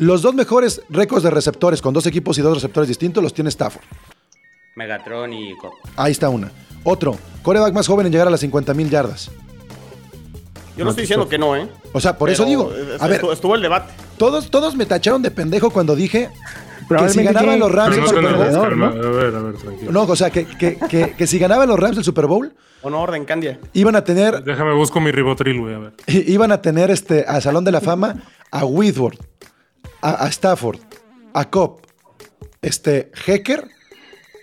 Los 0.00 0.22
dos 0.22 0.34
mejores 0.34 0.80
récords 0.88 1.22
de 1.22 1.30
receptores 1.30 1.80
con 1.82 1.92
dos 1.94 2.06
equipos 2.06 2.36
y 2.38 2.40
dos 2.42 2.54
receptores 2.54 2.88
distintos 2.88 3.22
los 3.22 3.34
tiene 3.34 3.50
Stafford. 3.50 3.84
Megatron 4.74 5.32
y... 5.32 5.52
Ahí 5.96 6.12
está 6.12 6.28
una. 6.30 6.50
Otro, 6.84 7.18
coreback 7.42 7.74
más 7.74 7.86
joven 7.86 8.06
en 8.06 8.12
llegar 8.12 8.26
a 8.26 8.30
las 8.30 8.40
50 8.40 8.72
mil 8.72 8.88
yardas. 8.88 9.30
Yo 10.76 10.84
no 10.84 10.90
estoy 10.90 11.02
diciendo 11.02 11.28
que 11.28 11.36
no, 11.36 11.54
¿eh? 11.54 11.68
O 11.92 12.00
sea, 12.00 12.16
por 12.16 12.30
eso 12.30 12.46
digo, 12.46 12.72
a 12.98 13.06
ver, 13.06 13.16
estuvo, 13.16 13.32
estuvo 13.32 13.54
el 13.54 13.60
debate. 13.62 13.92
todos, 14.16 14.50
todos 14.50 14.74
me 14.74 14.86
tacharon 14.86 15.20
de 15.20 15.30
pendejo 15.30 15.68
cuando 15.70 15.94
dije 15.94 16.30
que 16.88 17.08
si 17.10 17.22
ganaban 17.22 17.58
los 17.58 17.70
Rams 17.70 17.96
el 17.96 18.00
no 18.02 18.08
Super 18.08 18.24
Bowl. 18.34 18.50
calma. 18.62 18.86
A 18.86 18.90
ver, 18.92 19.34
a 19.34 19.42
ver, 19.42 19.54
tranquilo. 19.56 19.92
No, 19.92 20.02
o 20.04 20.16
sea, 20.16 20.30
que, 20.30 20.46
que- 20.46 20.78
que- 20.88 21.12
que 21.12 21.26
si 21.26 21.38
ganaban 21.38 21.68
los 21.68 21.78
Rams 21.78 21.98
el 21.98 22.04
Super 22.04 22.26
Bowl, 22.26 22.54
Honor 22.82 23.10
de 23.10 23.22
Candia. 23.26 23.60
iban 23.74 23.94
a 23.96 24.02
tener, 24.04 24.42
Déjame 24.42 24.72
busco 24.72 24.98
mi 25.00 25.10
ribotril, 25.12 25.60
güey, 25.60 25.74
a 25.74 25.78
ver. 25.78 25.92
iban 26.06 26.50
a 26.52 26.62
tener 26.62 26.90
este, 26.90 27.26
al 27.28 27.42
Salón 27.42 27.64
de 27.64 27.72
la 27.72 27.82
Fama 27.82 28.16
a 28.50 28.64
Whitworth, 28.64 29.20
a, 30.02 30.24
a 30.24 30.28
Stafford, 30.28 30.78
a 31.34 31.48
Cobb, 31.50 31.80
este, 32.62 33.10
Hecker, 33.26 33.68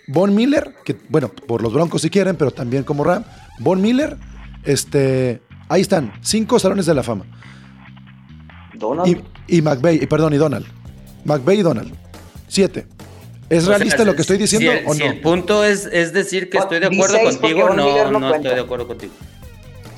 Von 0.08 0.34
Miller, 0.34 0.74
que 0.84 0.96
bueno, 1.08 1.28
por 1.28 1.62
los 1.62 1.72
Broncos 1.72 2.02
si 2.02 2.10
quieren, 2.10 2.36
pero 2.36 2.50
también 2.50 2.82
como 2.84 3.04
Ram, 3.04 3.24
Von 3.60 3.80
Miller, 3.80 4.16
este, 4.64 5.40
ahí 5.68 5.80
están, 5.82 6.12
cinco 6.22 6.58
salones 6.58 6.86
de 6.86 6.94
la 6.94 7.02
fama. 7.02 7.24
Donald. 8.74 9.24
Y, 9.46 9.56
y 9.58 9.62
McVeigh, 9.62 10.02
y 10.02 10.06
perdón, 10.06 10.34
y 10.34 10.36
Donald. 10.36 10.66
McVeigh 11.24 11.60
y 11.60 11.62
Donald. 11.62 11.92
Siete. 12.46 12.86
¿Es 13.50 13.64
O 13.64 13.66
sea, 13.68 13.76
realista 13.78 14.04
lo 14.04 14.14
que 14.14 14.20
estoy 14.22 14.36
si- 14.36 14.42
diciendo 14.42 14.70
si 14.72 14.78
el, 14.78 14.86
o 14.86 14.94
si 14.94 15.00
no? 15.00 15.06
el 15.06 15.20
punto 15.20 15.64
es, 15.64 15.86
es 15.86 16.12
decir 16.12 16.50
que 16.50 16.58
estoy 16.58 16.80
de 16.80 16.86
acuerdo 16.86 17.18
contigo, 17.22 17.70
no, 17.74 18.10
no 18.10 18.20
no 18.20 18.34
estoy 18.34 18.54
de 18.54 18.60
acuerdo 18.60 18.86
contigo. 18.86 19.12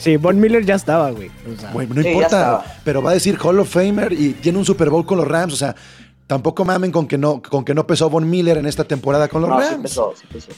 Sí, 0.01 0.17
Von 0.17 0.41
Miller 0.41 0.65
ya 0.65 0.75
estaba, 0.77 1.11
güey. 1.11 1.29
O 1.29 1.61
sea, 1.61 1.73
Güey, 1.73 1.87
no 1.89 2.03
Sí, 2.03 2.09
importa, 2.09 2.65
pero 2.85 3.03
va 3.03 3.11
a 3.11 3.15
decir 3.15 3.37
Hall 3.43 3.61
of 3.61 3.69
Famer 3.69 4.13
y 4.13 4.33
tiene 4.33 4.59
un 4.59 4.65
Super 4.65 4.89
Bowl 4.91 5.05
con 5.05 5.19
los 5.19 5.29
Rams, 5.29 5.53
o 5.53 5.57
sea, 5.57 5.77
tampoco 6.27 6.65
mamen 6.65 6.91
con 6.91 7.07
que 7.07 7.19
no, 7.19 7.43
con 7.43 7.65
que 7.65 7.75
no 7.75 7.87
pesó 7.87 8.09
Von 8.09 8.29
Miller 8.29 8.57
en 8.59 8.67
esta 8.67 8.85
temporada 8.85 9.29
con 9.29 9.43
los 9.43 9.51
No, 9.51 9.57
sí 9.59 9.63
Rams. 9.63 9.75
empezó, 9.77 10.15
sí 10.17 10.23
empezó. 10.29 10.51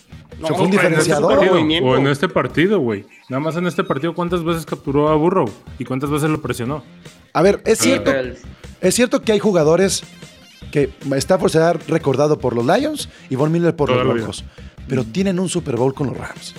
O 0.43 0.47
sea, 0.47 0.57
fue 0.57 0.67
un 0.67 0.69
en 0.69 0.75
este 0.75 0.87
diferenciador. 0.89 1.35
partido, 1.39 1.55
o 1.87 1.97
en 1.97 2.07
este 2.07 2.29
partido, 2.29 2.79
güey. 2.81 3.05
Nada 3.29 3.41
más 3.41 3.57
en 3.57 3.67
este 3.67 3.83
partido, 3.85 4.15
¿cuántas 4.15 4.45
veces 4.45 4.65
capturó 4.65 5.09
a 5.09 5.17
Burrow? 5.17 5.49
¿Y 5.79 5.85
cuántas 5.85 6.11
veces 6.11 6.31
lo 6.31 6.41
presionó? 6.41 6.83
A 7.33 7.43
ver, 7.43 7.63
es 7.65 7.79
cierto, 7.79 8.13
es 8.81 8.95
cierto 8.95 9.23
que 9.23 9.33
hay 9.33 9.39
jugadores 9.41 10.03
que 10.71 10.91
Stafford 11.17 11.51
se 11.51 11.59
ha 11.59 11.73
recordado 11.73 12.39
por 12.39 12.55
los 12.55 12.65
Lions 12.67 13.09
y 13.29 13.37
Von 13.37 13.51
Miller 13.53 13.75
por 13.75 13.89
Toda 13.91 14.05
los. 14.05 14.15
Broncos, 14.15 14.45
pero 14.89 15.05
tienen 15.05 15.39
un 15.41 15.49
Super 15.49 15.77
Bowl 15.77 15.95
con 15.95 16.09
los 16.09 16.17
Rams. 16.17 16.55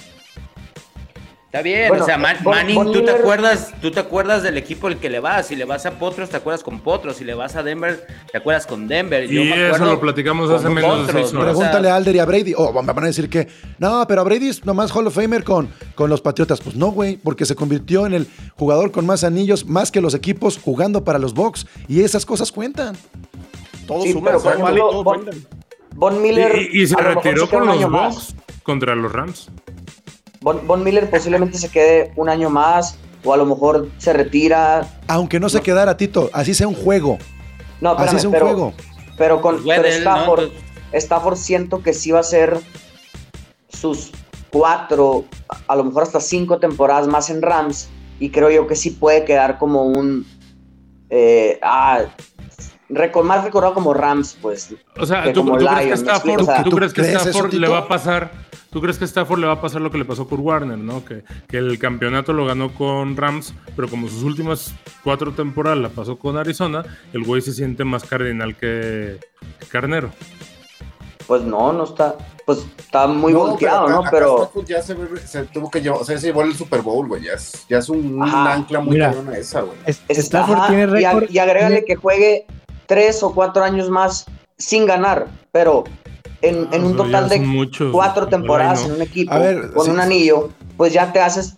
Está 1.53 1.61
bien, 1.61 1.89
Bueno, 1.89 2.03
o 2.03 2.07
sea, 2.07 2.17
Man- 2.17 2.37
Manning, 2.43 2.91
tú 2.91 3.03
te 3.05 3.11
acuerdas, 3.11 3.71
tú 3.79 3.91
te 3.91 3.99
acuerdas 3.99 4.41
del 4.41 4.57
equipo 4.57 4.87
al 4.87 4.97
que 4.97 5.07
le 5.07 5.19
vas, 5.19 5.45
si 5.45 5.55
le 5.55 5.65
vas 5.65 5.85
a 5.85 5.99
Potros, 5.99 6.31
te 6.31 6.37
acuerdas 6.37 6.63
con 6.63 6.79
Potros, 6.79 7.17
si 7.17 7.23
le 7.25 7.35
vas 7.35 7.55
a 7.55 7.61
Denver, 7.61 8.07
te 8.31 8.39
acuerdas 8.39 8.65
con 8.65 8.87
Denver. 8.87 9.27
Yo 9.29 9.43
Y 9.43 9.49
me 9.51 9.69
eso 9.69 9.85
lo 9.85 9.99
platicamos 9.99 10.49
hace 10.49 10.67
menos 10.67 11.05
de 11.05 11.13
Potros, 11.13 11.21
seis 11.21 11.31
¿no? 11.33 11.41
horas. 11.41 11.53
Pregúntale 11.55 11.91
a 11.91 11.95
Alder 11.95 12.15
y 12.15 12.19
a 12.19 12.25
Brady. 12.25 12.53
O 12.57 12.73
van 12.73 12.89
a 13.03 13.05
decir 13.05 13.29
que, 13.29 13.47
no, 13.77 14.03
pero 14.07 14.21
a 14.21 14.23
Brady 14.23 14.47
es 14.49 14.65
nomás 14.65 14.91
Hall 14.95 15.05
of 15.05 15.13
Famer 15.13 15.43
con, 15.43 15.69
con 15.93 16.09
los 16.09 16.21
Patriotas. 16.21 16.59
Pues 16.59 16.75
no, 16.75 16.87
güey, 16.87 17.17
porque 17.17 17.45
se 17.45 17.53
convirtió 17.53 18.07
en 18.07 18.15
el 18.15 18.27
jugador 18.57 18.89
con 18.91 19.05
más 19.05 19.23
anillos, 19.23 19.67
más 19.67 19.91
que 19.91 20.01
los 20.01 20.15
equipos 20.15 20.57
jugando 20.59 21.03
para 21.03 21.19
los 21.19 21.35
Bucks. 21.35 21.67
Y 21.87 22.01
esas 22.01 22.25
cosas 22.25 22.51
cuentan. 22.51 22.97
Todo 23.85 24.01
Sí, 24.01 24.11
suma, 24.13 24.31
pero, 24.31 24.39
todo 24.41 24.53
por 24.53 24.59
vale, 24.63 24.77
ejemplo, 24.79 24.89
todo 24.89 25.03
Von- 25.03 25.23
cuenta. 25.25 25.37
Von 25.93 26.19
Miller. 26.23 26.55
Y, 26.73 26.81
y 26.81 26.87
se 26.87 26.95
retiró 26.95 27.47
con 27.47 27.67
los. 27.67 27.91
Bucks 27.91 28.33
contra 28.63 28.95
los 28.95 29.11
Rams. 29.11 29.51
Von, 30.43 30.67
Von 30.67 30.83
Miller 30.83 31.09
posiblemente 31.09 31.57
se 31.57 31.69
quede 31.69 32.11
un 32.15 32.29
año 32.29 32.49
más, 32.49 32.97
o 33.23 33.33
a 33.33 33.37
lo 33.37 33.45
mejor 33.45 33.89
se 33.97 34.13
retira. 34.13 34.87
Aunque 35.07 35.39
no 35.39 35.49
se 35.49 35.61
quedara, 35.61 35.97
Tito, 35.97 36.29
así 36.33 36.53
sea 36.53 36.67
un 36.67 36.75
juego. 36.75 37.17
No, 37.81 37.91
Así 37.91 38.15
espérame, 38.15 38.17
es 38.19 38.25
un 38.25 38.31
pero, 38.31 38.45
juego. 38.45 38.73
pero 39.17 39.41
con 39.41 39.63
Pues 39.63 39.79
pero. 39.81 39.89
Stafford, 39.89 40.43
Entonces- 40.43 40.63
Stafford 41.03 41.37
siento 41.37 41.81
que 41.81 41.93
sí 41.93 42.11
va 42.11 42.19
a 42.19 42.23
ser 42.23 42.59
sus 43.69 44.11
cuatro, 44.51 45.25
a 45.67 45.75
lo 45.75 45.83
mejor 45.83 46.03
hasta 46.03 46.19
cinco 46.19 46.59
temporadas 46.59 47.07
más 47.07 47.29
en 47.29 47.41
Rams, 47.41 47.89
y 48.19 48.29
creo 48.29 48.51
yo 48.51 48.67
que 48.67 48.75
sí 48.75 48.91
puede 48.91 49.25
quedar 49.25 49.57
como 49.57 49.83
un 49.83 50.25
eh, 51.09 51.59
ah, 51.61 52.01
reco- 52.95 53.23
más 53.23 53.43
recordado 53.43 53.73
como 53.73 53.93
Rams, 53.93 54.37
pues. 54.41 54.73
O 54.97 55.05
sea, 55.05 55.23
que 55.23 55.33
¿tú, 55.33 55.41
como 55.45 55.57
tú 55.57 55.65
crees 55.65 55.85
que. 55.87 55.93
Stafford, 55.93 56.41
O 56.41 56.45
sea, 56.45 56.63
¿tú 56.63 56.69
¿tú 56.69 56.75
crees 56.77 56.93
que 56.93 57.01
crees 57.01 57.15
eso, 57.15 57.29
Stafford 57.29 57.53
le 57.53 57.67
va 57.67 57.77
a 57.79 57.87
pasar? 57.87 58.31
¿Tú 58.71 58.81
crees 58.81 58.97
que 58.97 59.05
Stafford 59.05 59.39
le 59.39 59.45
va 59.45 59.53
a 59.53 59.61
pasar 59.61 59.81
lo 59.81 59.91
que 59.91 59.99
le 59.99 60.05
pasó 60.05 60.27
con 60.27 60.39
Warner, 60.39 60.79
¿no? 60.79 61.05
Que, 61.05 61.23
que 61.47 61.57
el 61.57 61.77
campeonato 61.77 62.33
lo 62.33 62.45
ganó 62.47 62.73
con 62.73 63.15
Rams, 63.15 63.53
pero 63.75 63.87
como 63.87 64.07
sus 64.07 64.23
últimas 64.23 64.73
cuatro 65.03 65.31
temporadas 65.33 65.77
la 65.77 65.89
pasó 65.89 66.17
con 66.17 66.37
Arizona, 66.37 66.83
el 67.13 67.23
güey 67.23 67.41
se 67.43 67.53
siente 67.53 67.83
más 67.83 68.03
cardinal 68.03 68.55
que, 68.55 69.19
que 69.59 69.65
carnero. 69.67 70.09
Pues 71.27 71.41
no, 71.43 71.71
no 71.71 71.83
está, 71.85 72.15
pues 72.45 72.65
está 72.77 73.07
muy 73.07 73.31
No, 73.31 73.39
volteado, 73.39 73.83
acá- 73.85 73.93
¿no? 73.93 73.99
acá 74.01 74.09
Pero 74.11 74.37
Stafford 74.43 74.65
ya 74.67 74.81
se, 74.81 75.43
tuvo 75.45 75.69
que 75.71 75.79
llevar, 75.79 76.01
o 76.01 76.03
sea, 76.03 76.17
se 76.17 76.25
llevó 76.27 76.41
el 76.41 76.53
Super 76.55 76.81
Bowl, 76.81 77.07
güey. 77.07 77.23
Ya 77.23 77.33
es, 77.33 77.65
ya 77.69 77.77
es 77.77 77.87
un, 77.89 78.21
ancla 78.21 78.81
muy 78.81 78.97
cabrona 78.99 79.37
esa, 79.37 79.61
güey. 79.61 79.77
Stafford 80.09 80.67
tiene 80.67 80.99
y, 81.01 81.05
a- 81.05 81.11
récord. 81.13 81.29
y 81.31 81.37
agrégale 81.37 81.75
tiene- 81.75 81.85
que 81.85 81.95
juegue 81.95 82.45
tres 82.85 83.23
o 83.23 83.33
cuatro 83.33 83.63
años 83.63 83.89
más 83.89 84.25
sin 84.57 84.85
ganar, 84.85 85.27
pero 85.51 85.83
en, 86.41 86.67
en 86.71 86.83
un 86.83 86.95
total 86.95 87.29
de 87.29 87.39
muchos, 87.39 87.91
cuatro 87.91 88.27
temporadas 88.27 88.81
no. 88.81 88.87
en 88.87 88.91
un 88.93 89.01
equipo 89.01 89.33
A 89.33 89.39
ver, 89.39 89.71
con 89.71 89.85
sí. 89.85 89.91
un 89.91 89.99
anillo, 89.99 90.49
pues 90.77 90.93
ya 90.93 91.11
te 91.11 91.19
haces 91.19 91.55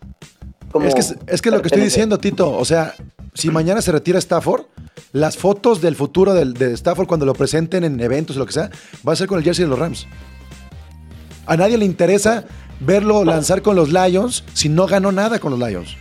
como 0.72 0.88
Es 0.88 0.94
que 0.94 1.02
es, 1.02 1.16
es 1.28 1.42
que 1.42 1.52
lo 1.52 1.62
que 1.62 1.68
estoy 1.68 1.84
diciendo, 1.84 2.18
Tito, 2.18 2.52
o 2.56 2.66
sea, 2.66 2.94
si 3.34 3.50
mañana 3.50 3.82
se 3.82 3.92
retira 3.92 4.20
Stafford, 4.20 4.66
las 5.12 5.38
fotos 5.38 5.82
del 5.82 5.96
futuro 5.96 6.34
del, 6.34 6.54
de 6.54 6.74
Stafford 6.74 7.08
cuando 7.08 7.26
lo 7.26 7.34
presenten 7.34 7.84
en 7.84 8.00
eventos 8.02 8.36
o 8.36 8.40
lo 8.40 8.46
que 8.46 8.54
sea, 8.54 8.70
va 9.08 9.14
a 9.14 9.16
ser 9.16 9.28
con 9.28 9.38
el 9.38 9.44
jersey 9.44 9.64
de 9.64 9.70
los 9.70 9.80
Rams. 9.80 10.08
A 11.46 11.56
nadie 11.56 11.78
le 11.78 11.86
interesa 11.86 12.46
verlo 12.80 13.24
lanzar 13.24 13.62
con 13.62 13.76
los 13.76 13.92
Lions 13.92 14.44
si 14.54 14.70
no 14.70 14.86
ganó 14.88 15.12
nada 15.12 15.40
con 15.40 15.58
los 15.58 15.60
Lions. 15.68 15.96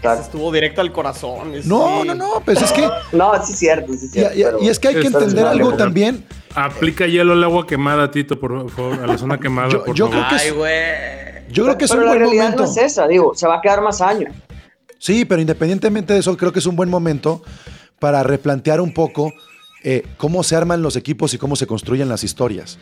Claro. 0.00 0.20
Estuvo 0.20 0.52
directo 0.52 0.80
al 0.80 0.92
corazón. 0.92 1.52
No, 1.64 2.02
sí. 2.02 2.08
no, 2.08 2.14
no, 2.14 2.42
pues 2.44 2.60
es 2.62 2.72
que... 2.72 2.88
No, 3.12 3.32
sí 3.44 3.52
es 3.52 3.58
cierto, 3.58 3.92
sí 3.94 4.06
es 4.06 4.10
cierto. 4.12 4.38
y- 4.38 4.42
pero- 4.42 4.62
y 4.62 4.68
es 4.68 4.78
que 4.78 4.88
hay 4.88 4.94
que 5.00 5.06
entender 5.06 5.46
algo 5.46 5.74
también. 5.74 6.24
Aplica 6.54 7.06
hielo 7.06 7.32
al 7.34 7.44
agua 7.44 7.66
quemada, 7.66 8.10
Tito, 8.10 8.38
por 8.40 8.70
favor, 8.70 8.94
a 9.02 9.06
la 9.06 9.18
zona 9.18 9.38
quemada, 9.38 9.68
Yo- 9.68 9.84
por 9.84 9.94
yo 9.94 10.08
favor. 10.08 10.26
creo 10.26 10.38
que 10.38 10.42
Ay, 10.44 10.48
es- 10.48 10.54
güey. 10.54 11.52
Yo 11.52 11.64
creo 11.64 11.78
que 11.78 11.84
es 11.84 11.90
pero 11.90 12.02
un 12.02 12.06
la 12.06 12.12
buen 12.12 12.20
realidad 12.22 12.42
momento. 12.44 12.64
no 12.64 12.70
es 12.70 12.76
esa, 12.76 13.06
digo, 13.06 13.32
se 13.34 13.46
va 13.46 13.56
a 13.56 13.60
quedar 13.60 13.80
más 13.80 14.00
años. 14.00 14.32
Sí, 14.98 15.24
pero 15.24 15.40
independientemente 15.40 16.12
de 16.14 16.20
eso, 16.20 16.36
creo 16.36 16.52
que 16.52 16.58
es 16.58 16.66
un 16.66 16.74
buen 16.74 16.88
momento 16.90 17.42
para 18.00 18.22
replantear 18.22 18.80
un 18.80 18.92
poco 18.92 19.32
eh, 19.84 20.02
cómo 20.16 20.42
se 20.42 20.56
arman 20.56 20.82
los 20.82 20.96
equipos 20.96 21.32
y 21.34 21.38
cómo 21.38 21.54
se 21.54 21.66
construyen 21.68 22.08
las 22.08 22.24
historias. 22.24 22.78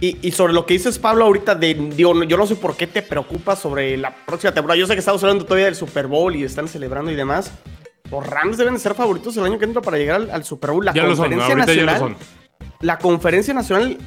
Y, 0.00 0.18
y 0.26 0.30
sobre 0.32 0.52
lo 0.52 0.64
que 0.64 0.74
dices, 0.74 0.98
Pablo, 0.98 1.24
ahorita, 1.24 1.54
de, 1.54 1.74
digo, 1.74 2.22
yo 2.24 2.36
no 2.36 2.46
sé 2.46 2.54
por 2.56 2.76
qué 2.76 2.86
te 2.86 3.02
preocupas 3.02 3.58
sobre 3.58 3.96
la 3.96 4.14
próxima 4.26 4.52
temporada. 4.52 4.78
Yo 4.78 4.86
sé 4.86 4.92
que 4.94 5.00
estamos 5.00 5.22
hablando 5.22 5.44
todavía 5.44 5.66
del 5.66 5.74
Super 5.74 6.06
Bowl 6.06 6.34
y 6.36 6.44
están 6.44 6.68
celebrando 6.68 7.10
y 7.10 7.16
demás. 7.16 7.50
Los 8.10 8.26
Rams 8.26 8.56
deben 8.56 8.74
de 8.74 8.80
ser 8.80 8.94
favoritos 8.94 9.36
el 9.36 9.44
año 9.44 9.58
que 9.58 9.64
entra 9.64 9.82
para 9.82 9.98
llegar 9.98 10.16
al, 10.16 10.30
al 10.30 10.44
Super 10.44 10.70
Bowl. 10.70 10.84
La 10.84 10.92
Ya 10.94 11.02
lo 11.02 11.16
son, 11.16 11.30
conferencia 11.30 11.56
nacional. 11.56 11.98
son. 11.98 12.16
La 12.80 12.98
conferencia 12.98 13.54
nacional, 13.54 13.98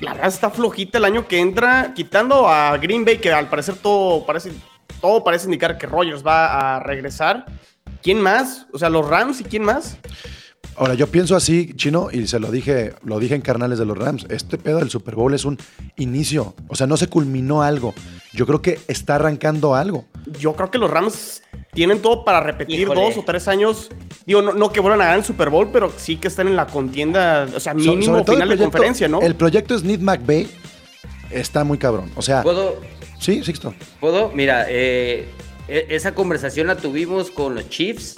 la 0.00 0.14
verdad 0.14 0.28
está 0.28 0.50
flojita 0.50 0.98
el 0.98 1.04
año 1.04 1.28
que 1.28 1.38
entra, 1.38 1.92
quitando 1.94 2.48
a 2.48 2.76
Green 2.78 3.04
Bay, 3.04 3.18
que 3.18 3.32
al 3.32 3.48
parecer 3.48 3.76
todo 3.76 4.26
parece, 4.26 4.52
todo 5.00 5.22
parece 5.22 5.46
indicar 5.46 5.78
que 5.78 5.86
Rogers 5.86 6.26
va 6.26 6.76
a 6.76 6.80
regresar. 6.80 7.46
¿Quién 8.02 8.20
más? 8.20 8.66
O 8.72 8.78
sea, 8.78 8.90
los 8.90 9.08
Rams 9.08 9.40
y 9.40 9.44
quién 9.44 9.62
más. 9.62 9.96
Ahora, 10.76 10.94
yo 10.94 11.06
pienso 11.06 11.36
así, 11.36 11.72
Chino, 11.76 12.08
y 12.12 12.26
se 12.26 12.40
lo 12.40 12.50
dije, 12.50 12.94
lo 13.04 13.20
dije 13.20 13.34
en 13.36 13.42
carnales 13.42 13.78
de 13.78 13.84
los 13.84 13.96
Rams. 13.96 14.26
Este 14.28 14.58
pedo 14.58 14.78
del 14.78 14.90
Super 14.90 15.14
Bowl 15.14 15.32
es 15.32 15.44
un 15.44 15.56
inicio. 15.96 16.54
O 16.68 16.74
sea, 16.74 16.86
no 16.88 16.96
se 16.96 17.06
culminó 17.06 17.62
algo. 17.62 17.94
Yo 18.32 18.44
creo 18.46 18.60
que 18.60 18.80
está 18.88 19.14
arrancando 19.14 19.76
algo. 19.76 20.06
Yo 20.40 20.54
creo 20.56 20.72
que 20.72 20.78
los 20.78 20.90
Rams 20.90 21.42
tienen 21.72 22.02
todo 22.02 22.24
para 22.24 22.40
repetir 22.40 22.80
Híjole. 22.80 23.00
dos 23.02 23.16
o 23.18 23.22
tres 23.24 23.46
años. 23.46 23.88
Digo, 24.26 24.42
no, 24.42 24.52
no 24.52 24.72
que 24.72 24.80
vuelvan 24.80 25.00
a 25.02 25.04
ganar 25.04 25.18
el 25.20 25.24
Super 25.24 25.48
Bowl, 25.50 25.68
pero 25.72 25.92
sí 25.96 26.16
que 26.16 26.26
estén 26.26 26.48
en 26.48 26.56
la 26.56 26.66
contienda, 26.66 27.46
o 27.54 27.60
sea, 27.60 27.72
So- 27.74 27.78
mínimo 27.78 28.02
sobre 28.04 28.24
todo 28.24 28.34
final 28.34 28.50
el 28.50 28.58
de 28.58 28.64
proyecto- 28.64 28.72
conferencia, 28.72 29.08
¿no? 29.08 29.20
El 29.22 29.36
proyecto 29.36 29.78
Snead 29.78 30.00
McVay 30.00 30.48
está 31.30 31.62
muy 31.62 31.78
cabrón. 31.78 32.10
O 32.16 32.22
sea, 32.22 32.42
¿Puedo, 32.42 32.80
sí, 33.20 33.44
Sixto. 33.44 33.74
¿Puedo? 34.00 34.30
Mira, 34.34 34.66
eh, 34.68 35.28
e- 35.68 35.86
esa 35.90 36.14
conversación 36.16 36.66
la 36.66 36.76
tuvimos 36.76 37.30
con 37.30 37.54
los 37.54 37.68
Chiefs, 37.68 38.16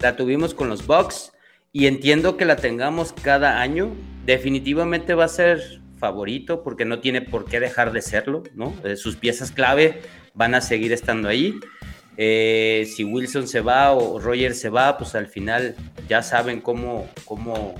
la 0.00 0.14
tuvimos 0.16 0.54
con 0.54 0.68
los 0.68 0.86
Bucks 0.86 1.32
y 1.78 1.86
entiendo 1.86 2.36
que 2.36 2.44
la 2.44 2.56
tengamos 2.56 3.12
cada 3.12 3.60
año. 3.60 3.94
Definitivamente 4.26 5.14
va 5.14 5.26
a 5.26 5.28
ser 5.28 5.80
favorito 5.96 6.64
porque 6.64 6.84
no 6.84 6.98
tiene 6.98 7.22
por 7.22 7.44
qué 7.44 7.60
dejar 7.60 7.92
de 7.92 8.02
serlo, 8.02 8.42
¿no? 8.56 8.74
Eh, 8.82 8.96
sus 8.96 9.14
piezas 9.14 9.52
clave 9.52 10.00
van 10.34 10.56
a 10.56 10.60
seguir 10.60 10.92
estando 10.92 11.28
ahí. 11.28 11.54
Eh, 12.16 12.84
si 12.92 13.04
Wilson 13.04 13.46
se 13.46 13.60
va 13.60 13.92
o 13.92 14.18
Roger 14.18 14.56
se 14.56 14.70
va, 14.70 14.98
pues 14.98 15.14
al 15.14 15.28
final 15.28 15.76
ya 16.08 16.20
saben 16.20 16.60
cómo, 16.60 17.08
cómo, 17.24 17.76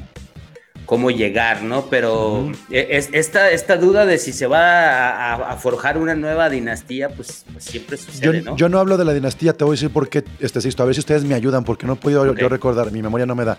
cómo 0.89 1.11
llegar, 1.11 1.63
¿no? 1.65 1.85
Pero 1.91 2.51
eh, 2.71 2.89
es, 2.93 3.11
esta, 3.13 3.51
esta 3.51 3.77
duda 3.77 4.07
de 4.07 4.17
si 4.17 4.33
se 4.33 4.47
va 4.47 4.59
a, 4.63 5.35
a- 5.35 5.53
a 5.53 5.57
forjar 5.59 5.99
una 5.99 6.15
nueva 6.15 6.49
dinastía, 6.49 7.11
pues, 7.11 7.45
pues 7.53 7.63
siempre 7.65 7.99
Yo, 7.99 8.03
sucede, 8.03 8.41
¿no? 8.41 8.57
yo 8.57 8.71
no 8.71 8.79
hablo 8.79 8.97
de 8.97 9.05
la 9.05 9.13
dinastía, 9.13 9.53
te 9.53 9.65
voy 9.65 9.73
a 9.73 9.77
decir 9.77 9.91
por 9.91 10.09
qué, 10.09 10.25
este, 10.41 10.63
Sixto. 10.63 10.83
A 10.83 10.87
ver 10.87 10.95
si 10.95 11.01
ustedes 11.01 11.25
me 11.25 11.35
ayudan, 11.35 11.63
porque 11.65 11.87
no 11.87 11.93
he 11.93 11.97
podido 11.97 12.35
yo 12.35 12.49
recordar, 12.49 12.91
mi 12.91 13.03
memoria 13.03 13.27
no 13.27 13.35
me 13.35 13.45
da. 13.45 13.59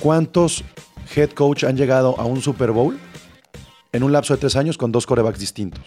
¿Cuántos 0.00 0.62
head 1.16 1.30
coach 1.30 1.64
han 1.64 1.78
llegado 1.78 2.20
a 2.20 2.26
un 2.26 2.42
Super 2.42 2.72
Bowl 2.72 2.98
en 3.92 4.02
un 4.02 4.12
lapso 4.12 4.34
de 4.34 4.40
tres 4.40 4.54
años 4.56 4.76
con 4.76 4.92
dos 4.92 5.06
corebacks 5.06 5.38
distintos? 5.40 5.82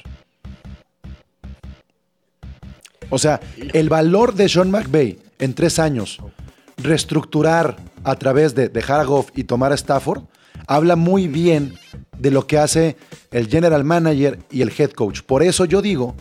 O 3.12 3.20
sea, 3.20 3.40
el 3.74 3.90
valor 3.90 4.34
de 4.34 4.50
Sean 4.50 4.72
McVay 4.72 5.20
en 5.38 5.54
tres 5.54 5.78
años, 5.78 6.18
reestructurar 6.78 7.78
a 8.04 8.16
través 8.16 8.56
de 8.56 8.70
dejar 8.70 9.00
a 9.00 9.04
Goff 9.04 9.30
y 9.36 9.44
tomar 9.44 9.72
a 9.72 9.76
Stafford, 9.76 10.24
habla 10.68 10.96
muy 10.96 11.28
bien 11.28 11.74
de 12.18 12.32
lo 12.32 12.46
que 12.48 12.58
hace 12.58 12.98
el 13.32 13.48
general 13.48 13.84
manager 13.84 14.40
y 14.52 14.62
el 14.62 14.72
head 14.78 14.92
coach. 14.92 15.22
Por 15.22 15.44
eso 15.44 15.66
yo 15.66 15.82
digo 15.82 16.16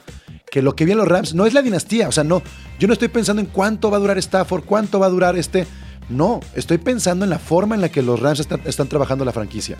que 0.51 0.63
lo 0.63 0.75
que 0.77 0.85
vienen 0.85 0.99
los 1.05 1.09
Rams 1.09 1.35
no 1.35 1.47
es 1.47 1.53
la 1.55 1.63
dinastía. 1.63 2.09
O 2.09 2.13
sea, 2.13 2.25
no, 2.25 2.43
yo 2.79 2.87
no 2.87 2.93
estoy 2.93 3.09
pensando 3.09 3.41
en 3.43 3.49
cuánto 3.49 3.91
va 3.91 3.97
a 3.97 4.01
durar 4.01 4.19
Stafford, 4.19 4.65
cuánto 4.65 4.99
va 5.01 5.07
a 5.07 5.11
durar 5.11 5.37
este. 5.37 5.67
No, 6.09 6.41
estoy 6.55 6.79
pensando 6.79 7.25
en 7.25 7.31
la 7.31 7.39
forma 7.41 7.75
en 7.75 7.81
la 7.81 7.89
que 7.89 8.01
los 8.03 8.21
Rams 8.21 8.39
están, 8.41 8.61
están 8.65 8.89
trabajando 8.89 9.25
la 9.25 9.33
franquicia. 9.33 9.77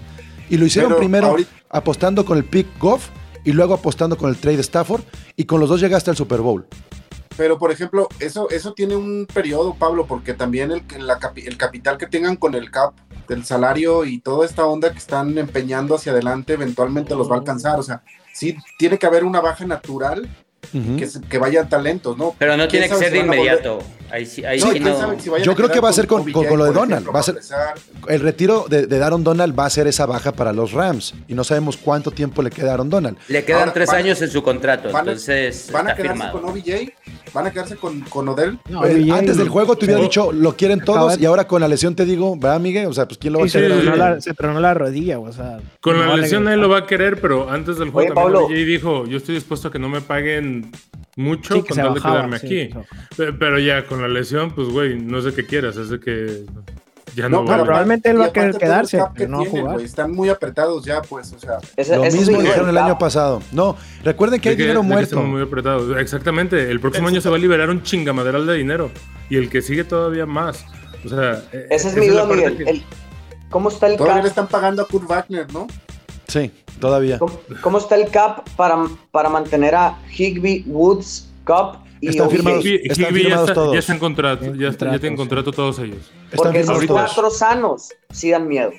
Y 0.51 0.57
lo 0.57 0.67
hicieron 0.67 0.91
Pero 0.91 0.99
primero 0.99 1.27
ahorita- 1.29 1.51
apostando 1.71 2.25
con 2.25 2.37
el 2.39 2.45
pick 2.45 2.67
Goff 2.81 3.09
y 3.45 3.53
luego 3.53 3.75
apostando 3.75 4.17
con 4.17 4.29
el 4.31 4.37
trade 4.37 4.61
Stafford 4.61 5.03
y 5.37 5.45
con 5.45 5.61
los 5.61 5.69
dos 5.69 5.81
llegaste 5.81 6.11
al 6.11 6.17
Super 6.17 6.41
Bowl. 6.41 6.67
Pero, 7.37 7.59
por 7.59 7.71
ejemplo, 7.71 8.09
eso, 8.19 8.49
eso 8.51 8.73
tiene 8.73 8.97
un 8.97 9.27
periodo, 9.33 9.75
Pablo, 9.75 10.07
porque 10.07 10.35
también 10.35 10.71
el, 10.71 10.83
la 11.07 11.19
el 11.37 11.57
capital 11.57 11.99
que 11.99 12.07
tengan 12.07 12.37
con 12.37 12.55
el 12.55 12.71
CAP, 12.71 12.95
del 13.29 13.45
salario 13.45 14.05
y 14.05 14.21
toda 14.21 14.47
esta 14.47 14.67
onda 14.67 14.93
que 14.93 14.99
están 14.99 15.37
empeñando 15.37 15.95
hacia 15.95 16.13
adelante, 16.13 16.55
eventualmente 16.55 17.15
los 17.15 17.31
va 17.31 17.37
a 17.37 17.39
alcanzar. 17.39 17.79
O 17.79 17.83
sea, 17.83 18.03
sí 18.33 18.57
tiene 18.79 18.99
que 18.99 19.07
haber 19.07 19.25
una 19.25 19.41
baja 19.41 19.67
natural 19.67 20.29
Ujú. 20.75 20.97
que, 20.97 21.07
se- 21.07 21.21
que 21.21 21.39
vayan 21.39 21.69
talentos, 21.69 22.17
¿no? 22.17 22.35
Pero 22.39 22.57
no 22.57 22.69
¿Quién 22.69 22.83
tiene 22.83 22.89
que 22.89 22.95
ser 22.97 23.09
si 23.13 23.19
de 23.19 23.25
inmediato. 23.25 23.79
Ahí 24.09 24.25
sí, 24.25 24.45
ahí 24.45 24.61
No, 24.61 24.71
sí 24.73 24.79
no. 24.79 25.19
si 25.19 25.31
Yo 25.43 25.57
creo 25.57 25.69
que 25.69 25.81
va 25.81 25.89
a 25.89 25.93
ser 25.93 26.07
con- 26.07 26.31
con- 26.31 26.45
con 26.47 26.59
lo 26.59 26.65
de 26.65 26.71
Donald, 26.73 26.93
ejemplo, 26.93 27.13
va 27.13 27.21
a 27.21 27.23
ser-. 27.25 27.39
El 28.09 28.21
retiro 28.21 28.67
de, 28.69 28.87
de 28.87 29.03
Aaron 29.05 29.25
Donald 29.25 29.59
va 29.59 29.67
a 29.67 29.71
ser 29.71 29.89
esa 29.89 30.07
baja 30.07 30.31
para 30.33 30.53
los 30.53 30.73
Rams 30.73 31.13
y 31.27 31.35
no 31.35 31.43
sabemos 31.43 31.77
cuánto 31.77 32.13
tiempo 32.13 32.41
le 32.43 32.51
queda 32.51 32.71
a 32.71 32.75
Aaron 32.75 32.89
Donald. 32.89 33.17
Le 33.29 33.45
quedan 33.45 33.61
Ahora, 33.63 33.73
tres 33.73 33.89
van- 33.89 33.97
años 33.97 34.23
en 34.23 34.31
su 34.31 34.43
contrato, 34.45 34.93
van 34.93 35.09
a- 35.09 35.11
entonces 35.13 35.71
¿Van 35.73 35.89
a 35.89 35.91
está 35.91 36.03
quedarse 36.03 36.21
firmado. 36.23 36.41
con 36.41 36.51
OBJ? 36.51 36.93
¿Van 37.35 37.47
a 37.47 37.51
quedarse 37.51 37.77
con, 37.77 38.01
con 38.03 38.29
Odell? 38.29 38.59
No, 38.69 38.87
Eh, 38.87 38.95
OBJ 38.95 39.13
antes 39.19 39.37
del 39.39 39.49
juego 39.49 39.77
te 39.77 39.87
hubiera 39.87 40.01
dicho 40.01 40.31
lo 40.33 40.57
quieren 40.57 40.81
todos 40.81 41.19
y 41.21 41.27
ahora 41.27 41.47
con 41.49 41.61
la 41.61 41.67
lesión 41.69 41.97
te 41.97 42.05
digo, 42.05 42.37
¿verdad, 42.37 42.61
Miguel? 42.61 42.87
O 42.87 42.93
sea, 42.93 43.07
pues 43.09 43.19
quién 43.19 43.33
lo 43.33 43.41
va 43.41 43.47
a 43.47 43.49
se, 43.49 43.59
querer. 43.61 43.73
sí, 43.73 43.83
tronó 43.83 43.93
sí. 43.95 43.99
la, 43.99 44.21
se 44.21 44.35
tronó 44.35 44.61
la 44.61 44.73
rodilla, 44.75 45.19
o 45.19 45.33
sea. 45.33 45.59
Con 45.81 45.97
no 45.99 46.07
la 46.07 46.17
lesión 46.17 46.47
él 46.49 46.61
lo 46.61 46.69
va 46.69 46.79
a 46.79 46.87
querer, 46.87 47.21
pero 47.21 47.51
antes 47.51 47.77
del 47.79 47.91
juego 47.91 47.99
Oye, 47.99 48.15
también 48.15 48.25
Pablo. 48.35 48.47
OBJ 48.47 48.65
dijo, 48.65 49.07
yo 49.07 49.17
estoy 49.19 49.35
dispuesto 49.35 49.69
a 49.69 49.73
que 49.73 49.81
no 49.81 49.89
me 49.89 50.01
paguen 50.01 50.56
mucho 51.17 51.55
Sí, 51.55 51.63
que 51.63 51.69
con 51.69 51.77
tal 51.79 51.95
de 51.95 52.01
quedarme 52.01 52.39
sí, 52.39 52.47
aquí. 52.71 52.75
Pero 53.17 53.59
ya 53.59 53.87
con 53.87 54.03
la 54.03 54.09
lesión, 54.09 54.51
pues 54.55 54.69
güey, 54.69 54.99
no 54.99 55.19
es 55.19 55.25
de 55.25 55.33
que 55.35 55.47
quieras, 55.47 55.77
es 55.77 55.89
de 55.91 55.99
que 56.01 56.45
ya 57.15 57.29
No, 57.31 57.41
no, 57.43 57.47
pero 57.47 57.65
probablemente 57.65 58.11
él 58.11 58.21
va 58.21 58.27
a 58.27 58.33
querer 58.33 58.57
quedarse, 58.59 58.99
que 58.99 59.05
pero 59.15 59.31
no 59.31 59.39
tienen, 59.41 59.61
jugar. 59.61 59.75
güey, 59.77 59.87
Están 59.87 60.13
muy 60.13 60.29
apretados 60.29 60.85
ya, 60.85 61.01
pues, 61.01 61.33
o 61.33 61.39
sea. 61.39 61.59
Ese- 61.77 61.97
Lo 61.97 62.05
ese 62.05 62.19
es 62.19 62.23
mismo 62.27 62.39
mi 62.39 62.45
dijeron 62.45 62.69
el 62.69 62.77
año 62.77 62.99
pasado. 62.99 63.43
No, 63.53 63.77
recuerden 64.05 64.39
que 64.41 64.51
hay 64.51 64.57
De 64.57 64.65
dinero 64.65 64.83
de 64.83 64.87
muerto. 64.89 65.05
estamos 65.05 65.29
muy 65.29 65.41
apretados. 65.43 65.97
Exactamente, 65.99 66.71
el 66.71 66.79
próximo 66.81 67.09
año 67.09 67.21
se 67.23 67.31
va 67.31 67.37
a 67.37 67.39
liberar 67.39 67.71
un 67.71 67.83
chingamaderal 67.83 68.47
de 68.47 68.55
dinero 68.55 68.91
y 69.31 69.37
el 69.37 69.49
que 69.49 69.63
sigue 69.63 69.85
todavía 69.85 70.27
más. 70.27 70.65
O 71.05 71.09
sea, 71.09 71.43
Esa 71.71 71.75
es 71.75 71.85
esa 71.87 71.99
mi 72.01 72.09
duda, 72.09 72.27
Miguel. 72.27 72.57
que- 72.59 72.65
El- 72.71 72.83
¿Cómo 73.49 73.69
está 73.71 73.87
el 73.87 73.97
Todavía 73.97 74.23
le 74.23 74.29
están 74.29 74.49
pagando 74.49 74.83
a 74.83 74.89
Kurt 74.89 75.07
Wagner, 75.09 75.51
¿no? 75.53 75.69
Sí, 76.29 76.51
todavía. 76.81 77.19
¿Cómo, 77.19 77.39
cómo 77.61 77.79
está 77.79 77.95
el 77.97 78.09
cap 78.11 78.49
para, 78.57 78.77
para 79.11 79.29
mantener 79.29 79.75
a 79.75 79.99
Higby, 80.17 80.65
Woods, 80.67 81.29
Cup 81.47 81.79
y 82.01 82.09
Están 82.09 82.31
firmados. 82.31 82.65
Higby- 82.65 82.81
Están 82.85 83.07
Higby 83.07 83.19
ya, 83.23 83.25
firmados 83.29 83.49
está, 83.49 83.55
todos. 83.55 83.73
ya 83.75 83.79
está 83.79 83.93
en 83.95 83.99
contrato, 83.99 84.55
ya, 84.55 84.69
está- 84.69 84.93
ya 84.93 84.99
tienen 84.99 85.17
contrato 85.17 85.53
todos 85.53 85.79
ellos. 85.79 85.99
Están 86.25 86.37
Porque 86.37 86.59
firmados 86.59 86.83
esos 86.83 86.87
todos. 86.97 87.13
cuatro 87.15 87.31
sanos 87.31 87.89
sí 88.11 88.31
dan 88.31 88.47
miedo. 88.49 88.71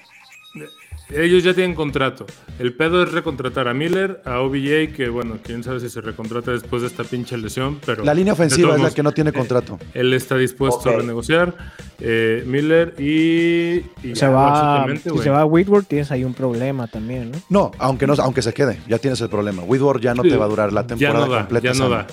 Ellos 1.09 1.41
ya 1.43 1.53
tienen 1.53 1.73
contrato. 1.73 2.25
El 2.59 2.73
pedo 2.73 3.01
es 3.03 3.11
recontratar 3.13 3.67
a 3.69 3.73
Miller, 3.73 4.21
a 4.25 4.39
OBJ, 4.41 4.93
que 4.93 5.07
bueno, 5.09 5.37
quién 5.41 5.63
sabe 5.63 5.79
si 5.79 5.89
se 5.89 6.01
recontrata 6.01 6.51
después 6.51 6.81
de 6.81 6.89
esta 6.89 7.03
pinche 7.05 7.37
lesión, 7.37 7.79
pero... 7.85 8.03
La 8.03 8.13
línea 8.13 8.33
ofensiva 8.33 8.75
es 8.75 8.81
la 8.81 8.91
que 8.91 9.03
no 9.03 9.13
tiene 9.13 9.29
eh, 9.29 9.33
contrato. 9.33 9.79
Él 9.93 10.13
está 10.13 10.35
dispuesto 10.37 10.89
a 10.89 10.93
renegociar. 10.97 11.55
eh, 11.99 12.43
Miller 12.45 12.93
y... 12.99 13.77
y 14.03 14.13
Se 14.13 14.15
ya, 14.15 14.29
va, 14.31 14.85
si 15.01 15.17
se 15.19 15.29
va 15.29 15.41
a 15.41 15.45
Whitworth, 15.45 15.87
tienes 15.87 16.11
ahí 16.11 16.25
un 16.25 16.33
problema 16.33 16.87
también, 16.87 17.31
¿no? 17.31 17.37
No, 17.49 17.71
aunque 17.79 18.05
no, 18.05 18.13
aunque 18.19 18.41
se 18.41 18.53
quede, 18.53 18.79
ya 18.87 18.97
tienes 18.97 19.21
el 19.21 19.29
problema. 19.29 19.63
Whitworth 19.63 20.01
ya 20.01 20.13
no 20.13 20.23
Sí, 20.23 20.29
te 20.29 20.35
va 20.35 20.45
a 20.45 20.49
durar 20.49 20.73
la 20.73 20.81
ya 20.81 20.87
temporada 20.87 21.25
no 21.25 21.31
da, 21.31 21.39
completa. 21.39 21.71
Ya 21.73 21.79
no 21.79 21.89
da. 21.89 22.07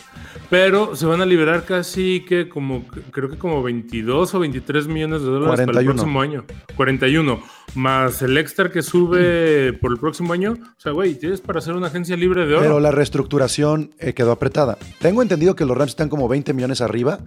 Pero 0.50 0.94
se 0.94 1.06
van 1.06 1.20
a 1.20 1.26
liberar 1.26 1.64
casi 1.64 2.20
que 2.28 2.48
como, 2.48 2.84
creo 3.10 3.28
que 3.30 3.38
como 3.38 3.62
22 3.62 4.34
o 4.34 4.38
23 4.38 4.86
millones 4.86 5.22
de 5.22 5.26
dólares 5.28 5.48
para 5.56 5.64
41. 5.64 5.80
el 5.90 5.96
próximo 5.96 6.20
año. 6.20 6.44
41. 6.76 7.42
Más 7.74 8.22
el 8.22 8.36
extra 8.38 8.70
que 8.70 8.82
sube 8.82 9.72
por 9.72 9.90
el 9.92 9.98
próximo 9.98 10.32
año. 10.32 10.52
O 10.52 10.80
sea, 10.80 10.92
güey, 10.92 11.14
tienes 11.14 11.40
para 11.40 11.58
hacer 11.58 11.74
una 11.74 11.88
agencia 11.88 12.16
libre 12.16 12.46
de 12.46 12.54
oro. 12.54 12.62
Pero 12.62 12.80
la 12.80 12.90
reestructuración 12.92 13.90
eh, 13.98 14.12
quedó 14.12 14.32
apretada. 14.32 14.78
Tengo 15.00 15.22
entendido 15.22 15.56
que 15.56 15.64
los 15.64 15.76
Rams 15.76 15.90
están 15.92 16.08
como 16.08 16.28
20 16.28 16.52
millones 16.52 16.80
arriba 16.82 17.18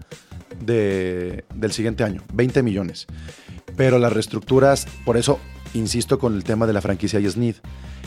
de- 0.61 1.43
del 1.55 1.71
siguiente 1.71 2.03
año. 2.03 2.21
20 2.33 2.63
millones. 2.63 3.07
Pero 3.75 3.99
las 3.99 4.13
reestructuras, 4.13 4.87
por 5.05 5.17
eso 5.17 5.39
insisto 5.73 6.17
con 6.19 6.35
el 6.35 6.43
tema 6.43 6.65
de 6.65 6.73
la 6.73 6.81
franquicia 6.81 7.19
y 7.19 7.29
Snead. 7.29 7.55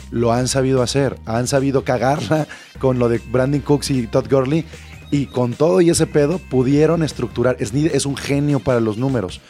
Lo 0.09 0.33
han 0.33 0.47
sabido 0.47 0.81
hacer. 0.81 1.17
Han 1.25 1.47
sabido 1.47 1.83
cagarla 1.83 2.47
con 2.79 2.97
lo 2.97 3.07
de 3.07 3.19
Brandon 3.31 3.61
Cooks 3.61 3.91
y 3.91 4.07
Todd 4.07 4.25
Gurley. 4.29 4.65
Y 5.11 5.25
con 5.25 5.53
todo 5.53 5.81
y 5.81 5.89
ese 5.89 6.07
pedo 6.07 6.37
pudieron 6.39 7.03
estructurar. 7.03 7.57
Snead 7.63 7.93
es 7.93 8.05
un 8.05 8.15
genio 8.15 8.59
para 8.61 8.79
los 8.79 8.97
números. 8.97 9.41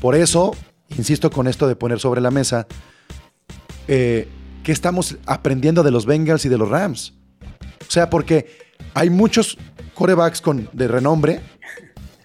Por 0.00 0.14
eso, 0.14 0.54
insisto 0.96 1.30
con 1.30 1.48
esto 1.48 1.66
de 1.66 1.74
poner 1.74 1.98
sobre 2.00 2.20
la 2.20 2.30
mesa, 2.30 2.66
eh, 3.88 4.28
¿qué 4.62 4.72
estamos 4.72 5.16
aprendiendo 5.26 5.82
de 5.82 5.90
los 5.90 6.06
Bengals 6.06 6.44
y 6.44 6.48
de 6.50 6.58
los 6.58 6.68
Rams? 6.68 7.14
O 7.80 7.90
sea, 7.90 8.10
porque 8.10 8.46
hay 8.94 9.08
muchos 9.10 9.56
corebacks 9.94 10.40
con, 10.42 10.68
de 10.72 10.88
renombre 10.88 11.40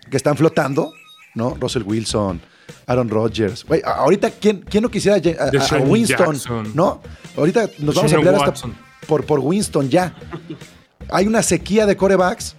que 0.10 0.18
están 0.18 0.36
flotando, 0.36 0.92
¿no? 1.36 1.56
Russell 1.62 1.84
Wilson, 1.84 2.42
Aaron 2.88 3.08
Rodgers. 3.10 3.66
A- 3.86 3.90
ahorita, 4.02 4.32
¿quién, 4.32 4.66
quién 4.70 4.84
no 4.84 4.90
quisiera 4.90 5.16
a, 5.16 5.44
a- 5.44 5.48
a 5.48 5.52
Deshaun 5.52 5.90
Winston? 5.90 6.34
Jackson. 6.34 6.72
¿No? 6.76 7.02
Ahorita 7.38 7.70
nos 7.80 7.96
vamos 7.96 8.12
a 8.12 8.18
pelear 8.18 8.36
hasta 8.36 8.68
por, 9.08 9.26
por 9.26 9.40
Winston 9.40 9.90
ya. 9.90 10.14
Hay 11.10 11.28
una 11.28 11.42
sequía 11.42 11.86
de 11.86 11.96
corebacks 11.96 12.56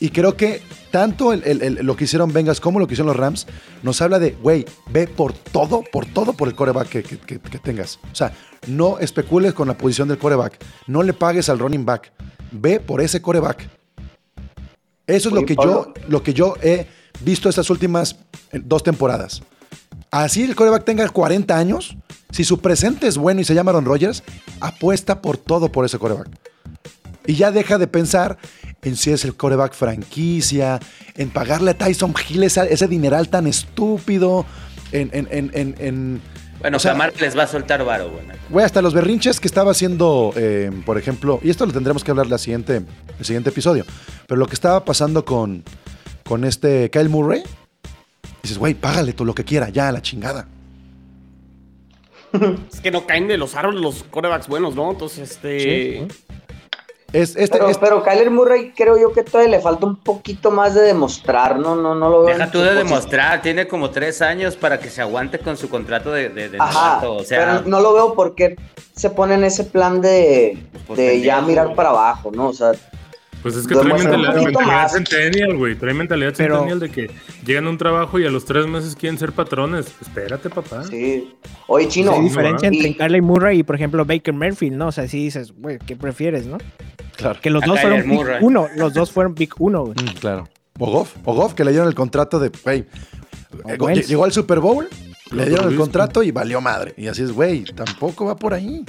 y 0.00 0.10
creo 0.10 0.36
que 0.36 0.60
tanto 0.90 1.32
el- 1.32 1.42
el- 1.44 1.62
el- 1.62 1.74
lo 1.86 1.96
que 1.96 2.04
hicieron 2.04 2.32
Bengals 2.32 2.60
como 2.60 2.78
lo 2.78 2.86
que 2.86 2.94
hicieron 2.94 3.08
los 3.08 3.16
Rams 3.16 3.46
nos 3.82 4.00
habla 4.02 4.18
de, 4.18 4.32
güey, 4.32 4.64
ve 4.90 5.06
por 5.08 5.32
todo, 5.32 5.82
por 5.92 6.06
todo 6.06 6.32
por 6.32 6.48
el 6.48 6.54
coreback 6.54 6.88
que, 6.88 7.02
que- 7.02 7.18
que- 7.18 7.40
que 7.40 7.58
tengas. 7.58 7.98
O 8.12 8.14
sea, 8.14 8.32
no 8.66 8.98
especules 8.98 9.54
con 9.54 9.68
la 9.68 9.76
posición 9.76 10.08
del 10.08 10.18
coreback. 10.18 10.58
No 10.86 11.02
le 11.02 11.12
pagues 11.12 11.48
al 11.48 11.58
running 11.58 11.84
back. 11.84 12.12
Ve 12.52 12.80
por 12.80 13.00
ese 13.00 13.20
coreback. 13.20 13.68
Eso 15.06 15.28
es 15.28 15.34
lo 15.34 15.44
que, 15.44 15.54
Pablo. 15.54 15.92
yo, 15.96 16.02
lo 16.08 16.22
que 16.22 16.32
yo 16.32 16.54
he 16.62 16.86
visto 17.20 17.48
estas 17.48 17.68
últimas 17.70 18.16
eh, 18.52 18.60
dos 18.64 18.82
temporadas. 18.82 19.42
Así 20.10 20.44
el 20.44 20.54
coreback 20.54 20.84
tenga 20.84 21.08
40 21.08 21.58
años, 21.58 21.96
si 22.30 22.44
su 22.44 22.60
presente 22.60 23.06
es 23.06 23.18
bueno 23.18 23.40
y 23.40 23.44
se 23.44 23.54
llama 23.54 23.70
Aaron 23.72 23.84
Rodgers, 23.84 24.22
apuesta 24.60 25.20
por 25.20 25.36
todo 25.36 25.70
por 25.70 25.84
ese 25.84 25.98
coreback. 25.98 26.28
Y 27.26 27.34
ya 27.34 27.50
deja 27.50 27.78
de 27.78 27.86
pensar 27.86 28.38
en 28.84 28.96
si 28.96 29.10
es 29.10 29.24
el 29.24 29.34
coreback 29.36 29.74
franquicia, 29.74 30.78
en 31.16 31.30
pagarle 31.30 31.72
a 31.72 31.74
Tyson 31.78 32.14
Hill 32.28 32.44
ese 32.44 32.88
dineral 32.88 33.28
tan 33.28 33.46
estúpido, 33.46 34.44
en... 34.92 35.10
en, 35.12 35.28
en, 35.30 35.50
en- 35.54 35.74
en- 35.78 36.22
Bueno, 36.60 36.76
o 36.76 36.80
sea, 36.80 36.92
Camar 36.92 37.12
les 37.20 37.36
va 37.36 37.42
a 37.42 37.46
soltar 37.46 37.84
varo, 37.84 38.10
güey. 38.10 38.24
Güey, 38.48 38.64
hasta 38.64 38.80
los 38.82 38.94
berrinches 38.94 39.40
que 39.40 39.48
estaba 39.48 39.70
haciendo, 39.72 40.32
eh, 40.36 40.70
por 40.86 40.96
ejemplo, 40.98 41.40
y 41.42 41.50
esto 41.50 41.66
lo 41.66 41.72
tendremos 41.72 42.04
que 42.04 42.10
hablar 42.10 42.26
la 42.28 42.38
siguiente, 42.38 42.82
el 43.18 43.24
siguiente 43.24 43.50
episodio, 43.50 43.84
pero 44.26 44.38
lo 44.38 44.46
que 44.46 44.54
estaba 44.54 44.84
pasando 44.84 45.24
con, 45.24 45.62
con 46.24 46.44
este 46.44 46.90
Kyle 46.90 47.08
Murray, 47.08 47.42
dices, 48.42 48.58
güey, 48.58 48.74
págale 48.74 49.12
todo 49.12 49.26
lo 49.26 49.34
que 49.34 49.44
quiera, 49.44 49.68
ya, 49.70 49.88
a 49.88 49.92
la 49.92 50.00
chingada. 50.02 50.46
Es 52.72 52.80
que 52.80 52.90
no 52.90 53.06
caen 53.06 53.28
de 53.28 53.36
los 53.38 53.54
árboles 53.54 53.80
los 53.80 54.02
corebacks 54.04 54.48
buenos, 54.48 54.74
¿no? 54.74 54.90
Entonces, 54.90 55.30
este. 55.30 56.06
Es, 57.14 57.36
este, 57.36 57.56
pero, 57.58 57.68
este- 57.70 57.80
pero 57.86 58.02
Kyler 58.02 58.30
Murray 58.30 58.72
creo 58.76 58.98
yo 58.98 59.12
que 59.12 59.22
todavía 59.22 59.56
le 59.56 59.60
falta 59.62 59.86
un 59.86 59.96
poquito 59.96 60.50
más 60.50 60.74
de 60.74 60.82
demostrar, 60.82 61.58
no, 61.58 61.76
no, 61.76 61.94
no 61.94 62.10
lo 62.10 62.24
veo. 62.24 62.34
Deja 62.36 62.50
tú 62.50 62.58
de 62.58 62.64
posición. 62.70 62.88
demostrar, 62.88 63.40
tiene 63.40 63.68
como 63.68 63.90
tres 63.90 64.20
años 64.20 64.56
para 64.56 64.78
que 64.80 64.90
se 64.90 65.00
aguante 65.00 65.38
con 65.38 65.56
su 65.56 65.68
contrato 65.68 66.10
de, 66.12 66.28
de, 66.28 66.48
de 66.48 66.58
Ajá, 66.60 66.96
novato, 66.96 67.14
O 67.16 67.24
sea, 67.24 67.38
pero 67.62 67.68
no 67.70 67.80
lo 67.80 67.94
veo 67.94 68.14
porque 68.14 68.56
se 68.96 69.10
pone 69.10 69.34
en 69.34 69.44
ese 69.44 69.62
plan 69.64 70.00
de, 70.00 70.58
Pues, 70.88 70.98
de 70.98 71.20
ya 71.20 71.40
mirar 71.40 71.74
para 71.74 71.90
abajo, 71.90 72.30
¿no? 72.34 72.48
O 72.48 72.52
sea, 72.52 72.72
Pues 73.44 73.54
es 73.56 73.66
que 73.68 73.74
trae 73.74 73.92
mentalidad, 73.92 74.34
mentalidad 74.42 74.88
centennial, 74.88 75.56
güey. 75.56 75.76
Trae 75.76 75.94
mentalidad 75.94 76.32
Pero- 76.36 76.54
centennial 76.56 76.80
de 76.80 76.90
que 76.90 77.10
llegan 77.46 77.66
a 77.66 77.70
un 77.70 77.78
trabajo 77.78 78.18
y 78.18 78.24
a 78.26 78.30
los 78.30 78.44
tres 78.46 78.66
meses 78.66 78.96
quieren 78.96 79.18
ser 79.18 79.30
patrones. 79.32 79.86
Espérate, 80.00 80.48
papá. 80.50 80.82
sí. 80.84 81.30
Oye, 81.68 81.86
Chino, 81.88 82.12
hay 82.14 82.22
diferencia 82.22 82.68
y- 82.72 82.76
entre 82.78 82.96
Kyler 82.96 83.22
Murray 83.22 83.58
y, 83.60 83.62
por 83.62 83.76
ejemplo, 83.76 84.04
Baker 84.04 84.34
Mayfield, 84.34 84.76
¿no? 84.76 84.88
O 84.88 84.92
sea, 84.92 85.06
si 85.06 85.18
dices, 85.24 85.52
güey, 85.56 85.78
¿qué 85.78 85.94
prefieres, 85.94 86.46
no? 86.46 86.58
claro, 87.16 87.38
Que 87.40 87.50
los 87.50 87.62
dos 87.64 87.78
fueron 87.80 88.00
pick 88.02 88.10
Murray. 88.12 88.38
uno. 88.40 88.66
Los 88.76 88.92
dos 88.94 89.12
fueron 89.12 89.34
pick 89.34 89.54
uno, 89.60 89.84
güey. 89.84 89.94
mm, 90.02 90.18
claro. 90.18 90.48
O 90.80 90.90
Goff, 90.90 91.14
o 91.24 91.34
Goff, 91.34 91.54
que 91.54 91.64
le 91.64 91.70
dieron 91.70 91.86
el 91.86 91.94
contrato 91.94 92.40
de, 92.40 92.50
güey, 92.64 92.86
eh, 93.68 94.02
llegó 94.08 94.24
al 94.24 94.32
Super 94.32 94.58
Bowl, 94.58 94.88
le 95.30 95.46
dieron 95.46 95.68
el 95.70 95.76
contrato 95.76 96.22
y 96.22 96.30
valió 96.32 96.60
madre. 96.60 96.94
Y 96.96 97.06
así 97.06 97.22
es, 97.22 97.30
güey, 97.30 97.62
tampoco 97.64 98.24
va 98.24 98.36
por 98.36 98.54
ahí. 98.54 98.84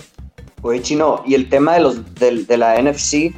Oye, 0.64 0.82
Chino, 0.82 1.22
y 1.28 1.36
el 1.36 1.48
tema 1.50 1.76
de 1.76 1.82
los 1.82 2.16
del- 2.16 2.48
de, 2.48 2.58
la 2.58 2.80
NFC, 2.82 3.34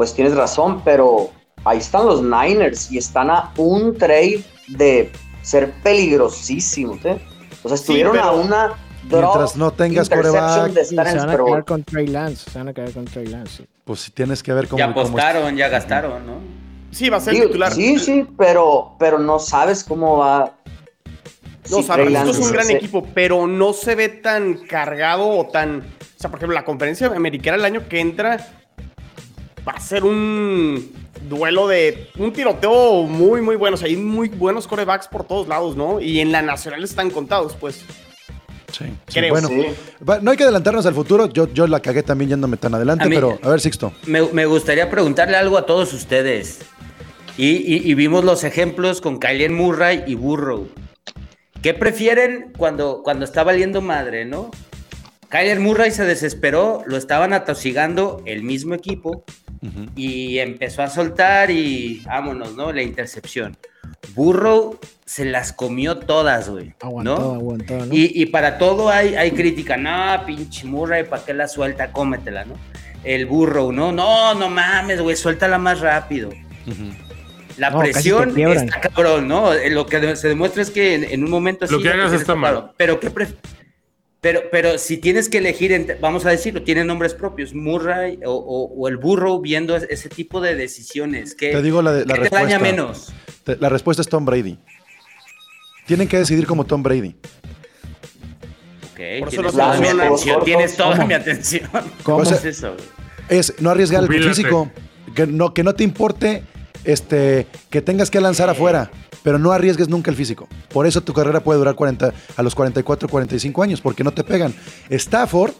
pues 0.00 0.14
tienes 0.14 0.34
razón, 0.34 0.80
pero 0.82 1.28
ahí 1.62 1.76
están 1.76 2.06
los 2.06 2.22
Niners 2.22 2.90
y 2.90 2.96
están 2.96 3.28
a 3.28 3.52
un 3.58 3.94
trade 3.98 4.42
de 4.68 5.12
ser 5.42 5.72
peligrosísimos, 5.82 7.04
¿eh? 7.04 7.20
O 7.62 7.68
sea, 7.68 7.74
estuvieron 7.74 8.12
pero 8.12 8.24
a 8.24 8.32
una 8.32 8.68
drop 9.10 9.24
Mientras 9.24 9.56
no 9.56 9.70
tengas 9.74 10.08
coreback, 10.08 10.72
Sí, 10.84 10.86
se 10.86 10.94
van 10.96 11.28
a 11.28 11.36
quedar 11.36 11.64
con 11.66 11.84
Trey 11.84 12.06
Lance. 12.06 12.50
Se 12.50 12.58
van 12.58 12.68
a 12.68 12.72
quedar 12.72 12.92
con 12.92 13.04
Trey 13.04 13.26
Lance. 13.26 13.58
sí. 13.58 13.66
Pues 13.84 14.00
si 14.00 14.10
tienes 14.10 14.42
que 14.42 14.54
ver 14.54 14.68
cómo... 14.68 14.78
ya 14.78 14.86
cómo- 14.86 15.00
apostaron, 15.02 15.54
ya 15.54 15.68
gastaron, 15.68 16.26
¿no? 16.26 16.32
Sí, 16.92 17.10
va 17.10 17.18
a 17.18 17.20
ser 17.20 17.34
Digo, 17.34 17.48
titular. 17.48 17.70
sí, 17.70 17.98
sí, 17.98 18.26
pero, 18.38 18.94
pero 18.98 19.18
no 19.18 19.38
sabes 19.38 19.84
cómo 19.84 20.16
va. 20.16 20.54
No, 21.04 21.12
si 21.64 21.74
o 21.74 21.82
sea, 21.82 21.96
Trey 21.96 22.06
esto 22.06 22.24
Lance 22.24 22.40
es 22.40 22.46
un 22.46 22.52
gran 22.54 22.70
equipo, 22.70 23.06
pero 23.12 23.46
no 23.46 23.74
se 23.74 23.94
ve 23.96 24.08
tan 24.08 24.54
cargado 24.66 25.28
o 25.28 25.46
tan. 25.48 25.80
O 25.80 26.18
sea, 26.18 26.30
por 26.30 26.38
ejemplo, 26.38 26.54
la 26.54 26.64
conferencia 26.64 27.06
americana 27.08 27.58
el 27.58 27.66
año 27.66 27.86
que 27.86 28.00
entra. 28.00 28.59
Va 29.66 29.72
a 29.72 29.80
ser 29.80 30.04
un 30.04 30.90
duelo 31.28 31.68
de 31.68 32.08
un 32.18 32.32
tiroteo 32.32 33.02
muy, 33.04 33.40
muy 33.42 33.56
bueno. 33.56 33.74
O 33.74 33.78
sea, 33.78 33.88
hay 33.88 33.96
muy 33.96 34.28
buenos 34.28 34.66
corebacks 34.66 35.08
por 35.08 35.24
todos 35.24 35.48
lados, 35.48 35.76
¿no? 35.76 36.00
Y 36.00 36.20
en 36.20 36.32
la 36.32 36.42
nacional 36.42 36.82
están 36.84 37.10
contados, 37.10 37.54
pues. 37.58 37.84
Sí, 38.72 38.84
sí, 39.08 39.18
Creo, 39.18 39.30
bueno, 39.30 39.48
sí. 39.48 39.66
no 40.22 40.30
hay 40.30 40.36
que 40.36 40.44
adelantarnos 40.44 40.86
al 40.86 40.94
futuro. 40.94 41.26
Yo, 41.28 41.52
yo 41.52 41.66
la 41.66 41.80
cagué 41.80 42.02
también 42.04 42.30
yéndome 42.30 42.56
tan 42.56 42.72
adelante, 42.74 43.04
A 43.04 43.08
mí- 43.08 43.14
pero 43.16 43.38
a 43.42 43.48
ver, 43.48 43.60
Sixto. 43.60 43.92
Me, 44.06 44.22
me 44.32 44.46
gustaría 44.46 44.88
preguntarle 44.88 45.36
algo 45.36 45.58
a 45.58 45.66
todos 45.66 45.92
ustedes. 45.92 46.60
Y, 47.36 47.48
y- 47.56 47.90
y 47.90 47.94
vimos 47.94 48.24
los 48.24 48.44
ejemplos 48.44 49.00
con 49.00 49.18
Kyler 49.18 49.50
Murray 49.50 50.04
y 50.06 50.14
Burrow. 50.14 50.68
¿Qué 51.62 51.74
prefieren 51.74 52.52
cuando, 52.56 53.02
cuando 53.02 53.24
está 53.24 53.42
valiendo 53.42 53.80
madre, 53.82 54.24
no? 54.24 54.50
Kyler 55.28 55.60
Murray 55.60 55.90
se 55.90 56.04
desesperó, 56.04 56.82
lo 56.86 56.96
estaban 56.96 57.32
atosigando 57.32 58.22
el 58.24 58.42
mismo 58.44 58.74
equipo 58.74 59.24
y 59.96 60.38
empezó 60.38 60.82
a 60.82 60.88
soltar 60.88 61.50
y 61.50 62.02
vámonos, 62.06 62.54
¿no? 62.56 62.72
La 62.72 62.82
intercepción. 62.82 63.56
Burrow 64.14 64.78
se 65.04 65.24
las 65.24 65.52
comió 65.52 65.98
todas, 65.98 66.48
güey. 66.48 66.74
Aguantó, 66.80 67.18
¿no? 67.18 67.34
aguantó, 67.34 67.86
¿no? 67.86 67.94
Y, 67.94 68.10
y 68.14 68.26
para 68.26 68.58
todo 68.58 68.88
hay, 68.88 69.14
hay 69.14 69.32
crítica. 69.32 69.76
No, 69.76 70.24
pinche 70.24 70.66
Murray, 70.66 71.04
¿para 71.04 71.24
qué 71.24 71.34
la 71.34 71.48
suelta? 71.48 71.92
Cómetela, 71.92 72.44
¿no? 72.44 72.54
El 73.04 73.26
burro, 73.26 73.72
¿no? 73.72 73.92
No, 73.92 74.34
no 74.34 74.48
mames, 74.48 75.00
güey, 75.00 75.16
suéltala 75.16 75.58
más 75.58 75.80
rápido. 75.80 76.30
La 77.56 77.70
No, 77.70 77.78
presión 77.80 78.38
está 78.38 78.80
cabrón, 78.80 79.28
¿no? 79.28 79.52
Lo 79.70 79.86
que 79.86 80.16
se 80.16 80.28
demuestra 80.28 80.62
es 80.62 80.70
que 80.70 80.94
en, 80.94 81.04
en 81.04 81.24
un 81.24 81.30
momento 81.30 81.66
Lo 81.66 81.80
que 81.80 81.88
hagas 81.90 82.12
está 82.12 82.34
mal. 82.34 82.72
Pero 82.76 82.98
qué 83.00 83.10
pref- 83.12 83.34
pero, 84.20 84.42
pero 84.52 84.76
si 84.78 84.98
tienes 84.98 85.28
que 85.28 85.38
elegir, 85.38 85.72
entre- 85.72 85.94
vamos 85.96 86.26
a 86.26 86.30
decirlo, 86.30 86.62
tienen 86.62 86.86
nombres 86.86 87.14
propios, 87.14 87.54
Murray 87.54 88.18
o, 88.24 88.32
o- 88.32 88.74
o 88.74 88.88
el 88.88 88.96
burro 88.98 89.40
viendo 89.40 89.76
es- 89.76 89.86
ese 89.88 90.08
tipo 90.08 90.40
de 90.40 90.54
decisiones. 90.54 91.34
¿Qué, 91.34 91.50
Te 91.52 91.62
digo 91.62 91.80
la, 91.82 91.92
de- 91.92 92.04
la 92.06 92.14
qué 92.14 92.28
te 92.28 92.28
daña 92.36 92.58
respuesta. 92.58 92.64
menos? 92.82 93.12
Te- 93.44 93.56
La 93.56 93.68
respuesta 93.68 94.02
es 94.02 94.08
Tom 94.08 94.24
Brady. 94.24 94.58
Tienen 95.86 96.06
que 96.08 96.18
decidir 96.18 96.46
como 96.46 96.64
Tom 96.64 96.82
Brady. 96.82 97.16
Ok, 98.92 98.96
Por 99.20 99.28
eso 99.28 99.28
tienes 99.28 99.42
los 99.44 99.52
toda 99.54 99.80
mi 99.80 99.86
atención. 99.88 100.34
cortos. 100.34 100.44
Tienes 100.44 100.76
toda 100.76 100.96
¿Cómo? 100.96 101.06
mi 101.08 101.14
atención. 101.14 101.70
¿Cómo? 102.02 102.22
Es 102.22 102.44
eso? 102.44 102.76
Es 103.28 103.54
no 103.60 103.70
arriesgar 103.70 104.02
el 104.04 104.22
físico. 104.24 104.70
Que 105.14 105.26
no, 105.26 105.52
que 105.54 105.64
no 105.64 105.74
te 105.74 105.82
importe 105.82 106.44
este, 106.84 107.46
que 107.70 107.80
tengas 107.82 108.10
que 108.10 108.20
lanzar 108.20 108.48
afuera, 108.50 108.90
pero 109.22 109.38
no 109.38 109.52
arriesgues 109.52 109.88
nunca 109.88 110.10
el 110.10 110.16
físico. 110.16 110.48
Por 110.72 110.86
eso 110.86 111.00
tu 111.02 111.12
carrera 111.12 111.40
puede 111.40 111.58
durar 111.58 111.74
40, 111.74 112.12
a 112.36 112.42
los 112.42 112.54
44, 112.54 113.08
45 113.08 113.62
años, 113.62 113.80
porque 113.80 114.04
no 114.04 114.12
te 114.12 114.24
pegan. 114.24 114.54
Stafford, 114.88 115.52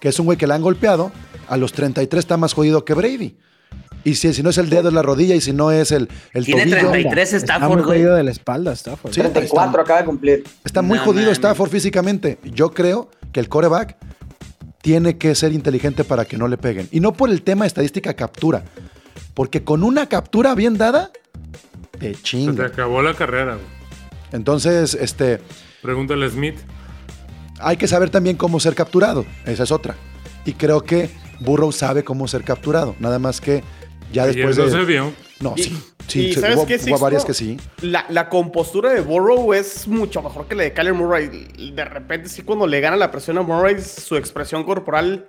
que 0.00 0.08
es 0.08 0.18
un 0.18 0.26
güey 0.26 0.38
que 0.38 0.46
la 0.46 0.54
han 0.54 0.62
golpeado, 0.62 1.10
a 1.48 1.56
los 1.56 1.72
33 1.72 2.18
está 2.20 2.36
más 2.36 2.52
jodido 2.52 2.84
que 2.84 2.94
Brady. 2.94 3.36
Y 4.02 4.14
si, 4.14 4.32
si 4.32 4.42
no 4.42 4.48
es 4.50 4.56
el 4.58 4.70
dedo, 4.70 4.88
es 4.88 4.94
la 4.94 5.02
rodilla, 5.02 5.34
y 5.34 5.40
si 5.42 5.52
no 5.52 5.70
es 5.70 5.92
el, 5.92 6.08
el 6.32 6.44
Tiene 6.46 6.62
tobillo. 6.64 6.90
33 6.90 7.32
Está 7.34 7.58
muy 7.58 7.66
Stafford, 7.66 7.84
güey. 7.84 7.98
jodido 7.98 8.14
de 8.16 8.22
la 8.24 8.30
espalda, 8.30 8.72
Stafford. 8.72 9.12
Sí. 9.12 9.20
34 9.20 9.82
acaba 9.82 9.98
de 10.00 10.06
cumplir. 10.06 10.44
Está 10.64 10.80
muy 10.80 10.96
No 10.98 11.04
jodido. 11.04 11.30
Stafford 11.32 11.68
físicamente. 11.70 12.38
Yo 12.44 12.70
creo 12.72 13.10
que 13.32 13.40
el 13.40 13.48
coreback 13.50 13.96
tiene 14.80 15.18
que 15.18 15.34
ser 15.34 15.52
inteligente 15.52 16.04
para 16.04 16.24
que 16.24 16.38
no 16.38 16.48
le 16.48 16.56
peguen. 16.56 16.88
Y 16.90 17.00
no 17.00 17.12
por 17.12 17.28
el 17.28 17.42
tema 17.42 17.66
estadística 17.66 18.14
captura. 18.14 18.64
Porque 19.34 19.64
con 19.64 19.82
una 19.84 20.08
captura 20.08 20.54
bien 20.54 20.78
dada, 20.78 21.10
te 22.00 22.14
Se 22.14 22.52
te 22.52 22.64
acabó 22.64 23.02
la 23.02 23.14
carrera, 23.14 23.54
güey. 23.54 23.66
Entonces, 24.32 24.94
este, 24.94 25.40
Pregúntale 25.82 26.26
a 26.26 26.30
Smith. 26.30 26.56
hay 27.58 27.76
que 27.76 27.86
saber 27.86 28.10
también 28.10 28.36
cómo 28.36 28.58
ser 28.60 28.74
capturado. 28.74 29.24
Esa 29.44 29.62
es 29.64 29.70
otra. 29.72 29.94
Y 30.44 30.54
creo 30.54 30.82
que 30.82 31.10
Burrow 31.40 31.72
sabe 31.72 32.04
cómo 32.04 32.26
ser 32.28 32.44
capturado. 32.44 32.96
Nada 32.98 33.18
más 33.18 33.40
que 33.40 33.62
ya 34.12 34.24
Ayer 34.24 34.34
después 34.36 34.58
no 34.58 34.64
de... 34.64 34.70
se 34.70 34.84
vio. 34.84 35.12
No, 35.40 35.54
Y- 35.56 35.62
sí. 35.62 35.82
Sí, 36.08 36.26
y 36.26 36.34
sí, 36.34 36.40
¿sabes 36.40 36.56
hubo, 36.56 36.66
qué, 36.66 36.80
hubo 36.88 36.98
varias 36.98 37.24
que 37.24 37.32
sí. 37.34 37.56
La, 37.82 38.04
la 38.08 38.28
compostura 38.28 38.90
de 38.90 39.00
Burrow 39.00 39.54
es 39.54 39.86
mucho 39.86 40.20
mejor 40.22 40.48
que 40.48 40.56
la 40.56 40.64
de 40.64 40.72
Kyler 40.72 40.92
Murray. 40.92 41.46
De 41.72 41.84
repente, 41.84 42.28
sí, 42.28 42.42
cuando 42.42 42.66
le 42.66 42.80
gana 42.80 42.96
la 42.96 43.12
presión 43.12 43.38
a 43.38 43.42
Murray, 43.42 43.80
su 43.80 44.16
expresión 44.16 44.64
corporal 44.64 45.28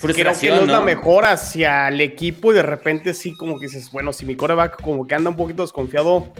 creo 0.00 0.14
que 0.34 0.48
no 0.50 0.62
es 0.62 0.66
la 0.66 0.80
mejor 0.80 1.24
hacia 1.24 1.86
el 1.86 2.00
equipo. 2.00 2.50
Y 2.50 2.56
de 2.56 2.62
repente, 2.64 3.14
sí, 3.14 3.32
como 3.36 3.60
que 3.60 3.66
dices, 3.66 3.92
bueno, 3.92 4.12
si 4.12 4.26
mi 4.26 4.34
coreback 4.34 4.82
como 4.82 5.06
que 5.06 5.14
anda 5.14 5.30
un 5.30 5.36
poquito 5.36 5.62
desconfiado, 5.62 6.32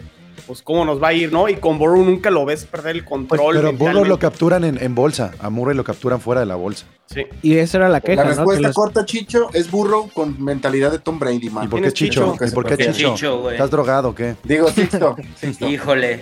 pues 0.45 0.61
cómo 0.61 0.85
nos 0.85 1.01
va 1.01 1.09
a 1.09 1.13
ir, 1.13 1.31
¿no? 1.31 1.47
Y 1.49 1.55
con 1.55 1.77
Burrow 1.77 2.03
nunca 2.03 2.29
lo 2.31 2.45
ves 2.45 2.65
perder 2.65 2.95
el 2.95 3.03
Pues, 3.03 3.09
control. 3.09 3.55
pero 3.55 3.73
Burrow 3.73 4.05
lo 4.05 4.19
capturan 4.19 4.63
en, 4.63 4.81
en 4.81 4.95
bolsa. 4.95 5.31
A 5.39 5.49
Murray 5.49 5.75
lo 5.75 5.83
capturan 5.83 6.19
fuera 6.21 6.41
de 6.41 6.47
la 6.47 6.55
bolsa. 6.55 6.85
Sí. 7.07 7.25
Y 7.41 7.57
esa 7.57 7.77
era 7.77 7.89
la 7.89 8.01
queja, 8.01 8.23
La 8.23 8.23
¿no? 8.23 8.29
Que 8.31 8.35
respuesta 8.37 8.67
los- 8.67 8.75
corta, 8.75 9.05
Chicho, 9.05 9.49
es 9.53 9.69
Burrow 9.71 10.09
con 10.13 10.43
mentalidad 10.43 10.91
de 10.91 10.99
Tom 10.99 11.17
Brady, 11.19 11.47
¿Y 11.47 11.49
man. 11.49 11.69
por 11.69 11.79
qué 11.79 11.91
¿Tienes 11.91 11.93
Chicho? 11.93 12.33
Chicho? 12.33 12.45
¿Y 12.45 12.51
por 12.51 12.65
qué 12.65 12.75
¿Por 12.75 12.77
qué 12.77 12.91
Chicho? 12.91 13.49
¿Estás 13.51 13.71
drogado 13.71 14.09
o 14.09 14.15
qué? 14.15 14.35
Digo, 14.43 14.69
Sixto. 14.69 15.15
Sixto. 15.35 15.67
Híjole. 15.67 16.19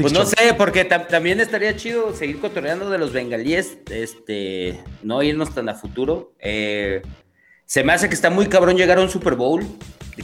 Pues 0.00 0.12
no 0.12 0.26
sé, 0.26 0.52
porque 0.58 0.86
tam- 0.86 1.06
también 1.08 1.40
estaría 1.40 1.74
chido 1.74 2.14
seguir 2.14 2.40
cotorreando 2.40 2.90
de 2.90 2.98
los 2.98 3.12
bengalíes, 3.14 3.78
este, 3.90 4.78
no 5.02 5.22
irnos 5.22 5.54
tan 5.54 5.68
a 5.70 5.74
futuro. 5.74 6.32
Eh, 6.40 7.00
se 7.68 7.84
me 7.84 7.92
hace 7.92 8.08
que 8.08 8.14
está 8.14 8.30
muy 8.30 8.46
cabrón 8.46 8.76
llegar 8.78 8.96
a 8.96 9.02
un 9.02 9.10
Super 9.10 9.34
Bowl. 9.34 9.60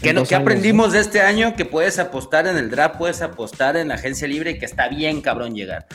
¿Qué, 0.02 0.12
no- 0.14 0.22
qué 0.24 0.34
años, 0.34 0.42
aprendimos 0.42 0.92
de 0.94 1.00
este 1.00 1.20
año? 1.20 1.54
Que 1.54 1.66
puedes 1.66 1.98
apostar 1.98 2.46
en 2.46 2.56
el 2.56 2.70
draft, 2.70 2.96
puedes 2.96 3.20
apostar 3.20 3.76
en 3.76 3.88
la 3.88 3.96
agencia 3.96 4.26
libre 4.26 4.52
y 4.52 4.58
que 4.58 4.64
está 4.64 4.88
bien 4.88 5.20
cabrón 5.20 5.54
llegar. 5.54 5.86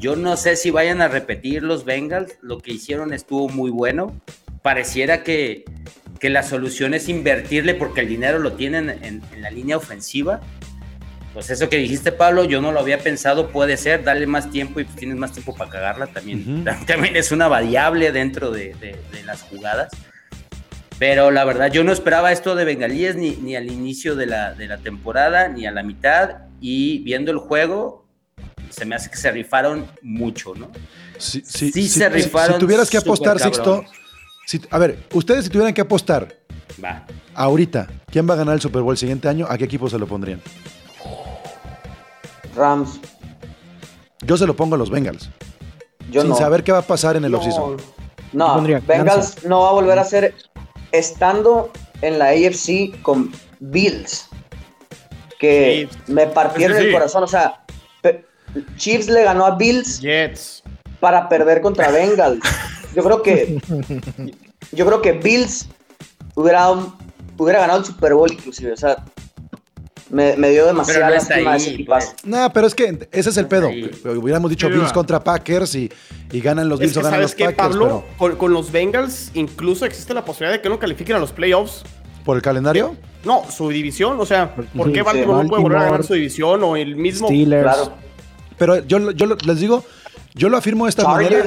Yo 0.00 0.16
no 0.16 0.36
sé 0.36 0.56
si 0.56 0.70
vayan 0.70 1.00
a 1.00 1.06
repetir 1.08 1.62
los 1.62 1.84
Bengals, 1.84 2.34
lo 2.42 2.58
que 2.58 2.72
hicieron 2.72 3.12
estuvo 3.14 3.48
muy 3.48 3.70
bueno. 3.70 4.20
Pareciera 4.62 5.22
que, 5.22 5.64
que 6.18 6.28
la 6.28 6.42
solución 6.42 6.92
es 6.92 7.08
invertirle 7.08 7.74
porque 7.74 8.00
el 8.00 8.08
dinero 8.08 8.40
lo 8.40 8.54
tienen 8.54 8.90
en, 8.90 9.22
en 9.32 9.42
la 9.42 9.50
línea 9.50 9.76
ofensiva. 9.76 10.40
Pues 11.32 11.50
eso 11.50 11.68
que 11.68 11.76
dijiste, 11.76 12.10
Pablo, 12.10 12.44
yo 12.44 12.60
no 12.60 12.72
lo 12.72 12.80
había 12.80 12.98
pensado, 12.98 13.50
puede 13.50 13.76
ser, 13.76 14.02
darle 14.02 14.26
más 14.26 14.50
tiempo 14.50 14.80
y 14.80 14.84
pues 14.84 14.96
tienes 14.96 15.16
más 15.18 15.30
tiempo 15.32 15.54
para 15.54 15.70
cagarla 15.70 16.08
también. 16.08 16.64
También 16.86 17.14
es 17.14 17.30
una 17.30 17.46
variable 17.46 18.10
dentro 18.10 18.50
de, 18.50 18.74
de- 18.74 18.96
de 19.12 19.22
las 19.24 19.42
jugadas. 19.42 19.88
Pero 20.98 21.30
la 21.30 21.44
verdad, 21.44 21.70
yo 21.70 21.84
no 21.84 21.92
esperaba 21.92 22.32
esto 22.32 22.54
de 22.54 22.64
Bengalíes 22.64 23.16
ni, 23.16 23.32
ni 23.36 23.54
al 23.54 23.70
inicio 23.70 24.16
de 24.16 24.26
la, 24.26 24.54
de 24.54 24.66
la 24.66 24.78
temporada, 24.78 25.48
ni 25.48 25.66
a 25.66 25.70
la 25.70 25.82
mitad. 25.82 26.38
Y 26.60 27.00
viendo 27.00 27.30
el 27.30 27.38
juego, 27.38 28.06
se 28.70 28.86
me 28.86 28.94
hace 28.94 29.10
que 29.10 29.16
se 29.16 29.30
rifaron 29.30 29.86
mucho, 30.02 30.54
¿no? 30.54 30.70
Sí, 31.18 31.42
sí, 31.44 31.70
Sí 31.70 31.82
sí, 31.82 31.88
se 31.88 32.06
si- 32.06 32.14
rifaron 32.14 32.54
Si 32.54 32.60
tuvieras 32.60 32.88
que 32.88 32.96
apostar, 32.96 33.38
Sixto. 33.38 33.84
si- 34.46 34.60
a 34.70 34.78
ver, 34.78 34.98
ustedes 35.12 35.44
si 35.44 35.50
tuvieran 35.50 35.74
que 35.74 35.82
apostar 35.82 36.34
Va. 36.82 37.06
ahorita, 37.34 37.88
¿quién 38.10 38.28
va 38.28 38.32
a 38.34 38.36
ganar 38.38 38.54
el 38.54 38.60
Super 38.62 38.80
Bowl 38.82 38.92
el 38.94 38.98
siguiente 38.98 39.28
año? 39.28 39.46
¿A 39.50 39.58
qué 39.58 39.64
equipo 39.64 39.90
se 39.90 39.98
lo 39.98 40.06
pondrían? 40.06 40.40
Rams. 42.54 43.00
Yo 44.22 44.36
se 44.38 44.46
lo 44.46 44.56
pongo 44.56 44.74
a 44.76 44.78
los 44.78 44.90
Bengals. 44.90 45.28
Yo 46.10 46.22
sin 46.22 46.30
no. 46.30 46.36
saber 46.36 46.64
qué 46.64 46.72
va 46.72 46.78
a 46.78 46.82
pasar 46.82 47.16
en 47.16 47.24
el 47.26 47.32
No, 47.32 47.38
offseason. 47.38 47.76
No, 48.32 48.60
Bengals 48.86 49.44
no 49.44 49.60
va 49.60 49.68
a 49.70 49.72
volver 49.72 49.98
a 49.98 50.04
ser 50.04 50.34
estando 50.92 51.70
en 52.02 52.18
la 52.18 52.28
AFC 52.28 53.00
con 53.02 53.32
Bills. 53.60 54.28
Que 55.38 55.88
Chiefs. 55.90 56.08
me 56.08 56.26
partieron 56.26 56.78
el 56.78 56.92
corazón. 56.92 57.22
O 57.24 57.26
sea, 57.26 57.64
Chiefs 58.76 59.08
le 59.08 59.24
ganó 59.24 59.46
a 59.46 59.56
Bills 59.56 60.00
Jets. 60.00 60.62
para 61.00 61.28
perder 61.28 61.60
contra 61.60 61.90
Bengals. 61.90 62.40
Yo 62.94 63.04
creo 63.04 63.22
que 63.22 63.60
yo 64.72 64.86
creo 64.86 65.02
que 65.02 65.12
Bills 65.12 65.66
hubiera, 66.34 66.70
hubiera 67.36 67.60
ganado 67.60 67.80
el 67.80 67.84
Super 67.84 68.14
Bowl 68.14 68.32
inclusive. 68.32 68.72
O 68.72 68.76
sea, 68.76 69.04
me, 70.10 70.36
me 70.36 70.50
dio 70.50 70.62
Pero 70.62 70.66
demasiada 70.66 71.08
no 71.08 71.14
lástima 71.14 71.56
ese 71.56 71.68
ahí, 71.70 71.74
equipazo. 71.74 72.10
pues. 72.12 72.24
No, 72.24 72.52
pero 72.52 72.66
es 72.66 72.74
que 72.74 73.08
ese 73.12 73.30
es 73.30 73.36
el 73.36 73.46
pedo. 73.46 73.68
Ahí. 73.68 73.90
Hubiéramos 74.04 74.50
dicho 74.50 74.68
Bills 74.68 74.92
contra 74.92 75.22
Packers 75.22 75.74
y, 75.74 75.90
y 76.32 76.40
ganan 76.40 76.68
los 76.68 76.80
Es 76.80 76.86
Bills 76.86 76.92
que, 76.94 76.98
o 77.00 77.02
ganan 77.02 77.16
¿sabes 77.18 77.24
los 77.30 77.34
qué, 77.34 77.44
Packers, 77.46 77.76
Pablo? 77.76 78.04
pero 78.04 78.16
Con, 78.18 78.36
con 78.36 78.52
los 78.52 78.70
Bengals 78.72 79.30
incluso 79.34 79.84
existe 79.84 80.14
la 80.14 80.24
posibilidad 80.24 80.56
de 80.56 80.62
que 80.62 80.68
no 80.68 80.78
califiquen 80.78 81.16
a 81.16 81.18
los 81.18 81.32
playoffs. 81.32 81.82
por 82.24 82.36
el 82.36 82.42
calendario. 82.42 82.96
No, 83.24 83.42
su 83.50 83.68
división, 83.70 84.20
o 84.20 84.26
sea, 84.26 84.54
¿por 84.54 84.92
qué 84.92 85.00
Sí, 85.00 85.04
Baltimore 85.04 85.42
no 85.42 85.48
puede 85.48 85.62
volver 85.62 85.78
a 85.78 85.84
ganar 85.84 86.04
su 86.04 86.14
división 86.14 86.62
o 86.62 86.76
el 86.76 86.94
mismo? 86.96 87.26
Steelers. 87.26 87.62
Claro. 87.64 87.92
Pero 88.58 88.84
yo, 88.86 89.10
yo 89.10 89.26
les 89.26 89.58
digo, 89.60 89.84
yo 90.34 90.48
lo 90.48 90.56
afirmo 90.56 90.84
de 90.86 90.90
esta 90.90 91.06
manera. 91.08 91.44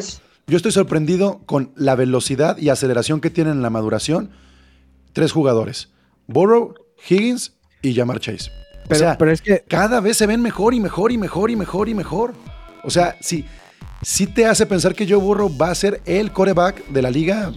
Yo 0.47 0.57
estoy 0.57 0.71
sorprendido 0.71 1.41
con 1.45 1.71
la 1.75 1.95
velocidad 1.95 2.57
y 2.57 2.69
aceleración 2.69 3.21
que 3.21 3.29
tienen 3.29 3.53
en 3.53 3.61
la 3.61 3.69
maduración 3.69 4.31
tres 5.13 5.31
jugadores: 5.31 5.89
Burrow, 6.27 6.73
Higgins 7.07 7.53
y 7.81 7.93
Jamar 7.93 8.19
Chase. 8.19 8.51
Pero, 8.87 8.95
o 8.95 8.99
sea, 8.99 9.17
pero 9.17 9.31
es 9.31 9.41
que 9.41 9.63
cada 9.67 9.99
vez 9.99 10.17
se 10.17 10.25
ven 10.25 10.41
mejor 10.41 10.73
y 10.73 10.79
mejor 10.79 11.11
y 11.11 11.17
mejor 11.17 11.51
y 11.51 11.55
mejor 11.55 11.89
y 11.89 11.93
mejor. 11.93 12.33
O 12.83 12.89
sea, 12.89 13.15
sí, 13.21 13.45
sí 14.01 14.27
te 14.27 14.45
hace 14.45 14.65
pensar 14.65 14.95
que 14.95 15.07
Joe 15.07 15.17
Burrow 15.17 15.55
va 15.55 15.69
a 15.69 15.75
ser 15.75 16.01
el 16.05 16.31
coreback 16.31 16.87
de 16.87 17.01
la 17.01 17.09
liga, 17.09 17.51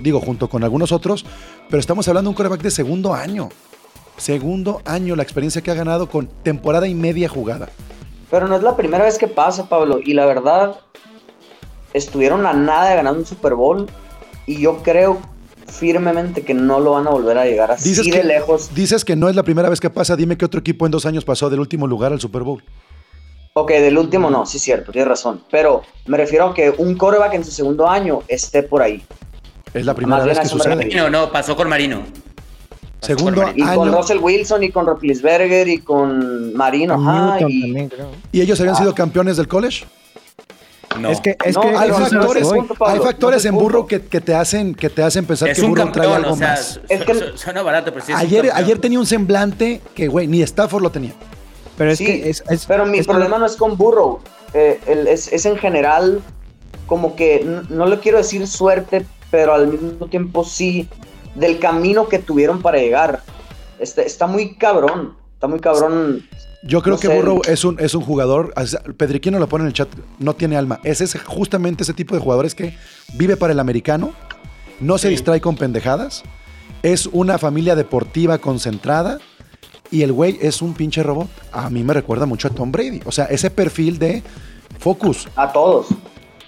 digo, 0.00 0.20
junto 0.20 0.48
con 0.48 0.62
algunos 0.62 0.92
otros, 0.92 1.24
pero 1.68 1.80
estamos 1.80 2.06
hablando 2.08 2.28
de 2.28 2.32
un 2.32 2.36
coreback 2.36 2.62
de 2.62 2.70
segundo 2.70 3.14
año. 3.14 3.48
Segundo 4.16 4.80
año, 4.84 5.14
la 5.14 5.22
experiencia 5.22 5.60
que 5.60 5.70
ha 5.70 5.74
ganado 5.74 6.08
con 6.08 6.26
temporada 6.42 6.88
y 6.88 6.94
media 6.94 7.28
jugada. 7.28 7.68
Pero 8.30 8.48
no 8.48 8.56
es 8.56 8.62
la 8.62 8.76
primera 8.76 9.04
vez 9.04 9.18
que 9.18 9.28
pasa, 9.28 9.68
Pablo. 9.68 10.00
Y 10.02 10.14
la 10.14 10.26
verdad, 10.26 10.76
estuvieron 11.92 12.46
a 12.46 12.52
nada 12.52 12.90
de 12.90 12.96
ganar 12.96 13.14
un 13.14 13.26
Super 13.26 13.54
Bowl. 13.54 13.86
Y 14.46 14.60
yo 14.60 14.82
creo 14.82 15.20
firmemente 15.68 16.42
que 16.42 16.54
no 16.54 16.80
lo 16.80 16.92
van 16.92 17.06
a 17.06 17.10
volver 17.10 17.36
a 17.38 17.44
llegar 17.44 17.70
así 17.70 17.88
Dices 17.90 18.04
de 18.06 18.10
que, 18.12 18.22
lejos. 18.24 18.74
dices 18.74 19.04
que 19.04 19.16
no 19.16 19.28
es 19.28 19.36
la 19.36 19.42
primera 19.42 19.68
vez 19.68 19.80
que 19.80 19.90
pasa. 19.90 20.16
Dime 20.16 20.36
qué 20.36 20.44
otro 20.44 20.60
equipo 20.60 20.86
en 20.86 20.92
dos 20.92 21.06
años 21.06 21.24
pasó 21.24 21.50
del 21.50 21.60
último 21.60 21.86
lugar 21.86 22.12
al 22.12 22.20
Super 22.20 22.42
Bowl. 22.42 22.62
Ok, 23.54 23.70
del 23.70 23.96
último 23.96 24.28
no, 24.30 24.44
sí 24.46 24.58
es 24.58 24.62
cierto, 24.62 24.92
tienes 24.92 25.08
razón. 25.08 25.42
Pero 25.50 25.82
me 26.06 26.16
refiero 26.18 26.46
a 26.46 26.54
que 26.54 26.70
un 26.76 26.96
coreback 26.96 27.34
en 27.34 27.44
su 27.44 27.50
segundo 27.50 27.88
año 27.88 28.20
esté 28.28 28.62
por 28.62 28.82
ahí. 28.82 29.02
Es 29.72 29.84
la 29.86 29.94
primera 29.94 30.18
Más 30.18 30.26
vez 30.26 30.38
que 30.40 30.46
sucede. 30.48 30.94
No, 30.94 31.08
no, 31.10 31.30
pasó 31.32 31.56
con 31.56 31.68
Marino. 31.68 32.02
Segundo 33.00 33.44
Y 33.54 33.60
con 33.62 33.68
año. 33.88 33.96
Russell 33.96 34.18
Wilson 34.18 34.62
y 34.64 34.70
con 34.70 34.86
Roethlisberger 34.86 35.68
y 35.68 35.78
con 35.78 36.54
Marino, 36.54 36.94
ajá. 36.94 37.32
Newton 37.36 37.50
y- 37.50 37.60
también, 37.62 37.88
creo. 37.88 38.10
¿Y 38.32 38.40
ellos 38.40 38.58
habían 38.60 38.74
Ah. 38.74 38.78
sido 38.78 38.94
campeones 38.94 39.36
del 39.36 39.46
college? 39.48 39.84
No. 40.98 41.10
Es 41.10 41.20
que, 41.20 41.36
es 41.44 41.54
No, 41.54 41.60
que 41.62 41.68
Hay 41.68 41.90
factores, 41.90 42.44
voy. 42.44 42.58
punto, 42.58 42.74
Pablo, 42.74 42.94
hay 42.94 43.00
factores 43.00 43.44
no 43.44 43.48
en 43.50 43.54
Burro 43.56 43.86
que, 43.86 44.02
que 44.02 44.20
te 44.20 44.34
hacen, 44.34 44.74
que 44.74 44.88
te 44.90 45.02
hacen 45.02 45.24
pensar 45.26 45.48
es 45.48 45.58
que 45.58 45.64
un 45.64 45.70
Burro 45.72 45.92
trae 45.92 46.12
algo 46.12 46.32
o 46.32 46.36
sea, 46.36 46.48
más. 46.48 46.66
su- 46.74 46.80
Es 46.88 47.04
que- 47.04 47.14
su- 47.14 47.38
suena 47.38 47.62
barato, 47.62 47.92
pero 47.92 48.04
sí 48.04 48.12
es 48.12 48.18
Ayer, 48.18 48.50
ayer 48.54 48.78
tenía 48.78 48.98
un 48.98 49.06
semblante 49.06 49.80
que, 49.94 50.08
güey, 50.08 50.26
ni 50.26 50.42
Stafford 50.42 50.82
lo 50.82 50.90
tenía. 50.90 51.12
Pero 51.76 51.90
es 51.92 51.98
Sí, 51.98 52.06
que 52.06 52.30
es, 52.30 52.42
es- 52.48 52.66
pero 52.66 52.86
mi 52.86 53.02
problema 53.02 53.38
no 53.38 53.46
es 53.46 53.56
con 53.56 53.76
Burrow, 53.76 54.20
eh, 54.54 54.80
el- 54.86 55.06
es, 55.08 55.32
es 55.32 55.44
en 55.46 55.56
general 55.58 56.22
como 56.86 57.16
que, 57.16 57.44
no 57.68 57.86
le 57.86 57.98
quiero 57.98 58.18
decir 58.18 58.46
suerte, 58.46 59.04
pero 59.30 59.52
al 59.54 59.66
mismo 59.68 60.06
tiempo 60.06 60.44
sí, 60.44 60.88
del 61.34 61.58
camino 61.58 62.08
que 62.08 62.18
tuvieron 62.18 62.62
para 62.62 62.78
llegar. 62.78 63.22
Está, 63.78 64.02
está 64.02 64.26
muy 64.26 64.54
cabrón, 64.56 65.14
está 65.34 65.48
muy 65.48 65.60
cabrón. 65.60 66.26
Yo 66.62 66.82
creo 66.82 66.94
No 66.94 67.00
que 67.00 67.08
sé. 67.08 67.16
Burrow 67.16 67.42
es 67.46 67.64
un, 67.64 67.78
es 67.80 67.94
un 67.94 68.02
jugador, 68.02 68.52
Pedriquino 68.96 69.38
lo 69.38 69.48
pone 69.48 69.62
en 69.62 69.68
el 69.68 69.72
chat, 69.72 69.88
no 70.18 70.34
tiene 70.34 70.56
alma. 70.56 70.80
Es 70.84 71.00
ese, 71.00 71.18
justamente 71.18 71.82
ese 71.82 71.94
tipo 71.94 72.14
de 72.14 72.20
jugadores 72.20 72.54
que 72.54 72.76
vive 73.14 73.36
para 73.36 73.52
el 73.52 73.60
americano, 73.60 74.12
no 74.80 74.98
se 74.98 75.08
distrae 75.08 75.40
con 75.40 75.56
pendejadas, 75.56 76.22
es 76.82 77.06
una 77.06 77.38
familia 77.38 77.74
deportiva 77.74 78.38
concentrada 78.38 79.18
y 79.90 80.02
el 80.02 80.12
güey 80.12 80.38
es 80.40 80.62
un 80.62 80.74
pinche 80.74 81.02
robot. 81.02 81.28
A 81.52 81.70
mí 81.70 81.82
me 81.84 81.94
recuerda 81.94 82.26
mucho 82.26 82.48
a 82.48 82.50
Tom 82.50 82.72
Brady. 82.72 83.00
O 83.04 83.12
sea, 83.12 83.26
ese 83.26 83.50
perfil 83.50 83.98
de 83.98 84.22
focus. 84.78 85.28
A 85.36 85.52
todos. 85.52 85.88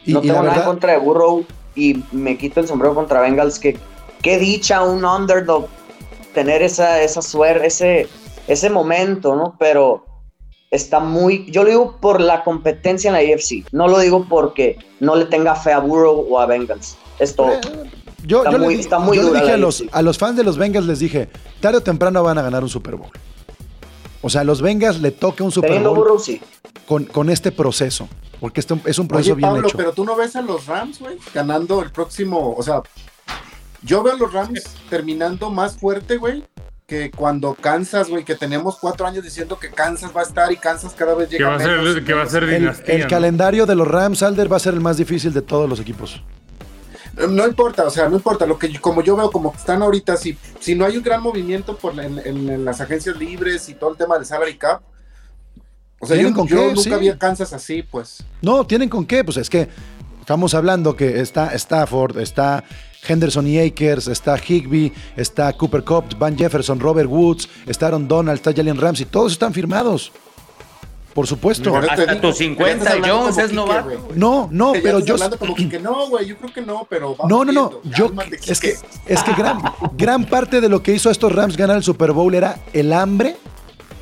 Y, 0.04 0.12
no 0.12 0.20
y 0.20 0.22
tengo 0.22 0.34
nada 0.40 0.50
verdad, 0.50 0.64
contra 0.66 0.92
de 0.92 0.98
Burrow 0.98 1.44
y 1.74 2.02
me 2.12 2.36
quito 2.36 2.60
el 2.60 2.66
sombrero 2.66 2.94
contra 2.94 3.20
Bengals. 3.20 3.58
Que 3.58 3.78
qué 4.22 4.38
dicha 4.38 4.82
un 4.82 5.04
underdog 5.04 5.68
tener 6.34 6.62
esa, 6.62 7.02
esa 7.02 7.22
suerte, 7.22 7.66
ese, 7.66 8.08
ese 8.48 8.70
momento, 8.70 9.36
¿no? 9.36 9.54
Pero 9.58 10.04
está 10.70 10.98
muy. 11.00 11.50
Yo 11.50 11.62
lo 11.62 11.68
digo 11.70 11.96
por 12.00 12.20
la 12.20 12.42
competencia 12.44 13.08
en 13.08 13.14
la 13.14 13.34
AFC. 13.34 13.64
No 13.72 13.86
lo 13.88 13.98
digo 14.00 14.26
porque 14.28 14.78
no 15.00 15.14
le 15.16 15.26
tenga 15.26 15.54
fe 15.54 15.72
a 15.72 15.78
Burrow 15.78 16.26
o 16.28 16.40
a 16.40 16.46
Bengals. 16.46 16.96
Es 17.18 17.36
todo. 17.36 17.52
Eh, 17.52 17.60
yo, 18.24 18.38
Está 18.38 18.50
yo 18.52 18.58
le 18.58 18.64
muy- 18.64 18.74
está 18.74 18.98
muy 18.98 19.16
yo 19.16 19.22
le 19.24 19.32
dije 19.34 19.46
la 19.46 19.54
a 19.54 19.56
los, 19.58 19.84
a 19.92 20.02
los 20.02 20.18
fans 20.18 20.36
de 20.36 20.42
los 20.44 20.58
Bengals, 20.58 20.86
les 20.86 20.98
dije, 20.98 21.28
tarde 21.60 21.78
o 21.78 21.82
temprano 21.82 22.22
van 22.22 22.36
a 22.38 22.42
ganar 22.42 22.62
un 22.64 22.68
Super 22.68 22.96
Bowl. 22.96 23.10
O 24.22 24.28
sea, 24.30 24.40
a 24.40 24.44
los 24.44 24.60
Bengals 24.60 25.00
le 25.00 25.12
toca 25.12 25.44
un 25.44 25.52
Super 25.52 25.70
Teniendo 25.70 25.90
Bowl 25.90 26.00
Burrow, 26.00 26.18
sí. 26.18 26.40
con, 26.86 27.04
con 27.04 27.30
este 27.30 27.52
proceso. 27.52 28.08
Porque 28.40 28.60
este 28.60 28.74
es 28.86 28.98
un 28.98 29.06
proceso 29.08 29.32
Oye, 29.32 29.38
bien 29.38 29.50
Pablo, 29.50 29.68
hecho. 29.68 29.76
pero 29.76 29.92
tú 29.92 30.04
no 30.04 30.14
ves 30.16 30.34
a 30.36 30.42
los 30.42 30.66
Rams, 30.66 30.98
güey, 31.00 31.16
ganando 31.34 31.80
el 31.82 31.90
próximo. 31.92 32.54
O 32.56 32.62
sea, 32.62 32.82
yo 33.82 34.02
veo 34.02 34.14
a 34.14 34.16
los 34.16 34.32
Rams 34.32 34.64
terminando 34.90 35.50
más 35.50 35.76
fuerte, 35.76 36.16
güey, 36.16 36.44
que 36.88 37.10
cuando 37.10 37.54
Kansas, 37.54 38.08
güey, 38.08 38.24
que 38.24 38.34
tenemos 38.34 38.78
cuatro 38.78 39.06
años 39.06 39.22
diciendo 39.22 39.58
que 39.58 39.70
Kansas 39.70 40.10
va 40.16 40.22
a 40.22 40.24
estar 40.24 40.50
y 40.50 40.56
Kansas 40.56 40.94
cada 40.96 41.14
vez 41.14 41.28
Que 41.28 41.36
llega 41.36 41.50
va 41.50 41.56
a 41.56 41.58
ser, 41.60 41.78
menos. 41.82 42.00
que 42.00 42.14
va 42.14 42.22
a 42.22 42.26
ser 42.30 42.44
El, 42.44 42.60
dinastía. 42.60 42.94
el 42.94 43.00
¿no? 43.02 43.08
calendario 43.08 43.66
de 43.66 43.74
los 43.74 43.86
Rams, 43.86 44.22
Alder, 44.22 44.50
va 44.50 44.56
a 44.56 44.60
ser 44.60 44.72
el 44.72 44.80
más 44.80 44.96
difícil 44.96 45.34
de 45.34 45.42
todos 45.42 45.68
los 45.68 45.78
equipos. 45.80 46.22
No 47.28 47.46
importa, 47.46 47.84
o 47.84 47.90
sea, 47.90 48.08
no 48.08 48.16
importa. 48.16 48.46
Lo 48.46 48.58
que 48.58 48.80
como 48.80 49.02
yo 49.02 49.16
veo, 49.16 49.30
como 49.30 49.52
están 49.54 49.82
ahorita, 49.82 50.16
si, 50.16 50.38
si 50.60 50.74
no 50.74 50.86
hay 50.86 50.96
un 50.96 51.02
gran 51.02 51.20
movimiento 51.22 51.76
por 51.76 51.94
la- 51.94 52.06
en, 52.06 52.20
en- 52.20 52.48
en 52.48 52.64
las 52.64 52.80
agencias 52.80 53.18
libres 53.18 53.68
y 53.68 53.74
todo 53.74 53.90
el 53.90 53.98
tema 53.98 54.16
del 54.16 54.24
salary 54.24 54.56
cap. 54.56 54.80
O 55.98 56.06
sea, 56.06 56.16
yo, 56.16 56.20
¿Tienen 56.22 56.32
con 56.34 56.46
yo 56.46 56.56
qué? 56.56 56.66
nunca 56.74 56.80
Sí. 56.96 57.00
vi 57.00 57.08
a 57.10 57.18
Kansas 57.18 57.52
así, 57.52 57.82
pues. 57.82 58.24
No, 58.40 58.66
¿tienen 58.66 58.88
con 58.88 59.04
qué? 59.04 59.22
Pues 59.24 59.36
es 59.36 59.50
que 59.50 59.68
estamos 60.28 60.52
hablando 60.52 60.94
que 60.94 61.20
está 61.20 61.54
Stafford, 61.54 62.18
está 62.18 62.62
Henderson 63.08 63.46
y 63.46 63.58
Akers, 63.60 64.08
está 64.08 64.36
Higby, 64.36 64.92
está 65.16 65.50
Cooper 65.54 65.82
Cup, 65.82 66.04
Van 66.18 66.36
Jefferson, 66.36 66.78
Robert 66.78 67.08
Woods, 67.08 67.48
está 67.64 67.86
Aaron 67.86 68.06
Donald, 68.06 68.36
está 68.36 68.52
Jalen 68.52 68.76
Ramsey, 68.76 69.06
todos 69.06 69.32
están 69.32 69.54
firmados. 69.54 70.12
Por 71.14 71.26
supuesto. 71.26 71.74
Hasta 71.74 72.04
digo, 72.04 72.20
tus 72.20 72.38
ya 72.40 72.44
50 72.44 72.72
estás 72.76 72.92
hablando 72.92 73.22
Jones 73.22 73.38
es 73.38 73.52
novato. 73.54 74.08
No, 74.16 74.50
no, 74.52 74.74
pero 74.82 75.00
yo... 75.00 75.14
hablando 75.14 75.38
como 75.38 75.54
que, 75.54 75.66
que 75.66 75.80
no, 75.80 76.08
güey, 76.10 76.26
yo 76.26 76.36
creo 76.36 76.52
que 76.52 76.60
no, 76.60 76.86
pero 76.90 77.16
vamos 77.16 77.30
No, 77.30 77.46
no, 77.46 77.52
no. 77.52 77.80
viendo. 77.82 77.96
Yo, 77.96 78.12
es 78.52 78.60
que, 78.60 78.74
es 79.06 79.22
que 79.22 79.32
gran, 79.32 79.62
gran 79.96 80.26
parte 80.26 80.60
de 80.60 80.68
lo 80.68 80.82
que 80.82 80.92
hizo 80.92 81.08
a 81.08 81.12
estos 81.12 81.32
Rams 81.32 81.56
ganar 81.56 81.78
el 81.78 81.82
Super 81.82 82.12
Bowl 82.12 82.34
era 82.34 82.58
el 82.74 82.92
hambre 82.92 83.38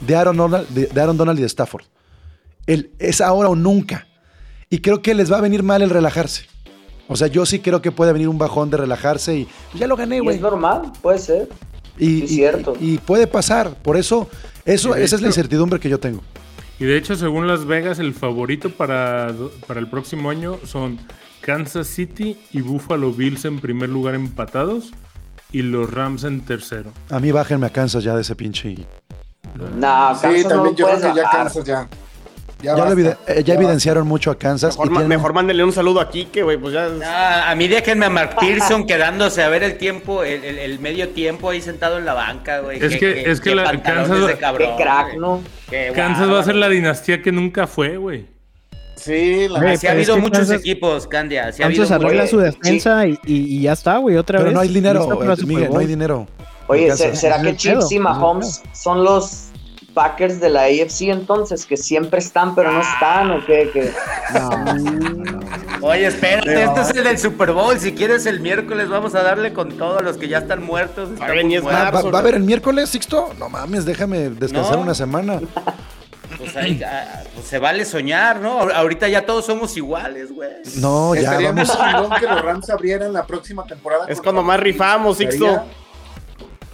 de 0.00 0.16
Aaron 0.16 0.36
Donald, 0.36 0.68
de, 0.70 0.86
de 0.86 1.00
Aaron 1.00 1.16
Donald 1.16 1.38
y 1.38 1.42
de 1.42 1.46
Stafford. 1.46 1.84
El, 2.66 2.90
es 2.98 3.20
ahora 3.20 3.48
o 3.48 3.54
nunca. 3.54 4.05
Y 4.70 4.78
creo 4.78 5.02
que 5.02 5.14
les 5.14 5.30
va 5.30 5.38
a 5.38 5.40
venir 5.40 5.62
mal 5.62 5.82
el 5.82 5.90
relajarse. 5.90 6.46
O 7.08 7.14
sea, 7.16 7.28
yo 7.28 7.46
sí 7.46 7.60
creo 7.60 7.80
que 7.82 7.92
puede 7.92 8.12
venir 8.12 8.28
un 8.28 8.38
bajón 8.38 8.68
de 8.70 8.76
relajarse 8.78 9.36
y 9.38 9.44
pues, 9.70 9.80
ya 9.80 9.86
lo 9.86 9.96
gané, 9.96 10.20
güey. 10.20 10.36
es 10.36 10.42
normal, 10.42 10.92
puede 11.02 11.18
ser. 11.20 11.48
Y, 11.98 12.24
es 12.24 12.32
y- 12.32 12.34
cierto. 12.36 12.74
y- 12.80 12.94
y 12.94 12.98
puede 12.98 13.26
pasar. 13.28 13.74
Por 13.82 13.96
eso, 13.96 14.28
eso 14.64 14.94
esa 14.96 15.16
es 15.16 15.22
la 15.22 15.28
incertidumbre 15.28 15.78
que 15.78 15.88
yo 15.88 16.00
tengo. 16.00 16.22
Y 16.80 16.84
de 16.84 16.96
hecho, 16.98 17.14
según 17.16 17.46
Las 17.46 17.64
Vegas, 17.64 18.00
el 18.00 18.12
favorito 18.12 18.70
para, 18.70 19.32
para 19.66 19.80
el 19.80 19.88
próximo 19.88 20.28
año 20.30 20.58
son 20.64 20.98
Kansas 21.40 21.86
City 21.86 22.36
y 22.52 22.60
Buffalo 22.60 23.12
Bills 23.12 23.44
en 23.44 23.60
primer 23.60 23.88
lugar 23.88 24.14
empatados 24.16 24.90
y 25.52 25.62
los 25.62 25.90
Rams 25.90 26.24
en 26.24 26.40
tercero. 26.40 26.90
A 27.08 27.20
mí 27.20 27.30
bájenme 27.30 27.66
a 27.66 27.70
Kansas 27.70 28.02
ya 28.02 28.14
de 28.16 28.22
ese 28.22 28.34
pinche. 28.34 28.70
y- 28.70 28.86
No, 29.78 30.14
Sí, 30.16 30.22
Kansas 30.22 30.42
no 30.42 30.48
también 30.48 30.76
yo 30.76 30.86
creo 30.86 31.00
que 31.12 31.16
ya. 31.20 31.30
Kansas 31.30 31.64
ya. 31.64 31.88
Ya, 32.62 32.72
eviden- 32.74 33.16
eh, 33.26 33.34
ya 33.34 33.34
basta. 33.34 33.52
evidenciaron 33.54 34.06
mucho 34.08 34.30
a 34.30 34.38
Kansas. 34.38 34.74
Mejor, 34.74 34.88
tienen- 34.88 35.08
mejor 35.08 35.32
mándenle 35.34 35.62
un 35.64 35.72
saludo 35.72 36.00
aquí 36.00 36.24
que, 36.26 36.42
güey, 36.42 36.56
pues 36.56 36.72
ya. 36.72 36.88
Ah, 37.04 37.50
a 37.50 37.54
mí 37.54 37.68
déjenme 37.68 38.06
a 38.06 38.10
Mark 38.10 38.36
Pearson 38.40 38.86
quedándose 38.86 39.42
a 39.42 39.48
ver 39.48 39.62
el 39.62 39.76
tiempo, 39.76 40.24
el, 40.24 40.42
el- 40.42 40.58
el 40.58 40.78
medio 40.80 41.10
tiempo 41.10 41.50
ahí 41.50 41.60
sentado 41.60 41.98
en 41.98 42.06
la 42.06 42.14
banca, 42.14 42.60
güey. 42.60 42.82
Es 42.82 42.96
que- 42.96 43.30
es 43.30 43.40
que 43.40 43.54
la- 43.54 43.64
Kansas- 43.82 44.26
de 44.26 44.36
cabrón, 44.38 44.70
Qué 44.76 44.82
crack. 44.82 45.14
¿no? 45.18 45.42
Qué 45.68 45.92
Kansas 45.94 46.30
va 46.30 46.40
a 46.40 46.44
ser 46.44 46.54
la 46.54 46.68
dinastía 46.68 47.20
que 47.22 47.30
nunca 47.30 47.66
fue, 47.66 47.98
güey. 47.98 48.26
Sí, 48.96 49.46
la 49.48 49.60
Güey, 49.60 49.74
Así 49.74 49.86
ha 49.86 49.90
pero 49.90 49.98
habido 50.00 50.16
muchos 50.16 50.38
Kansas- 50.38 50.60
equipos, 50.60 51.06
Candia. 51.06 51.48
así 51.48 51.62
ha 51.62 51.66
habido 51.66 51.84
arregla 51.84 52.22
muchos. 52.22 52.30
su 52.30 52.38
defensa 52.38 53.06
y, 53.06 53.18
y- 53.26 53.58
y 53.58 53.60
ya 53.62 53.72
está, 53.72 53.98
güey, 53.98 54.16
otra 54.16 54.38
Pero 54.38 54.46
vez. 54.46 54.54
no 54.54 54.60
hay 54.60 54.68
dinero, 54.68 55.02
eh, 55.22 55.36
Miguel, 55.46 55.70
no 55.70 55.78
hay 55.78 55.86
dinero. 55.86 56.26
Oye, 56.68 56.88
Kansas. 56.88 57.10
¿se- 57.10 57.16
¿será 57.16 57.40
que 57.42 57.54
Chiefs 57.54 57.92
y 57.92 57.98
Mahomes 57.98 58.62
son 58.72 59.04
los 59.04 59.45
Packers 59.96 60.40
de 60.40 60.50
la 60.50 60.64
AFC 60.64 61.08
entonces? 61.08 61.64
Que 61.64 61.78
siempre 61.78 62.18
están, 62.18 62.54
pero 62.54 62.70
no 62.70 62.82
están, 62.82 63.30
¿o 63.30 63.44
qué? 63.46 63.90
Oye, 65.80 66.06
espérate, 66.06 66.62
este 66.64 66.80
es 66.82 66.90
el 66.90 67.04
del 67.04 67.18
Super 67.18 67.52
Bowl. 67.52 67.78
Si 67.80 67.92
quieres 67.94 68.26
el 68.26 68.40
miércoles 68.40 68.90
vamos 68.90 69.14
a 69.14 69.22
darle 69.22 69.54
con 69.54 69.70
todos 69.78 70.02
los 70.02 70.18
que 70.18 70.28
ya 70.28 70.38
están 70.38 70.62
muertos. 70.62 71.08
es 71.10 71.18
muertos. 71.62 71.64
¿Va, 72.04 72.10
va 72.10 72.18
a 72.18 72.20
haber 72.20 72.34
el 72.34 72.42
miércoles, 72.42 72.90
Sixto? 72.90 73.30
No 73.38 73.48
mames, 73.48 73.86
déjame 73.86 74.28
descansar 74.30 74.76
No. 74.76 74.82
una 74.82 74.94
semana. 74.94 75.40
Pues, 76.36 76.54
ahí, 76.56 76.82
ah, 76.82 77.22
pues 77.34 77.46
se 77.46 77.58
vale 77.58 77.86
soñar, 77.86 78.40
¿no? 78.40 78.60
Ahor- 78.60 78.72
Ahorita 78.74 79.08
ya 79.08 79.24
todos 79.24 79.46
somos 79.46 79.74
iguales, 79.78 80.30
güey. 80.34 80.50
No, 80.76 81.14
ya 81.14 81.38
vamos. 81.40 81.70
que 82.20 82.26
los 82.26 82.42
Rams 82.42 82.68
abrieran 82.68 83.14
la 83.14 83.24
próxima 83.26 83.64
temporada. 83.64 84.04
Es 84.08 84.20
cuando 84.20 84.42
más 84.42 84.60
rifamos. 84.60 85.16
Sixto. 85.16 85.64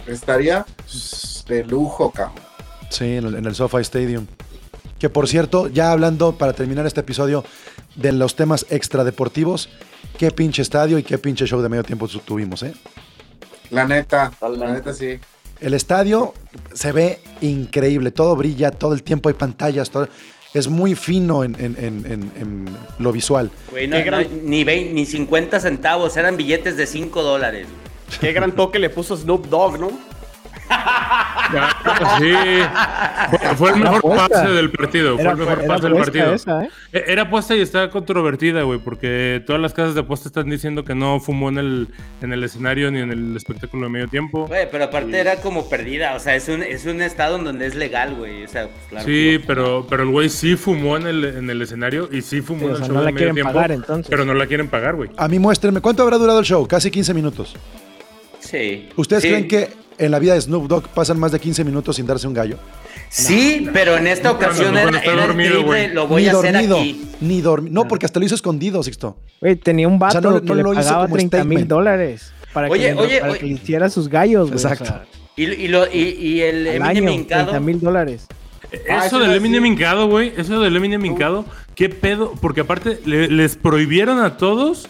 Estaría, 0.05 0.65
estaría 0.85 1.45
de 1.47 1.63
lujo, 1.63 2.11
cabrón. 2.11 2.42
Sí, 2.93 3.05
en 3.17 3.25
el, 3.25 3.35
en 3.35 3.45
el 3.45 3.55
SoFi 3.55 3.77
Stadium. 3.81 4.25
Que 4.99 5.09
por 5.09 5.27
cierto, 5.27 5.67
ya 5.67 5.91
hablando 5.91 6.37
para 6.37 6.53
terminar 6.53 6.85
este 6.85 7.01
episodio 7.01 7.43
de 7.95 8.11
los 8.11 8.35
temas 8.35 8.65
extradeportivos, 8.69 9.69
qué 10.17 10.31
pinche 10.31 10.61
estadio 10.61 10.97
y 10.97 11.03
qué 11.03 11.17
pinche 11.17 11.45
show 11.45 11.61
de 11.61 11.69
medio 11.69 11.83
tiempo 11.83 12.07
tu- 12.07 12.19
tuvimos, 12.19 12.63
¿eh? 12.63 12.73
La 13.71 13.85
neta, 13.85 14.29
Totalmente. 14.29 14.65
la 14.67 14.73
neta 14.73 14.93
sí. 14.93 15.19
El 15.59 15.73
estadio 15.73 16.33
se 16.73 16.91
ve 16.91 17.19
increíble, 17.41 18.11
todo 18.11 18.35
brilla, 18.35 18.71
todo 18.71 18.93
el 18.93 19.01
tiempo 19.03 19.29
hay 19.29 19.35
pantallas, 19.35 19.89
todo- 19.89 20.07
es 20.53 20.67
muy 20.67 20.93
fino 20.93 21.43
en, 21.43 21.55
en- 21.55 21.75
en- 21.79 22.05
en- 22.11 22.31
en 22.39 22.77
lo 22.99 23.11
visual. 23.11 23.49
Güey, 23.71 23.87
no- 23.87 23.97
Qué 23.97 24.03
gran- 24.03 24.21
no, 24.23 24.29
ni, 24.43 24.63
20 24.63 24.93
ni 24.93 25.05
50 25.05 25.59
centavos, 25.59 26.15
eran 26.15 26.37
billetes 26.37 26.77
de 26.77 26.85
5 26.85 27.23
dólares. 27.23 27.67
Qué 28.21 28.31
gran 28.33 28.51
toque 28.53 28.77
le 28.77 28.89
puso 28.91 29.17
Snoop 29.17 29.47
Dogg, 29.47 29.79
¿no? 29.79 29.91
Sí. 32.19 32.31
Fue, 33.29 33.55
fue 33.55 33.69
el 33.71 33.75
mejor 33.77 33.97
apuesta. 33.97 34.27
pase 34.29 34.47
del 34.51 34.71
partido. 34.71 35.13
Fue 35.15 35.21
Era- 35.23 35.31
el 35.31 35.37
mejor 35.37 35.65
pase 35.67 35.83
del 35.83 35.91
apuesta 35.93 36.11
partido. 36.11 36.33
esa, 36.33 36.63
¿eh? 36.63 36.69
E- 36.91 37.03
Era 37.07 37.21
apuesta 37.23 37.55
y 37.55 37.61
está 37.61 37.89
controvertida, 37.89 38.63
güey, 38.63 38.79
porque 38.79 39.41
todas 39.45 39.61
las 39.61 39.73
casas 39.73 39.93
de 39.93 40.01
apuesta 40.01 40.29
están 40.29 40.49
diciendo 40.49 40.83
que 40.83 40.95
no 40.95 41.19
fumó 41.19 41.49
en 41.49 41.57
el, 41.59 41.87
en 42.21 42.33
el 42.33 42.43
escenario 42.43 42.89
ni 42.91 42.99
en 43.01 43.11
el 43.11 43.35
espectáculo 43.37 43.83
de 43.85 43.89
medio 43.91 44.07
tiempo. 44.07 44.47
Güey, 44.47 44.67
pero 44.71 44.85
aparte 44.85 45.17
era 45.19 45.37
como 45.37 45.69
perdida, 45.69 46.15
o 46.15 46.19
sea, 46.19 46.35
es 46.35 46.47
un, 46.49 46.63
es 46.63 46.85
un 46.85 47.01
estado 47.01 47.37
en 47.37 47.43
donde 47.43 47.67
es 47.67 47.75
legal, 47.75 48.15
güey. 48.15 48.43
O 48.43 48.47
sea, 48.47 48.63
pues, 48.67 48.85
claro. 48.89 49.05
Sí, 49.05 49.39
pero, 49.45 49.85
pero 49.89 50.03
el 50.03 50.09
güey 50.09 50.29
sí 50.29 50.55
fumó 50.55 50.97
en 50.97 51.07
el, 51.07 51.23
en 51.25 51.49
el 51.49 51.61
escenario 51.61 52.09
y 52.11 52.21
sí 52.21 52.41
fumó 52.41 52.61
Sí, 52.61 52.65
en 52.65 52.71
o 52.71 52.73
el 52.75 52.77
sea, 52.79 52.87
show 52.87 52.93
no 52.95 52.99
de 53.01 53.05
la 53.05 53.11
medio 53.11 53.17
quieren 53.17 53.35
tiempo, 53.35 53.53
pagar, 53.53 53.71
entonces. 53.71 54.07
Pero 54.09 54.25
no 54.25 54.33
la 54.33 54.47
quieren 54.47 54.67
pagar, 54.69 54.95
güey. 54.95 55.09
A 55.17 55.27
mí 55.27 55.39
muéstrenme, 55.39 55.81
¿cuánto 55.81 56.03
habrá 56.03 56.17
durado 56.17 56.39
el 56.39 56.45
show? 56.45 56.67
Casi 56.67 56.89
15 56.91 57.13
minutos. 57.13 57.55
Sí. 58.39 58.89
¿Ustedes 58.97 59.23
Sí. 59.23 59.29
creen 59.29 59.47
que 59.47 59.69
en 59.97 60.11
la 60.11 60.19
vida 60.19 60.33
de 60.33 60.41
Snoop 60.41 60.67
Dogg 60.67 60.87
pasan 60.89 61.19
más 61.19 61.31
de 61.31 61.39
15 61.39 61.63
minutos 61.63 61.95
sin 61.95 62.05
darse 62.05 62.27
un 62.27 62.33
gallo? 62.33 62.57
Sí, 63.09 63.67
pero 63.73 63.95
en 63.97 64.07
esta 64.07 64.31
ocasión 64.31 64.75
era, 64.77 64.89
el 64.99 65.15
dormido, 65.17 65.57
triple, 65.57 65.89
lo 65.89 66.07
voy 66.07 66.23
ni 66.23 66.27
a 66.29 66.31
hacer 66.31 66.51
dormido, 66.53 66.79
aquí. 66.79 67.05
ni 67.21 67.41
dormido. 67.41 67.73
No, 67.73 67.87
porque 67.87 68.05
hasta 68.07 68.19
lo 68.19 68.25
hizo 68.25 68.35
escondido, 68.35 68.81
Sixto. 68.81 69.17
Güey, 69.39 69.55
tenía 69.55 69.87
un 69.87 69.99
vato 69.99 70.17
O 70.17 70.21
sea, 70.21 70.31
no- 70.31 70.41
que 70.41 70.55
le 70.55 70.63
lo 70.63 70.73
hizo 70.73 70.81
pagaba 70.83 71.03
como 71.05 71.15
30 71.15 71.43
mil 71.43 71.67
dólares 71.67 72.31
para, 72.53 72.69
Oye, 72.69 72.87
que, 72.93 72.99
oye, 72.99 73.19
para 73.19 73.31
oye. 73.33 73.39
que 73.39 73.45
le 73.45 73.53
hiciera 73.53 73.89
sus 73.89 74.09
gallos, 74.09 74.49
güey. 74.49 74.61
Exacto. 74.61 74.83
O 74.83 74.87
sea, 74.87 75.05
Y, 75.35 75.43
y 75.45 75.67
lo, 75.67 75.85
y, 75.91 75.99
y 76.19 76.41
el 76.41 76.67
Eminem 76.67 77.09
hincado. 77.09 77.45
30 77.51 77.59
mil 77.59 77.79
dólares. 77.79 78.27
Ah, 78.89 79.05
Eso 79.05 79.17
eso 79.17 79.19
del 79.19 79.33
Eminem 79.35 79.65
hincado, 79.67 80.07
güey. 80.07 80.33
Eso 80.35 80.59
del 80.61 80.75
Eminem 80.75 81.05
hincado. 81.05 81.45
¿Qué 81.75 81.89
pedo? 81.89 82.33
Porque 82.41 82.61
aparte 82.61 82.99
le- 83.05 83.27
les 83.27 83.55
prohibieron 83.55 84.19
a 84.19 84.37
todos 84.37 84.87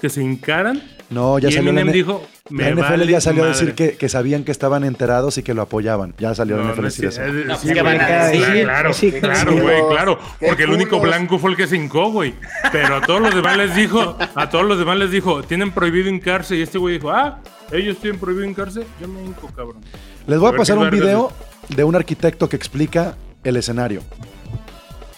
que 0.00 0.08
se 0.08 0.22
hincaran. 0.22 0.82
No, 1.10 1.38
ya 1.40 1.48
y 1.48 1.52
salió 1.52 1.70
Eminem 1.70 1.88
la, 1.88 1.92
dijo, 1.92 2.26
la 2.50 2.56
me 2.56 2.70
NFL 2.70 2.80
vale 2.82 3.06
ya 3.08 3.20
salió 3.20 3.42
a 3.44 3.48
decir 3.48 3.70
madre". 3.70 3.74
que, 3.74 3.96
que 3.96 4.08
sabían 4.08 4.44
que 4.44 4.52
estaban 4.52 4.84
enterados 4.84 5.36
y 5.38 5.42
que 5.42 5.54
lo 5.54 5.62
apoyaban. 5.62 6.14
Ya 6.18 6.34
salió 6.36 6.56
la 6.56 6.62
No, 6.62 6.68
NFL 6.70 6.80
no 6.82 6.84
decir 6.86 7.04
cier- 7.06 7.08
eso. 7.08 7.46
No, 7.46 7.56
sí, 7.56 7.66
¿qué 7.72 7.82
güey, 7.82 7.98
van 7.98 8.00
a 8.00 8.24
decir? 8.28 8.62
Claro, 8.64 8.92
Sí, 8.92 9.12
claro, 9.12 9.52
güey, 9.60 9.80
claro. 9.90 10.18
Porque 10.40 10.62
el 10.62 10.70
único 10.70 11.00
blanco 11.00 11.38
fue 11.38 11.50
el 11.50 11.56
que 11.56 11.66
se 11.66 11.76
hincó, 11.76 12.12
güey. 12.12 12.34
Pero 12.70 12.96
a 12.96 13.00
todos 13.00 13.20
los 13.20 13.34
demás 13.34 13.56
les 13.56 13.74
dijo, 13.74 14.16
a 14.36 14.48
todos 14.50 14.64
los 14.64 14.78
demás 14.78 14.98
les 14.98 15.10
dijo, 15.10 15.42
tienen 15.42 15.72
prohibido 15.72 16.08
hincarse. 16.08 16.56
Y 16.56 16.62
este 16.62 16.78
güey 16.78 16.94
dijo, 16.94 17.10
ah, 17.10 17.40
ellos 17.72 17.98
tienen 17.98 18.20
prohibido 18.20 18.44
hincarse, 18.46 18.84
yo 19.00 19.08
me 19.08 19.20
hinco, 19.24 19.48
cabrón. 19.56 19.82
Les 20.28 20.38
voy 20.38 20.54
A 20.54 20.56
pasar 20.56 20.78
un 20.78 20.90
video 20.90 21.32
de 21.68 21.82
un 21.82 21.96
arquitecto 21.96 22.48
que 22.48 22.54
explica 22.56 23.16
el 23.42 23.56
escenario. 23.56 24.02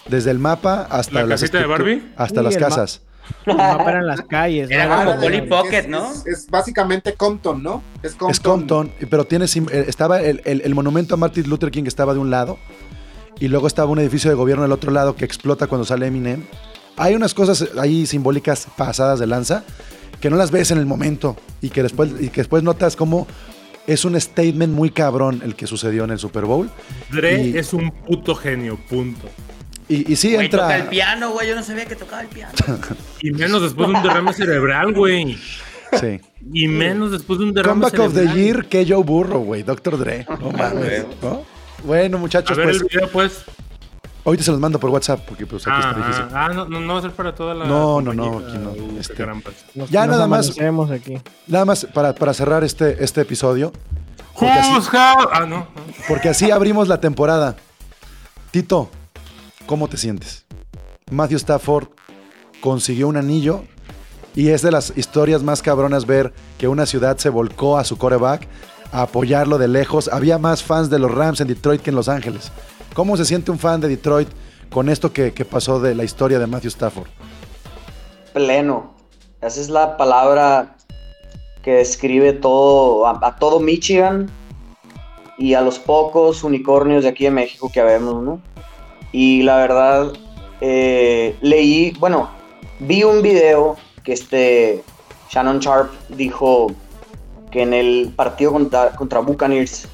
Desde 0.08 0.30
el 0.30 0.38
mapa 0.38 0.86
hasta 0.90 1.14
¿La 1.20 1.26
las 1.26 1.40
casita 1.40 1.58
de 1.58 1.64
estructu- 1.64 1.68
Barbie? 1.68 2.02
Hasta 2.16 2.42
las 2.42 2.56
casas. 2.56 3.02
El 3.46 3.56
mapa 3.56 3.90
eran 3.90 4.06
las 4.06 4.20
calles. 4.22 4.70
Era 4.70 4.86
¿no? 4.86 5.04
como 5.10 5.20
Polly 5.20 5.36
es- 5.38 5.48
Pocket, 5.48 5.78
es- 5.80 5.88
¿no? 5.88 6.12
Es, 6.12 6.26
es 6.26 6.46
básicamente 6.48 7.14
Compton, 7.14 7.62
¿no? 7.62 7.82
Es 8.02 8.12
Compton. 8.12 8.30
Es 8.30 8.40
Compton, 8.40 8.92
pero 9.10 9.24
tiene 9.24 9.46
sim- 9.48 9.68
eh, 9.72 9.84
estaba 9.88 10.20
el, 10.22 10.40
el- 10.44 10.60
el 10.62 10.74
monumento 10.74 11.14
a 11.14 11.16
Martin 11.18 11.48
Luther 11.48 11.70
King 11.70 11.82
que 11.82 11.88
estaba 11.88 12.12
de 12.14 12.20
un 12.20 12.30
lado 12.30 12.58
y 13.40 13.48
luego 13.48 13.66
estaba 13.66 13.90
un 13.90 13.98
edificio 13.98 14.30
de 14.30 14.36
gobierno 14.36 14.62
del 14.62 14.72
otro 14.72 14.90
lado 14.92 15.16
que 15.16 15.24
explota 15.24 15.66
cuando 15.66 15.84
sale 15.84 16.06
Eminem. 16.06 16.44
Hay 16.96 17.14
unas 17.14 17.34
cosas 17.34 17.68
ahí 17.80 18.06
simbólicas 18.06 18.66
pasadas 18.76 19.18
de 19.18 19.26
lanza 19.26 19.64
que 20.20 20.30
no 20.30 20.36
las 20.36 20.50
ves 20.50 20.70
en 20.70 20.78
el 20.78 20.86
momento 20.86 21.36
y 21.60 21.70
que 21.70 21.82
después, 21.82 22.10
y 22.20 22.28
que 22.28 22.42
después 22.42 22.62
notas 22.62 22.94
como 22.96 23.26
es 23.88 24.04
un 24.04 24.20
statement 24.20 24.72
muy 24.72 24.90
cabrón 24.90 25.40
el 25.44 25.56
que 25.56 25.66
sucedió 25.66 26.04
en 26.04 26.10
el 26.10 26.18
Super 26.20 26.44
Bowl. 26.44 26.70
Dre 27.10 27.42
Y- 27.42 27.56
es 27.56 27.72
un 27.72 27.90
puto 27.90 28.34
genio, 28.36 28.78
punto. 28.88 29.26
Y, 29.94 30.12
y 30.12 30.16
sí 30.16 30.34
Güey, 30.34 30.48
toca 30.48 30.66
el 30.74 30.76
entra... 30.76 30.90
piano, 30.90 31.30
güey. 31.30 31.48
Yo 31.48 31.54
no 31.54 31.62
sabía 31.62 31.84
que 31.86 31.96
tocaba 31.96 32.22
el 32.22 32.28
piano. 32.28 32.52
Y 33.20 33.30
menos 33.32 33.62
después 33.62 33.88
de 33.88 33.94
un 33.94 34.02
derrame 34.02 34.32
cerebral, 34.32 34.92
güey. 34.94 35.38
Sí. 36.00 36.20
Y 36.52 36.68
menos 36.68 37.10
después 37.12 37.38
de 37.38 37.44
un 37.46 37.52
derrame 37.52 37.82
Comeback 37.82 38.00
of 38.00 38.14
the 38.14 38.20
cerebral. 38.20 38.36
Year, 38.44 38.66
que 38.66 38.86
Joe 38.88 39.02
Burro, 39.04 39.40
güey, 39.40 39.62
Dr. 39.62 39.98
Dre. 39.98 40.24
No 40.40 40.50
mames. 40.56 41.04
¿no? 41.22 41.42
Bueno, 41.84 42.16
A 42.16 42.20
muchachos, 42.20 42.56
ver 42.56 42.66
pues 42.68 42.80
el 42.80 42.88
video, 42.88 43.08
pues. 43.10 43.44
ahorita 44.24 44.44
se 44.44 44.50
los 44.52 44.60
mando 44.60 44.78
por 44.80 44.88
WhatsApp 44.90 45.20
porque 45.28 45.44
pues 45.46 45.66
aquí 45.66 45.76
Ah, 45.76 45.90
está 45.90 46.00
difícil. 46.06 46.24
ah, 46.32 46.46
ah, 46.46 46.52
no, 46.54 46.64
no, 46.66 46.80
no 46.80 46.92
va 46.94 46.98
a 47.00 47.02
ser 47.02 47.10
para 47.10 47.34
toda 47.34 47.54
la. 47.54 47.66
No, 47.66 48.00
no, 48.00 48.14
no, 48.14 48.38
aquí 48.38 48.56
no, 48.56 48.70
Uh, 48.70 48.96
este-. 49.00 49.26
Nos- 49.74 49.90
Ya 49.90 50.06
nos 50.06 50.16
nada 50.16 50.26
más. 50.26 50.50
aquí. 50.90 51.18
Nada 51.48 51.64
más 51.66 51.84
para, 51.92 52.14
para 52.14 52.32
cerrar 52.32 52.64
este, 52.64 53.02
este 53.04 53.20
episodio. 53.20 53.72
Porque 54.32 54.48
así, 54.50 54.72
Who's 54.72 54.88
how- 54.88 55.28
Ah, 55.32 55.44
no. 55.46 55.66
porque 56.08 56.28
así 56.30 56.50
abrimos 56.50 56.88
la 56.88 57.00
temporada. 57.00 57.56
Tito, 58.50 58.90
¿cómo 59.66 59.88
te 59.88 59.96
sientes? 59.96 60.44
Matthew 61.10 61.38
Stafford 61.38 61.88
consiguió 62.60 63.08
un 63.08 63.16
anillo 63.16 63.64
y 64.34 64.48
es 64.48 64.62
de 64.62 64.70
las 64.70 64.92
historias 64.96 65.42
más 65.42 65.62
cabronas 65.62 66.06
ver 66.06 66.32
que 66.58 66.68
una 66.68 66.86
ciudad 66.86 67.18
se 67.18 67.28
volcó 67.28 67.76
a 67.76 67.84
su 67.84 67.98
coreback 67.98 68.48
a 68.92 69.02
apoyarlo 69.02 69.58
de 69.58 69.68
lejos. 69.68 70.08
Había 70.08 70.38
más 70.38 70.62
fans 70.62 70.90
de 70.90 70.98
los 70.98 71.12
Rams 71.12 71.40
en 71.40 71.48
Detroit 71.48 71.82
que 71.82 71.90
en 71.90 71.96
Los 71.96 72.08
Ángeles. 72.08 72.50
¿Cómo 72.94 73.16
se 73.16 73.24
siente 73.24 73.50
un 73.50 73.58
fan 73.58 73.80
de 73.80 73.88
Detroit 73.88 74.28
con 74.70 74.88
esto 74.88 75.12
que, 75.12 75.30
pasó 75.44 75.80
de 75.80 75.94
la 75.94 76.04
historia 76.04 76.38
de 76.38 76.46
Matthew 76.46 76.68
Stafford? 76.68 77.08
pleno. 78.32 78.94
Esa 79.42 79.60
es 79.60 79.68
la 79.68 79.96
palabra 79.96 80.76
que 81.62 81.72
describe 81.72 82.32
todo, 82.32 83.06
a, 83.06 83.18
a 83.20 83.36
todo 83.36 83.60
Michigan 83.60 84.30
y 85.36 85.54
a 85.54 85.60
los 85.60 85.78
pocos 85.78 86.42
unicornios 86.44 87.02
de 87.02 87.10
aquí 87.10 87.24
de 87.24 87.30
México 87.30 87.70
que 87.72 87.82
vemos, 87.82 88.22
¿no? 88.22 88.40
Y 89.12 89.42
la 89.42 89.58
verdad, 89.58 90.12
eh, 90.60 91.36
leí, 91.40 91.92
bueno, 91.98 92.30
vi 92.80 93.04
un 93.04 93.22
video 93.22 93.76
que 94.02 94.14
este 94.14 94.82
Shannon 95.30 95.60
Sharp 95.60 95.90
dijo 96.08 96.72
que 97.50 97.62
en 97.62 97.74
el 97.74 98.12
partido 98.16 98.52
contra, 98.52 98.90
contra 98.96 99.20
Buccaneers 99.20 99.86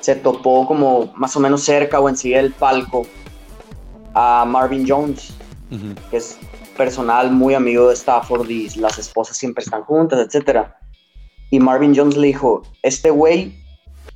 se 0.00 0.16
topó 0.16 0.66
como 0.66 1.12
más 1.14 1.36
o 1.36 1.40
menos 1.40 1.62
cerca 1.62 2.00
o 2.00 2.08
enseguida 2.08 2.38
del 2.38 2.52
palco 2.52 3.06
a 4.14 4.44
Marvin 4.46 4.86
Jones 4.88 5.34
que 6.10 6.16
es 6.16 6.38
personal 6.76 7.30
muy 7.30 7.54
amigo 7.54 7.88
de 7.88 7.94
Stafford 7.94 8.48
y 8.48 8.68
las 8.76 8.98
esposas 8.98 9.36
siempre 9.36 9.64
están 9.64 9.82
juntas, 9.82 10.34
etc. 10.34 10.68
Y 11.50 11.60
Marvin 11.60 11.94
Jones 11.94 12.16
le 12.16 12.28
dijo, 12.28 12.62
este 12.82 13.10
güey 13.10 13.54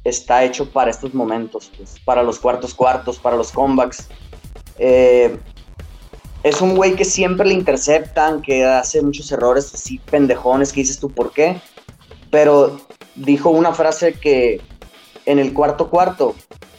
está 0.05 0.45
hecho 0.45 0.71
para 0.71 0.91
estos 0.91 1.15
momentos, 1.15 1.71
pues, 1.77 1.97
para 2.05 2.23
los 2.23 2.39
cuartos 2.39 2.75
cuartos, 2.75 3.19
para 3.19 3.37
los 3.37 3.53
comebacks. 3.53 4.09
Eh, 4.79 5.37
es 6.43 6.61
un 6.61 6.75
güey 6.75 6.95
que 6.97 7.05
siempre 7.05 7.47
le 7.47 7.55
interceptan, 7.55 8.43
que 8.43 8.65
hace 8.65 9.01
muchos 9.01 9.31
errores 9.31 9.73
así 9.73 9.99
pendejones 10.11 10.73
que 10.73 10.81
dices 10.81 10.99
tú, 10.99 11.11
¿por 11.11 11.33
qué? 11.33 11.61
Pero 12.31 12.81
dijo 13.15 13.51
una 13.51 13.73
frase 13.73 14.15
que 14.15 14.61
en 15.27 15.39
el 15.39 15.53
cuarto 15.53 15.89
cuarto, 15.89 16.35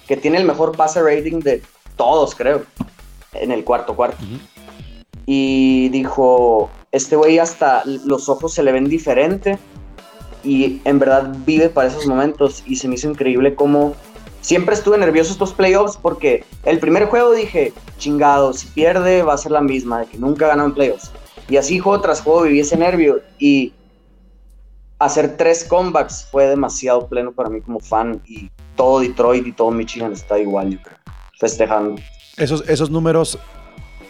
que 0.08 0.18
tiene 0.18 0.38
el 0.38 0.46
mejor 0.46 0.76
pase 0.76 1.02
rating 1.02 1.40
de 1.40 1.62
todos, 1.96 2.36
creo, 2.36 2.64
en 3.34 3.52
el 3.52 3.64
cuarto 3.64 3.96
cuarto 3.96 4.18
y 5.26 5.90
dijo, 5.90 6.70
este 6.92 7.16
güey 7.16 7.40
hasta 7.40 7.84
los 7.86 8.28
ojos 8.30 8.54
se 8.54 8.64
le 8.64 8.72
ven 8.72 8.90
diferente 8.90 9.58
y 10.44 10.82
en 10.84 11.00
verdad 11.00 11.34
vive 11.46 11.70
para 11.70 11.88
esos 11.88 12.06
momentos 12.06 12.64
y 12.66 12.76
se 12.76 12.88
me 12.88 12.96
hizo 12.96 13.10
increíble 13.10 13.56
cómo 13.56 13.96
siempre 14.42 14.76
estuve 14.76 14.98
nervioso 14.98 15.32
estos 15.32 15.54
playoffs 15.54 15.98
porque 15.98 16.44
el 16.64 16.80
primer 16.80 17.06
juego 17.06 17.32
dije, 17.32 17.74
chingado, 17.98 18.54
si 18.54 18.68
pierde 18.68 19.24
va 19.24 19.34
a 19.34 19.38
ser 19.38 19.54
la 19.54 19.62
misma, 19.62 20.02
de 20.02 20.06
que 20.08 20.18
nunca 20.18 20.48
ganó 20.48 20.66
en 20.66 20.74
playoffs. 20.74 21.12
Y 21.50 21.58
así 21.58 21.80
juego 21.80 22.02
tras 22.02 22.22
juego 22.22 22.44
viví 22.44 22.60
ese 22.60 22.78
nervio 22.78 23.22
y 23.40 23.74
hacer 25.00 25.38
tres 25.38 25.64
comebacks 25.64 26.28
fue 26.32 26.48
demasiado 26.48 27.08
pleno 27.08 27.32
para 27.32 27.50
mí 27.50 27.62
como 27.62 27.80
fan 27.80 28.22
y 28.26 28.50
todo 28.76 29.00
Detroit 29.00 29.48
y 29.48 29.52
todo 29.52 29.72
Michigan 29.72 30.14
está 30.14 30.40
igual, 30.40 30.72
yo 30.72 30.82
creo, 30.82 30.98
festejando. 31.40 32.02
Esos, 32.38 32.68
esos 32.68 32.90
números 32.90 33.38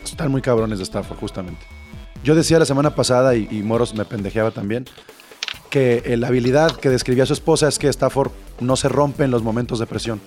están 0.04 0.32
muy 0.32 0.42
cabrones 0.42 0.80
de 0.80 0.84
Stafford, 0.84 1.20
justamente. 1.20 1.66
Yo 2.24 2.36
decía 2.36 2.58
la 2.58 2.66
semana 2.66 2.96
pasada, 2.96 3.36
y, 3.36 3.48
y 3.52 3.64
Moros 3.64 3.94
me 3.94 4.06
pendejeaba 4.06 4.52
también, 4.52 4.86
que 5.74 6.04
eh, 6.06 6.18
la 6.18 6.28
habilidad 6.28 6.70
que 6.76 6.90
describía 6.90 7.26
su 7.26 7.34
esposa 7.34 7.68
es 7.68 7.80
que 7.80 7.88
Stafford 7.88 8.30
no 8.60 8.76
se 8.76 8.90
rompe 8.90 9.24
en 9.24 9.32
los 9.32 9.42
momentos 9.42 9.80
de 9.80 9.88
presión. 9.88 10.22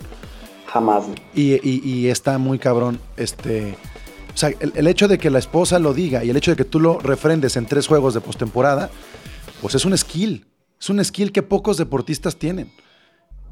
Jamás. 0.67 1.05
Y, 1.35 1.55
y- 1.69 1.81
y 1.85 2.09
está 2.09 2.37
muy 2.39 2.59
cabrón. 2.59 2.99
Este, 3.17 3.77
o 4.35 4.37
sea, 4.37 4.51
el, 4.59 4.73
el 4.75 4.87
hecho 4.89 5.07
de 5.07 5.19
que 5.19 5.31
la 5.31 5.39
esposa 5.39 5.79
lo 5.79 5.95
diga 5.95 6.25
y 6.25 6.31
el 6.31 6.37
hecho 6.37 6.51
de 6.51 6.57
que 6.57 6.65
tú 6.65 6.81
lo 6.81 6.99
refrendes 6.99 7.57
en 7.57 7.67
tres 7.67 7.87
juegos 7.87 8.13
de 8.13 8.21
postemporada, 8.21 8.91
pues 9.63 9.77
es 9.77 9.85
un 9.85 9.97
skill. 9.97 10.45
Es 10.81 10.91
un 10.91 11.03
skill 11.05 11.31
que 11.31 11.43
pocos 11.45 11.77
deportistas 11.77 12.35
tienen. 12.37 12.73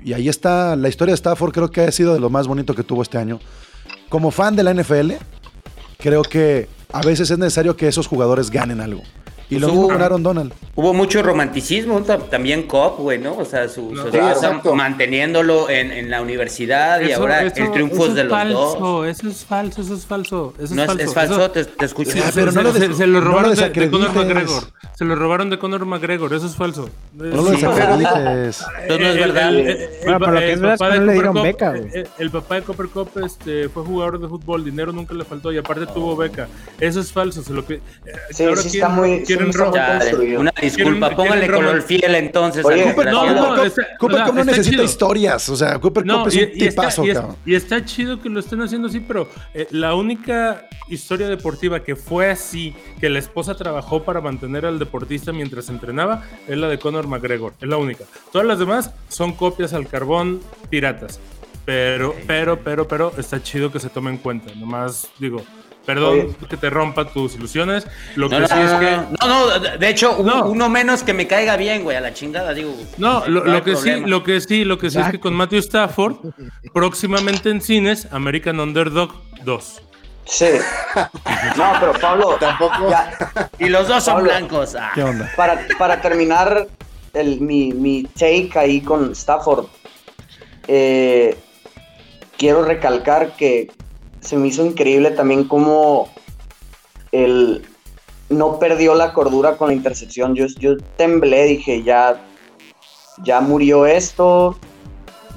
Y 0.05 0.15
ahí 0.15 0.29
está 0.29 0.75
la 0.75 0.89
historia 0.89 1.13
de 1.13 1.17
Stafford, 1.17 1.53
creo 1.53 1.71
que 1.71 1.83
ha 1.83 1.93
sido 1.93 2.13
de 2.13 2.19
lo 2.21 2.29
más 2.29 2.49
bonito 2.49 2.75
que 2.75 2.83
tuvo 2.83 3.03
este 3.03 3.19
año. 3.19 3.39
Como 4.09 4.33
fan 4.33 4.57
de 4.57 4.65
la 4.65 4.75
NFL, 4.75 5.13
creo 5.99 6.23
que 6.23 6.69
a 6.93 7.03
veces 7.03 7.31
es 7.31 7.39
necesario 7.39 7.77
que 7.77 7.87
esos 7.87 8.09
jugadores 8.09 8.51
ganen 8.51 8.81
algo. 8.81 9.03
Y 9.51 9.57
Pues 9.59 9.65
hubo- 9.65 9.73
mismo 9.73 9.89
con 9.89 10.03
Aaron 10.03 10.23
Donald. 10.23 10.53
Hubo 10.75 10.95
mucho 10.95 11.23
romanticismo, 11.23 12.01
ta- 12.03 12.19
también 12.19 12.63
Cop, 12.65 12.99
güey, 12.99 13.19
¿no? 13.19 13.37
O 13.37 13.45
sea, 13.45 13.69
su, 13.69 13.93
manteniéndolo 14.75 15.69
en, 15.71 15.93
en 15.93 16.11
la 16.11 16.23
universidad 16.23 17.01
y 17.01 17.11
Eso- 17.13 17.21
ahora 17.21 17.43
eso- 17.43 17.63
el 17.63 17.71
triunfo 17.73 17.95
eso 17.97 18.07
es 18.09 18.15
de 18.15 18.25
los 18.25 18.33
falso, 18.33 18.77
dos. 18.81 19.07
Eso 19.09 19.29
es 19.29 19.45
falso, 19.45 19.83
eso 19.83 19.95
es 19.95 20.07
falso. 20.07 20.55
Eso 20.59 20.75
No 20.75 20.83
es 20.83 20.89
es, 20.89 20.95
falso. 20.97 21.03
es 21.05 21.15
falso, 21.15 21.35
Eso- 21.35 21.51
te, 21.51 21.65
te 21.65 21.85
escucho. 21.85 22.11
Ah, 22.17 22.31
se- 22.31 22.33
pero 22.33 22.47
no 22.47 22.53
se, 22.53 22.63
lo 22.63 22.73
des- 22.73 22.83
se- 22.89 22.95
se 22.95 23.07
lo 23.07 23.19
no 23.21 23.25
lo 23.25 23.31
robaron 23.31 23.55
de, 23.55 23.69
de 23.71 23.91
Conor. 23.91 24.15
McGregor. 24.15 24.65
Se 24.97 25.05
lo 25.05 25.15
robaron 25.17 25.51
de 25.51 25.59
Conor 25.59 25.85
McGregor, 25.87 26.33
eso 26.35 26.47
es 26.47 26.55
falso. 26.57 26.89
No 27.15 27.25
lo 27.25 27.45
Sí. 27.47 27.51
desacredites. 27.57 28.65
Entonces 28.83 29.01
no 29.01 29.07
es 29.09 29.17
verdad. 29.17 29.53
Bueno, 30.05 30.19
pero 30.21 30.33
lo 30.33 30.41
que 30.41 30.53
es 30.53 30.61
verdad 30.61 30.75
es 30.75 30.79
papá 30.79 30.93
que 30.93 30.95
de 30.95 31.01
no 31.01 31.07
le 31.07 31.13
dieron 31.13 31.35
Copper 31.35 31.53
beca, 31.53 31.73
Cup- 31.73 31.91
güey. 31.91 32.05
El 32.19 32.31
papá 32.31 32.55
de 32.57 32.63
Copper 32.63 32.87
Cup 32.89 33.09
este, 33.25 33.69
fue 33.69 33.83
jugador 33.85 34.21
de 34.21 34.29
fútbol, 34.29 34.65
dinero 34.65 34.93
nunca 34.93 35.15
le 35.15 35.25
faltó 35.25 35.53
y 35.53 35.59
aparte 35.59 35.87
tuvo 35.87 36.17
beca. 36.17 36.49
Eso 36.81 37.01
es 37.01 37.13
falso. 37.13 37.43
Se 37.43 37.53
lo 37.53 37.65
que, 37.67 37.75
eh, 37.75 37.81
Sí, 38.31 38.45
sí 38.69 38.79
está 38.79 38.89
muy- 38.89 39.25
quieren 39.37 39.51
está. 39.51 39.73
Ya, 39.73 40.39
una 40.39 40.53
disculpa, 40.61 41.09
Quieren- 41.09 41.17
póngale 41.17 41.41
quieren 41.47 41.57
color 41.57 41.83
fiel 41.83 42.15
entonces. 42.15 42.65
Oye, 42.65 42.85
Cooper, 42.85 43.07
no, 43.13 43.27
no, 43.27 43.35
no, 43.35 43.49
Cooper, 43.49 43.67
está- 43.67 43.87
Cooper 43.99 44.19
no, 44.19 44.27
Cup 44.27 44.35
no 44.35 44.41
está 44.41 44.51
necesita 44.53 44.71
chido. 44.77 44.85
historias. 44.85 45.49
O 45.49 45.57
sea, 45.57 45.79
Cooper 45.79 46.07
No, 46.07 46.19
Cup 46.21 46.29
es 46.29 46.35
y, 46.35 46.39
un 46.43 46.49
y 46.55 46.65
está, 46.65 46.83
tipazo, 46.83 47.05
y 47.05 47.11
es- 47.11 47.15
cabrón. 47.19 47.37
y 47.47 47.55
está 47.55 47.85
chido 47.85 48.21
que 48.21 48.29
lo 48.29 48.41
estén 48.41 48.61
haciendo 48.63 48.89
así, 48.89 49.01
pero 49.01 49.29
eh, 49.55 49.67
la 49.71 49.95
única 49.95 50.67
historia 50.89 51.29
deportiva 51.29 51.83
que 51.83 51.97
fue 51.97 52.31
así, 52.31 52.75
que 53.01 53.09
la 53.09 53.19
esposa 53.19 53.55
trabajó 53.55 54.03
para 54.05 54.21
mantener 54.21 54.67
al 54.67 54.79
deportista 54.79 55.33
mientras 55.33 55.69
entrenaba, 55.69 56.23
es 56.47 56.57
la 56.59 56.69
de 56.69 56.79
Conor 56.79 57.07
McGregor. 57.07 57.55
Es 57.61 57.69
la 57.69 57.77
única. 57.77 58.05
Todas 58.33 58.47
las 58.47 58.59
demás 58.59 58.91
son 59.09 59.33
copias 59.33 59.73
al 59.73 59.87
carbón 59.89 60.41
piratas. 60.71 61.21
Pero, 61.65 62.15
pero, 62.27 62.59
pero, 62.63 62.87
pero, 62.87 63.13
está 63.17 63.43
chido 63.43 63.73
que 63.73 63.81
se 63.81 63.89
tome 63.89 64.11
en 64.11 64.19
cuenta. 64.19 64.55
Nomás 64.55 65.09
digo, 65.19 65.43
perdón 65.87 66.13
Oye. 66.21 66.35
que 66.49 66.57
te 66.57 66.71
rompa 66.71 67.05
tus 67.07 67.35
ilusiones. 67.35 67.87
Lo 68.17 68.29
que 68.29 68.37
No, 68.37 68.41
no, 68.43 68.49
sí 68.49 68.55
es 68.59 68.71
no, 68.73 68.81
que. 68.81 68.91
no, 68.91 69.29
no, 69.29 69.59
no, 69.59 69.59
de- 69.79 69.89
hecho, 69.89 70.17
un- 70.17 70.27
No. 70.27 70.47
uno 70.47 70.69
menos 70.69 71.03
que 71.03 71.13
me 71.15 71.27
caiga 71.27 71.57
bien, 71.57 71.83
güey, 71.83 71.97
a 71.97 72.01
la 72.01 72.13
chingada, 72.15 72.53
digo. 72.55 72.75
No, 72.99 73.27
lo, 73.27 73.63
que 73.63 73.77
sí, 73.77 74.01
lo 74.01 74.23
que 74.23 74.41
sí, 74.41 74.65
lo 74.65 74.79
que 74.79 74.91
sí 74.91 74.99
es 74.99 75.09
que 75.11 75.21
con 75.21 75.35
Matthew 75.35 75.59
Stafford, 75.61 76.17
próximamente 76.73 77.51
en 77.51 77.61
cines, 77.61 78.09
American 78.11 78.61
Underdog 78.61 79.13
2. 79.45 79.83
Sí. 80.27 80.47
No, 81.57 81.73
pero 81.81 81.93
Pablo, 82.01 82.37
Tampoco. 82.41 82.89
ya, 82.89 83.13
Y 83.59 83.69
los 83.69 83.87
dos 83.89 84.03
son 84.05 84.23
blancos. 84.25 84.75
ah. 84.75 84.91
¿Qué 84.95 85.03
onda? 85.03 85.31
para, 85.37 85.61
para 85.79 86.01
terminar 86.01 86.67
el, 87.13 87.41
mi, 87.43 87.73
mi 87.73 88.05
take 88.05 88.51
ahí 88.57 88.81
con 88.81 89.13
Stafford, 89.13 89.67
eh, 90.67 91.37
quiero 92.39 92.65
recalcar 92.65 93.37
que 93.37 93.71
se 94.25 94.37
me 94.37 94.49
hizo 94.49 94.65
increíble 94.65 95.11
también 95.11 95.45
cómo 95.45 96.09
él 97.13 97.65
no 98.31 98.59
perdió 98.59 98.95
la 98.95 99.13
cordura 99.13 99.57
con 99.57 99.69
la 99.69 99.75
intercepción. 99.75 100.35
Yo, 100.35 100.47
yo 100.59 100.77
temblé, 100.97 101.45
dije, 101.45 101.83
ya, 101.83 102.21
ya 103.23 103.41
murió 103.41 103.87
esto, 103.87 104.57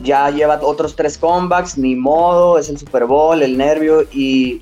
ya 0.02 0.30
lleva 0.30 0.60
otros 0.62 0.96
tres 0.96 1.18
comebacks, 1.18 1.78
ni 1.78 1.96
modo, 1.96 2.58
es 2.58 2.70
el 2.70 2.78
Super 2.78 3.06
Bowl, 3.06 3.44
el 3.44 3.58
nervio 3.58 4.04
y, 4.12 4.62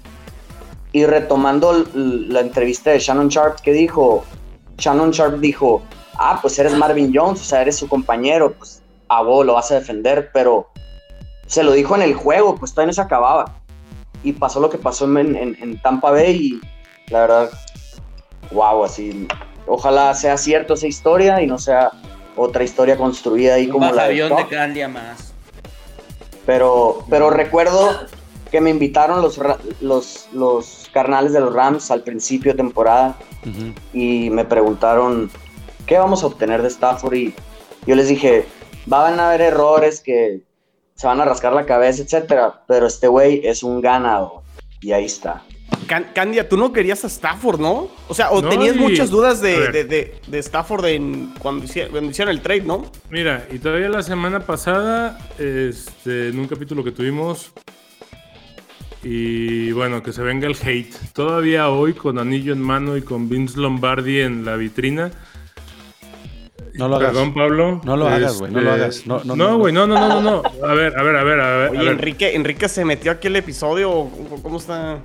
y 0.91 1.05
retomando 1.05 1.85
la 1.93 2.39
entrevista 2.39 2.91
de 2.91 2.99
Shannon 2.99 3.29
Sharp 3.29 3.59
que 3.59 3.73
dijo, 3.73 4.25
Shannon 4.77 5.11
Sharp 5.11 5.39
dijo, 5.39 5.83
ah, 6.17 6.39
pues 6.41 6.57
eres 6.57 6.73
Marvin 6.73 7.11
Jones, 7.13 7.41
o 7.41 7.43
sea, 7.43 7.61
eres 7.61 7.77
su 7.77 7.87
compañero, 7.87 8.53
pues 8.53 8.81
a 9.07 9.21
vos 9.21 9.45
lo 9.45 9.53
vas 9.53 9.71
a 9.71 9.75
defender, 9.75 10.31
pero 10.33 10.67
se 11.45 11.63
lo 11.63 11.73
dijo 11.73 11.95
en 11.95 12.01
el 12.01 12.15
juego, 12.15 12.55
pues 12.55 12.73
todavía 12.73 12.87
no 12.87 12.93
se 12.93 13.01
acababa. 13.01 13.64
Y 14.25 14.33
pasó 14.33 14.59
lo 14.59 14.69
que 14.69 14.77
pasó 14.77 15.05
en, 15.05 15.35
en- 15.35 15.57
en 15.61 15.81
Tampa 15.81 16.11
Bay 16.11 16.59
y 17.07 17.11
la 17.11 17.21
verdad, 17.21 17.49
wow, 18.51 18.83
así, 18.83 19.27
ojalá 19.67 20.13
sea 20.15 20.35
cierto 20.37 20.73
esa 20.73 20.87
historia 20.87 21.41
y 21.41 21.47
no 21.47 21.57
sea 21.59 21.91
otra 22.35 22.63
historia 22.63 22.97
construida 22.97 23.53
ahí 23.55 23.67
Un 23.67 23.71
como 23.73 23.85
la 23.85 23.91
de 23.91 23.97
bajavión 24.21 24.29
de 24.35 24.41
Tuck. 24.43 24.49
Candia 24.51 24.87
más. 24.89 25.31
Pero, 26.45 27.03
pero 27.09 27.29
recuerdo 27.29 28.07
que 28.51 28.61
me 28.61 28.69
invitaron 28.69 29.21
los, 29.21 29.39
los, 29.81 30.27
los 30.33 30.89
carnales 30.93 31.33
de 31.33 31.39
los 31.39 31.53
Rams 31.53 31.89
al 31.91 32.03
principio 32.03 32.51
de 32.53 32.57
temporada 32.57 33.15
y 33.93 34.29
me 34.31 34.43
preguntaron 34.45 35.29
qué 35.85 35.97
vamos 35.97 36.23
a 36.23 36.27
obtener 36.27 36.61
de 36.63 36.67
Stafford 36.69 37.13
y 37.13 37.33
yo 37.85 37.95
les 37.95 38.07
dije, 38.07 38.47
van 38.87 39.19
a 39.19 39.27
haber 39.29 39.41
errores 39.41 40.01
que 40.01 40.41
se 40.95 41.07
van 41.07 41.19
a 41.21 41.25
rascar 41.25 41.53
la 41.53 41.65
cabeza, 41.65 42.01
etcétera, 42.03 42.61
pero 42.67 42.87
este 42.87 43.07
güey 43.07 43.41
es 43.45 43.63
un 43.63 43.81
ganador 43.81 44.41
y 44.81 44.91
ahí 44.93 45.05
está. 45.05 45.43
Can- 45.87 46.07
Candia, 46.13 46.47
tú 46.47 46.57
no 46.57 46.71
querías 46.71 47.03
a 47.03 47.07
Stafford, 47.07 47.59
¿no? 47.59 47.89
O 48.07 48.13
sea, 48.13 48.31
o 48.31 48.41
No, 48.41 48.49
tenías 48.49 48.75
y- 48.75 48.79
muchas 48.79 49.09
dudas 49.09 49.41
de, 49.41 49.71
de- 49.83 50.21
de 50.25 50.39
Stafford 50.39 50.85
en, 50.85 51.33
cuando, 51.39 51.65
hicieron, 51.65 51.91
cuando 51.91 52.11
hicieron 52.11 52.33
el 52.33 52.41
trade, 52.41 52.61
¿no? 52.61 52.85
Mira, 53.09 53.45
y 53.51 53.59
todavía 53.59 53.89
la 53.89 54.01
semana 54.03 54.39
pasada, 54.41 55.17
este, 55.37 56.29
en 56.29 56.39
un 56.39 56.47
capítulo 56.47 56.83
que 56.83 56.91
tuvimos, 56.91 57.51
y 59.03 59.71
bueno, 59.73 60.01
que 60.01 60.11
se 60.13 60.23
venga 60.23 60.47
el 60.47 60.55
hate. 60.63 60.95
Todavía 61.13 61.69
hoy, 61.69 61.93
con 61.93 62.17
anillo 62.17 62.53
en 62.53 62.61
mano 62.61 62.97
y 62.97 63.01
con 63.03 63.29
Vince 63.29 63.59
Lombardi 63.59 64.21
en 64.21 64.45
la 64.45 64.55
vitrina. 64.55 65.11
No 66.77 66.87
lo 66.87 66.95
hagas. 66.97 67.09
Perdón, 67.11 67.33
Pablo. 67.33 67.81
No 67.83 67.97
lo 67.97 68.07
hagas, 68.07 68.39
güey, 68.39 68.51
no 68.51 68.61
lo 68.61 68.69
Este, 68.71 68.81
hagas. 68.83 69.07
No, 69.07 69.21
no, 69.23 69.35
No, 69.35 69.49
no, 69.51 69.57
güey, 69.57 69.73
no, 69.73 69.87
no, 69.87 69.95
no, 69.95 70.21
no, 70.21 70.21
no. 70.21 70.43
A 70.67 70.73
ver, 70.73 70.97
a 70.97 71.03
ver, 71.03 71.15
a 71.15 71.23
ver, 71.23 71.39
a 71.39 71.57
ver. 71.57 71.67
a 71.67 71.71
Oye, 71.71 71.79
ver. 71.79 71.87
Enrique, 71.93 72.35
Enrique 72.35 72.67
se 72.69 72.83
metió 72.85 73.11
aquí 73.11 73.27
el 73.27 73.35
episodio. 73.37 73.89
¿Cómo, 73.91 74.41
cómo 74.43 74.57
está? 74.57 74.99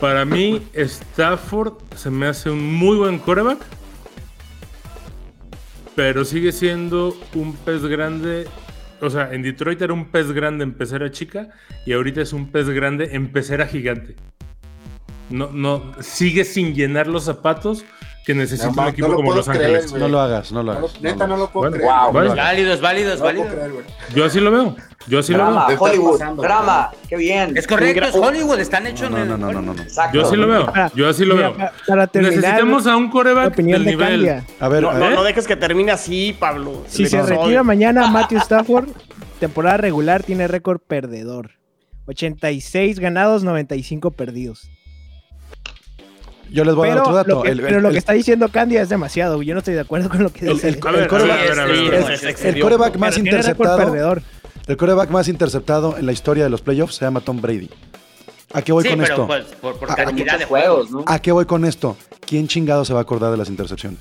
Para 0.00 0.24
mí, 0.24 0.60
Stafford 0.74 1.74
se 1.96 2.10
me 2.10 2.26
hace 2.26 2.50
un 2.50 2.74
muy 2.74 2.96
buen 2.96 3.18
coreback. 3.18 3.58
Pero 5.94 6.24
sigue 6.24 6.50
siendo 6.52 7.16
un 7.34 7.54
pez 7.54 7.82
grande. 7.84 8.48
O 9.00 9.10
sea, 9.10 9.32
en 9.32 9.42
Detroit 9.42 9.80
era 9.82 9.92
un 9.92 10.06
pez 10.06 10.32
grande 10.32 10.64
en 10.64 10.72
pecera 10.72 11.10
chica. 11.10 11.48
Y 11.86 11.92
ahorita 11.92 12.20
es 12.22 12.32
un 12.32 12.50
pez 12.50 12.68
grande 12.70 13.10
en 13.12 13.30
pecera 13.30 13.66
gigante. 13.66 14.16
No, 15.30 15.50
no, 15.52 15.92
sigue 16.00 16.44
sin 16.44 16.74
llenar 16.74 17.06
los 17.06 17.24
zapatos 17.24 17.84
que 18.26 18.34
necesita 18.34 18.70
No, 18.70 18.82
un 18.82 18.88
equipo 18.88 19.08
no 19.08 19.12
lo 19.12 19.16
como 19.18 19.34
Los 19.34 19.48
Ángeles. 19.48 19.92
No 19.92 20.08
lo 20.08 20.18
hagas, 20.20 20.50
no 20.52 20.62
lo 20.62 20.72
hagas. 20.72 21.00
neta, 21.02 21.26
no 21.26 21.36
lo 21.36 21.50
puedo 21.50 21.70
Bueno, 21.70 21.76
creer. 21.76 21.90
Wow. 22.04 22.12
Vale. 22.12 22.28
Válidos, 22.30 22.80
válidos, 22.80 23.20
No 23.20 23.26
lo 23.26 23.32
puedo 23.42 23.56
válidos. 23.56 23.82
creer. 23.84 24.14
Yo 24.14 24.24
así 24.24 24.40
lo 24.40 24.50
veo. 24.50 24.76
Yo 25.06 25.18
así 25.18 25.32
lo 25.34 25.46
veo. 25.46 25.78
Hollywood, 25.78 26.12
pasando, 26.18 26.42
drama, 26.42 26.90
qué 27.08 27.16
bien. 27.16 27.54
Es 27.56 27.66
correcto, 27.66 28.04
es 28.06 28.14
Hollywood, 28.14 28.58
están 28.60 28.86
hechos 28.86 29.10
No, 29.10 29.18
en 29.18 29.28
no, 29.28 29.34
el 29.34 29.40
no, 29.40 29.46
no, 29.46 29.52
no, 29.52 29.58
Hollywood. 29.58 29.76
no. 29.76 29.82
Exacto. 29.82 30.18
Yo 30.18 30.26
así 30.26 30.36
lo 30.36 30.46
veo. 30.48 30.66
Para- 30.66 30.92
Yo 30.94 31.08
así 31.08 31.24
lo 31.26 31.34
mira, 31.36 31.48
veo. 31.50 31.58
pa- 31.58 31.72
para 31.86 32.06
terminar, 32.06 32.36
Necesitamos 32.36 32.86
a 32.86 32.96
un 32.96 33.04
la 33.06 33.10
coreback 33.10 33.48
opinión 33.52 33.84
del 33.84 33.96
de 33.98 34.04
nivel. 34.06 34.42
A 34.60 34.68
ver, 34.68 34.82
No, 34.82 34.90
a 34.90 34.94
no, 34.94 35.00
ver. 35.00 35.14
no 35.14 35.22
dejes 35.24 35.46
que 35.46 35.56
termine 35.56 35.92
así, 35.92 36.34
Pablo. 36.38 36.84
Si 36.86 37.06
se 37.06 37.20
retira 37.22 37.62
mañana 37.62 38.08
Matthew 38.08 38.38
Stafford, 38.38 38.88
temporada 39.38 39.76
regular 39.76 40.22
tiene 40.22 40.48
récord 40.48 40.80
perdedor. 40.80 41.50
86 42.06 42.98
ganados, 43.00 43.44
95 43.44 44.10
perdidos. 44.12 44.70
Yo 46.54 46.64
les 46.64 46.74
voy 46.74 46.88
a 46.88 46.94
dar 46.94 47.00
otro 47.02 47.14
dato. 47.14 47.34
lo 47.36 47.42
que, 47.42 47.50
El- 47.50 47.60
pero 47.60 47.76
el- 47.76 47.82
lo 47.82 47.88
el- 47.88 47.94
que 47.94 47.98
está 47.98 48.12
diciendo 48.12 48.48
Candia 48.48 48.82
es 48.82 48.88
demasiado. 48.88 49.42
Yo 49.42 49.54
no 49.54 49.58
estoy 49.58 49.74
de 49.74 49.80
acuerdo 49.80 50.08
con 50.08 50.22
lo 50.22 50.32
que 50.32 50.46
dice. 50.46 50.68
el- 50.68 50.80
coreback- 50.80 52.96
más 52.98 53.18
interceptado. 53.18 53.76
perdedor. 53.76 54.22
El 54.66 54.76
coreback 54.78 55.10
más 55.10 55.28
interceptado 55.28 55.98
en 55.98 56.06
la 56.06 56.12
historia 56.12 56.44
de 56.44 56.50
los 56.50 56.62
playoffs 56.62 56.94
se 56.94 57.04
llama 57.04 57.20
Tom 57.20 57.40
Brady. 57.40 57.68
¿A 58.54 58.62
qué 58.62 58.72
voy 58.72 58.84
Sí, 58.84 58.90
con 58.90 59.00
pero 59.00 59.12
esto? 59.12 59.26
pues, 59.26 59.44
por, 59.60 59.78
por 59.78 59.90
Ah, 59.90 59.94
cantidad 59.96 60.38
de 60.38 60.44
juegos, 60.44 60.90
¿no? 60.90 61.04
¿A 61.06 61.18
qué 61.18 61.32
voy 61.32 61.44
con 61.44 61.64
esto? 61.64 61.96
¿Quién 62.26 62.46
chingado 62.48 62.84
se 62.84 62.92
va 62.94 63.00
a 63.00 63.02
acordar 63.02 63.30
de 63.32 63.36
las 63.36 63.48
intercepciones? 63.50 63.98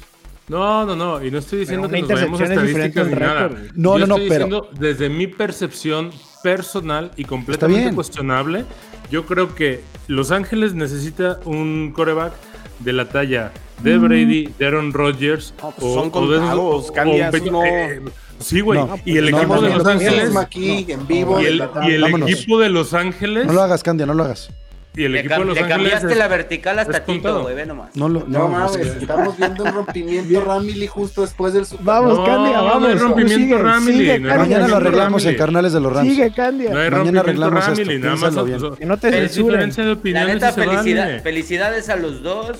No, 0.47 0.85
no, 0.85 0.95
no, 0.95 1.23
y 1.23 1.31
no 1.31 1.39
estoy 1.39 1.59
diciendo 1.59 1.89
que 1.89 2.01
nos 2.01 2.09
vayamos 2.09 2.39
a 2.41 2.43
estadísticas 2.45 3.07
ni 3.07 3.13
nada. 3.15 3.49
No, 3.75 3.97
Yo 3.97 3.99
no, 3.99 4.07
no, 4.07 4.15
estoy 4.17 4.29
pero- 4.29 4.45
diciendo 4.45 4.69
desde 4.79 5.09
mi 5.09 5.27
percepción 5.27 6.11
personal 6.43 7.11
y 7.15 7.23
completamente 7.25 7.93
cuestionable, 7.95 8.65
yo 9.13 9.27
creo 9.27 9.53
que 9.53 9.81
Los 10.07 10.31
Ángeles 10.31 10.73
necesita 10.73 11.39
un 11.45 11.91
coreback 11.95 12.33
de 12.79 12.93
la 12.93 13.05
talla 13.09 13.51
de 13.83 13.97
Brady, 13.99 14.49
de 14.57 14.65
Aaron 14.65 14.91
Rodgers 14.91 15.53
No, 15.61 15.69
pues 15.69 15.93
son 15.93 16.05
de- 16.05 16.11
contados, 16.11 16.91
Candia, 16.91 17.29
un- 17.29 17.35
eso 17.35 17.51
no- 17.51 17.63
eh, 17.63 18.01
sí, 18.39 18.61
güey. 18.61 18.79
No, 18.79 18.97
y 19.05 19.17
el 19.17 19.29
no, 19.29 19.37
equipo 19.37 19.55
no, 19.55 19.61
de 19.61 19.69
no, 19.69 19.75
Los 19.75 19.83
no, 19.83 19.89
Ángeles 19.91 20.35
aquí, 20.35 20.85
en 20.89 21.05
vivo. 21.05 21.39
y 21.39 21.45
el, 21.45 21.63
y 21.87 21.91
el 21.91 22.03
equipo 22.23 22.57
de 22.59 22.69
Los 22.69 22.95
Ángeles 22.95 23.45
No 23.45 23.53
lo 23.53 23.61
hagas, 23.61 23.83
Candia, 23.83 24.07
no 24.07 24.15
lo 24.15 24.23
hagas. 24.23 24.49
Y 24.95 25.05
el 25.05 25.11
Le, 25.13 25.19
equipo 25.21 25.33
de 25.39 25.45
Los 25.45 25.55
le 25.55 25.61
Ángeles 25.61 25.69
cambiaste 25.77 26.11
es- 26.11 26.17
la 26.17 26.27
vertical 26.27 26.79
hasta. 26.79 27.03
Tito, 27.03 27.41
güey, 27.41 27.55
ve 27.55 27.65
nomás. 27.65 27.95
No 27.95 28.07
lo, 28.09 28.19
No 28.27 28.39
no, 28.39 28.47
mames, 28.49 28.75
estamos 28.87 29.37
viendo 29.37 29.63
un 29.63 29.73
rompimiento 29.73 30.41
Ramily 30.41 30.87
justo 30.87 31.21
después 31.21 31.53
del 31.53 31.65
Super 31.65 31.85
Vamos, 31.85 32.17
No, 32.19 32.25
Candia, 32.25 32.57
no 32.57 32.65
vamos. 32.65 32.89
hay 32.89 32.95
rompimiento 32.95 33.43
Sigue, 33.45 33.57
Ramily, 33.57 33.97
sigue, 33.97 34.19
no 34.19 34.29
hay 34.29 34.37
Candia, 34.37 34.37
Mañana 34.37 34.43
lo 34.43 34.73
rompimiento 34.73 34.75
arreglamos 34.77 35.25
en. 35.25 35.35
Carnales 35.35 35.73
de 35.73 35.79
los 35.79 35.93
Rams. 35.93 36.09
Sigue, 36.09 36.31
Candia. 36.33 36.69
No 36.69 36.77
hay 36.79 36.89
Mañana 36.91 36.97
rompimiento 36.97 37.19
arreglamos 37.21 37.67
esto, 37.67 37.91
nada 37.99 38.15
más. 38.15 38.45
bien. 38.45 38.75
Que 38.75 38.85
no 38.85 38.97
te 38.97 39.11
censuren. 39.11 39.73
La 40.13 40.25
neta, 40.25 40.51
felicidad- 40.51 41.05
vale. 41.07 41.19
felicidades 41.21 41.89
a 41.89 41.95
los 41.95 42.21
dos. 42.21 42.57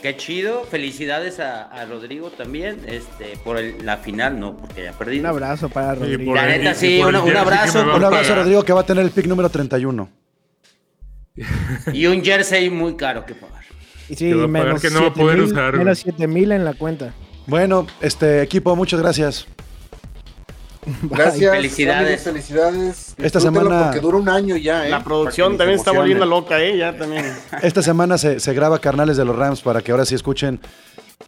Qué 0.00 0.16
chido. 0.16 0.62
Felicidades 0.70 1.40
a, 1.40 1.64
a 1.64 1.84
Rodrigo 1.84 2.30
también 2.30 2.78
este, 2.86 3.36
por 3.42 3.58
el- 3.58 3.84
la 3.84 3.96
final, 3.96 4.38
no, 4.38 4.56
porque 4.56 4.84
ya 4.84 4.92
perdí. 4.92 5.18
Un 5.18 5.26
abrazo 5.26 5.68
para 5.68 5.94
Sí, 5.94 6.00
Rodrigo. 6.00 6.24
por 6.26 6.36
La 6.36 6.46
neta, 6.46 6.74
sí, 6.74 7.00
un- 7.02 7.14
abrazo 7.36 7.82
Un 7.96 8.04
abrazo 8.04 8.32
a. 8.32 8.36
Rodrigo 8.36 8.62
que 8.64 8.72
va 8.72 8.80
a 8.82 8.86
tener 8.86 9.04
el 9.04 9.10
pick 9.10 9.26
número 9.26 9.48
31. 9.48 10.08
Y 11.92 12.06
un 12.06 12.22
jersey 12.24 12.70
muy 12.70 12.96
caro 12.96 13.24
que 13.26 13.34
pagar. 13.34 13.62
Y 14.08 14.14
sí, 14.14 14.32
va 14.32 14.44
a 14.44 14.46
pagar 14.48 14.64
menos 14.66 14.82
que 14.82 14.90
no 14.90 15.02
va 15.02 15.06
a 15.08 15.12
poder 15.14 15.36
7,000 15.38 15.52
usar. 15.52 15.76
Menos 15.76 15.98
7 15.98 16.26
mil 16.26 16.52
en 16.52 16.64
la 16.64 16.74
cuenta. 16.74 17.12
Bueno, 17.46 17.86
este 18.00 18.42
equipo, 18.42 18.74
muchas 18.76 19.00
gracias. 19.00 19.46
Gracias. 21.02 21.50
Felicidades. 21.54 22.06
amigos, 22.06 22.22
felicidades. 22.22 23.14
Esta 23.18 23.40
semana- 23.40 23.84
Porque 23.86 24.00
dura 24.00 24.16
un 24.16 24.28
año 24.28 24.56
ya, 24.56 24.86
¿eh? 24.86 24.90
La 24.90 25.04
producción 25.04 25.58
también 25.58 25.78
se 25.78 25.82
está 25.82 25.92
volviendo 25.92 26.24
loca, 26.24 26.60
¿eh? 26.62 26.78
Ya 26.78 26.96
también. 26.96 27.24
Esta 27.62 27.82
semana 27.82 28.16
se, 28.16 28.40
se 28.40 28.54
graba 28.54 28.78
Carnales 28.80 29.16
de 29.16 29.24
los 29.24 29.36
Rams 29.36 29.60
para 29.60 29.82
que 29.82 29.90
ahora 29.92 30.04
sí 30.06 30.14
escuchen. 30.14 30.60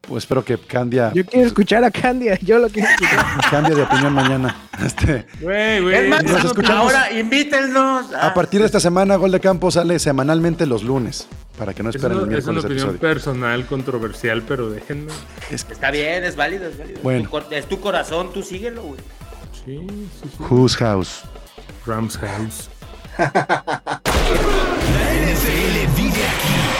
Pues 0.02 0.24
espero 0.24 0.44
que 0.44 0.58
Candia 0.58 1.12
Yo 1.14 1.24
quiero 1.24 1.46
escuchar 1.46 1.84
a 1.84 1.90
Candia. 1.90 2.36
Yo 2.42 2.58
lo 2.58 2.68
quiero 2.68 2.88
escuchar. 2.88 3.26
cambie 3.50 3.74
de 3.76 3.82
opinión 3.82 4.12
mañana. 4.12 4.56
Este, 4.84 5.26
Güey, 5.42 5.82
güey. 5.82 5.94
Es 5.94 6.08
más, 6.08 6.24
nos 6.24 6.42
escuchamos. 6.44 6.94
ahora 6.94 7.12
invítennos. 7.12 8.14
a 8.14 8.32
partir 8.32 8.60
de 8.60 8.66
esta 8.66 8.80
semana, 8.80 9.16
Gol 9.16 9.30
de 9.30 9.38
Campo 9.38 9.70
sale 9.70 9.98
semanalmente 9.98 10.64
los 10.64 10.82
lunes. 10.84 11.28
para 11.58 11.74
que 11.74 11.82
no 11.82 11.90
Es 11.90 11.96
esperen 11.96 12.16
una, 12.16 12.32
el 12.32 12.38
es 12.38 12.44
una 12.44 12.52
miércoles 12.54 12.64
opinión 12.64 12.88
episodio. 12.96 13.00
personal, 13.14 13.66
controversial, 13.66 14.42
pero 14.48 14.70
déjenme. 14.70 15.12
Está 15.50 15.90
bien, 15.90 16.24
es 16.24 16.34
válido, 16.34 16.66
es 16.66 16.78
válido. 16.78 16.98
Bueno. 17.02 17.28
Tu 17.28 17.54
es 17.54 17.66
tu 17.66 17.78
corazón, 17.78 18.32
tú 18.32 18.42
síguelo, 18.42 18.82
güey. 18.82 19.00
Sí, 19.66 19.86
sí, 19.86 20.30
sí. 20.38 20.42
Whose 20.48 20.78
House. 20.78 21.20
Rams 21.86 22.16
House. 22.16 22.70
La 23.18 24.00
NFL 25.26 25.94
vive 25.94 26.24
aquí. 26.26 26.79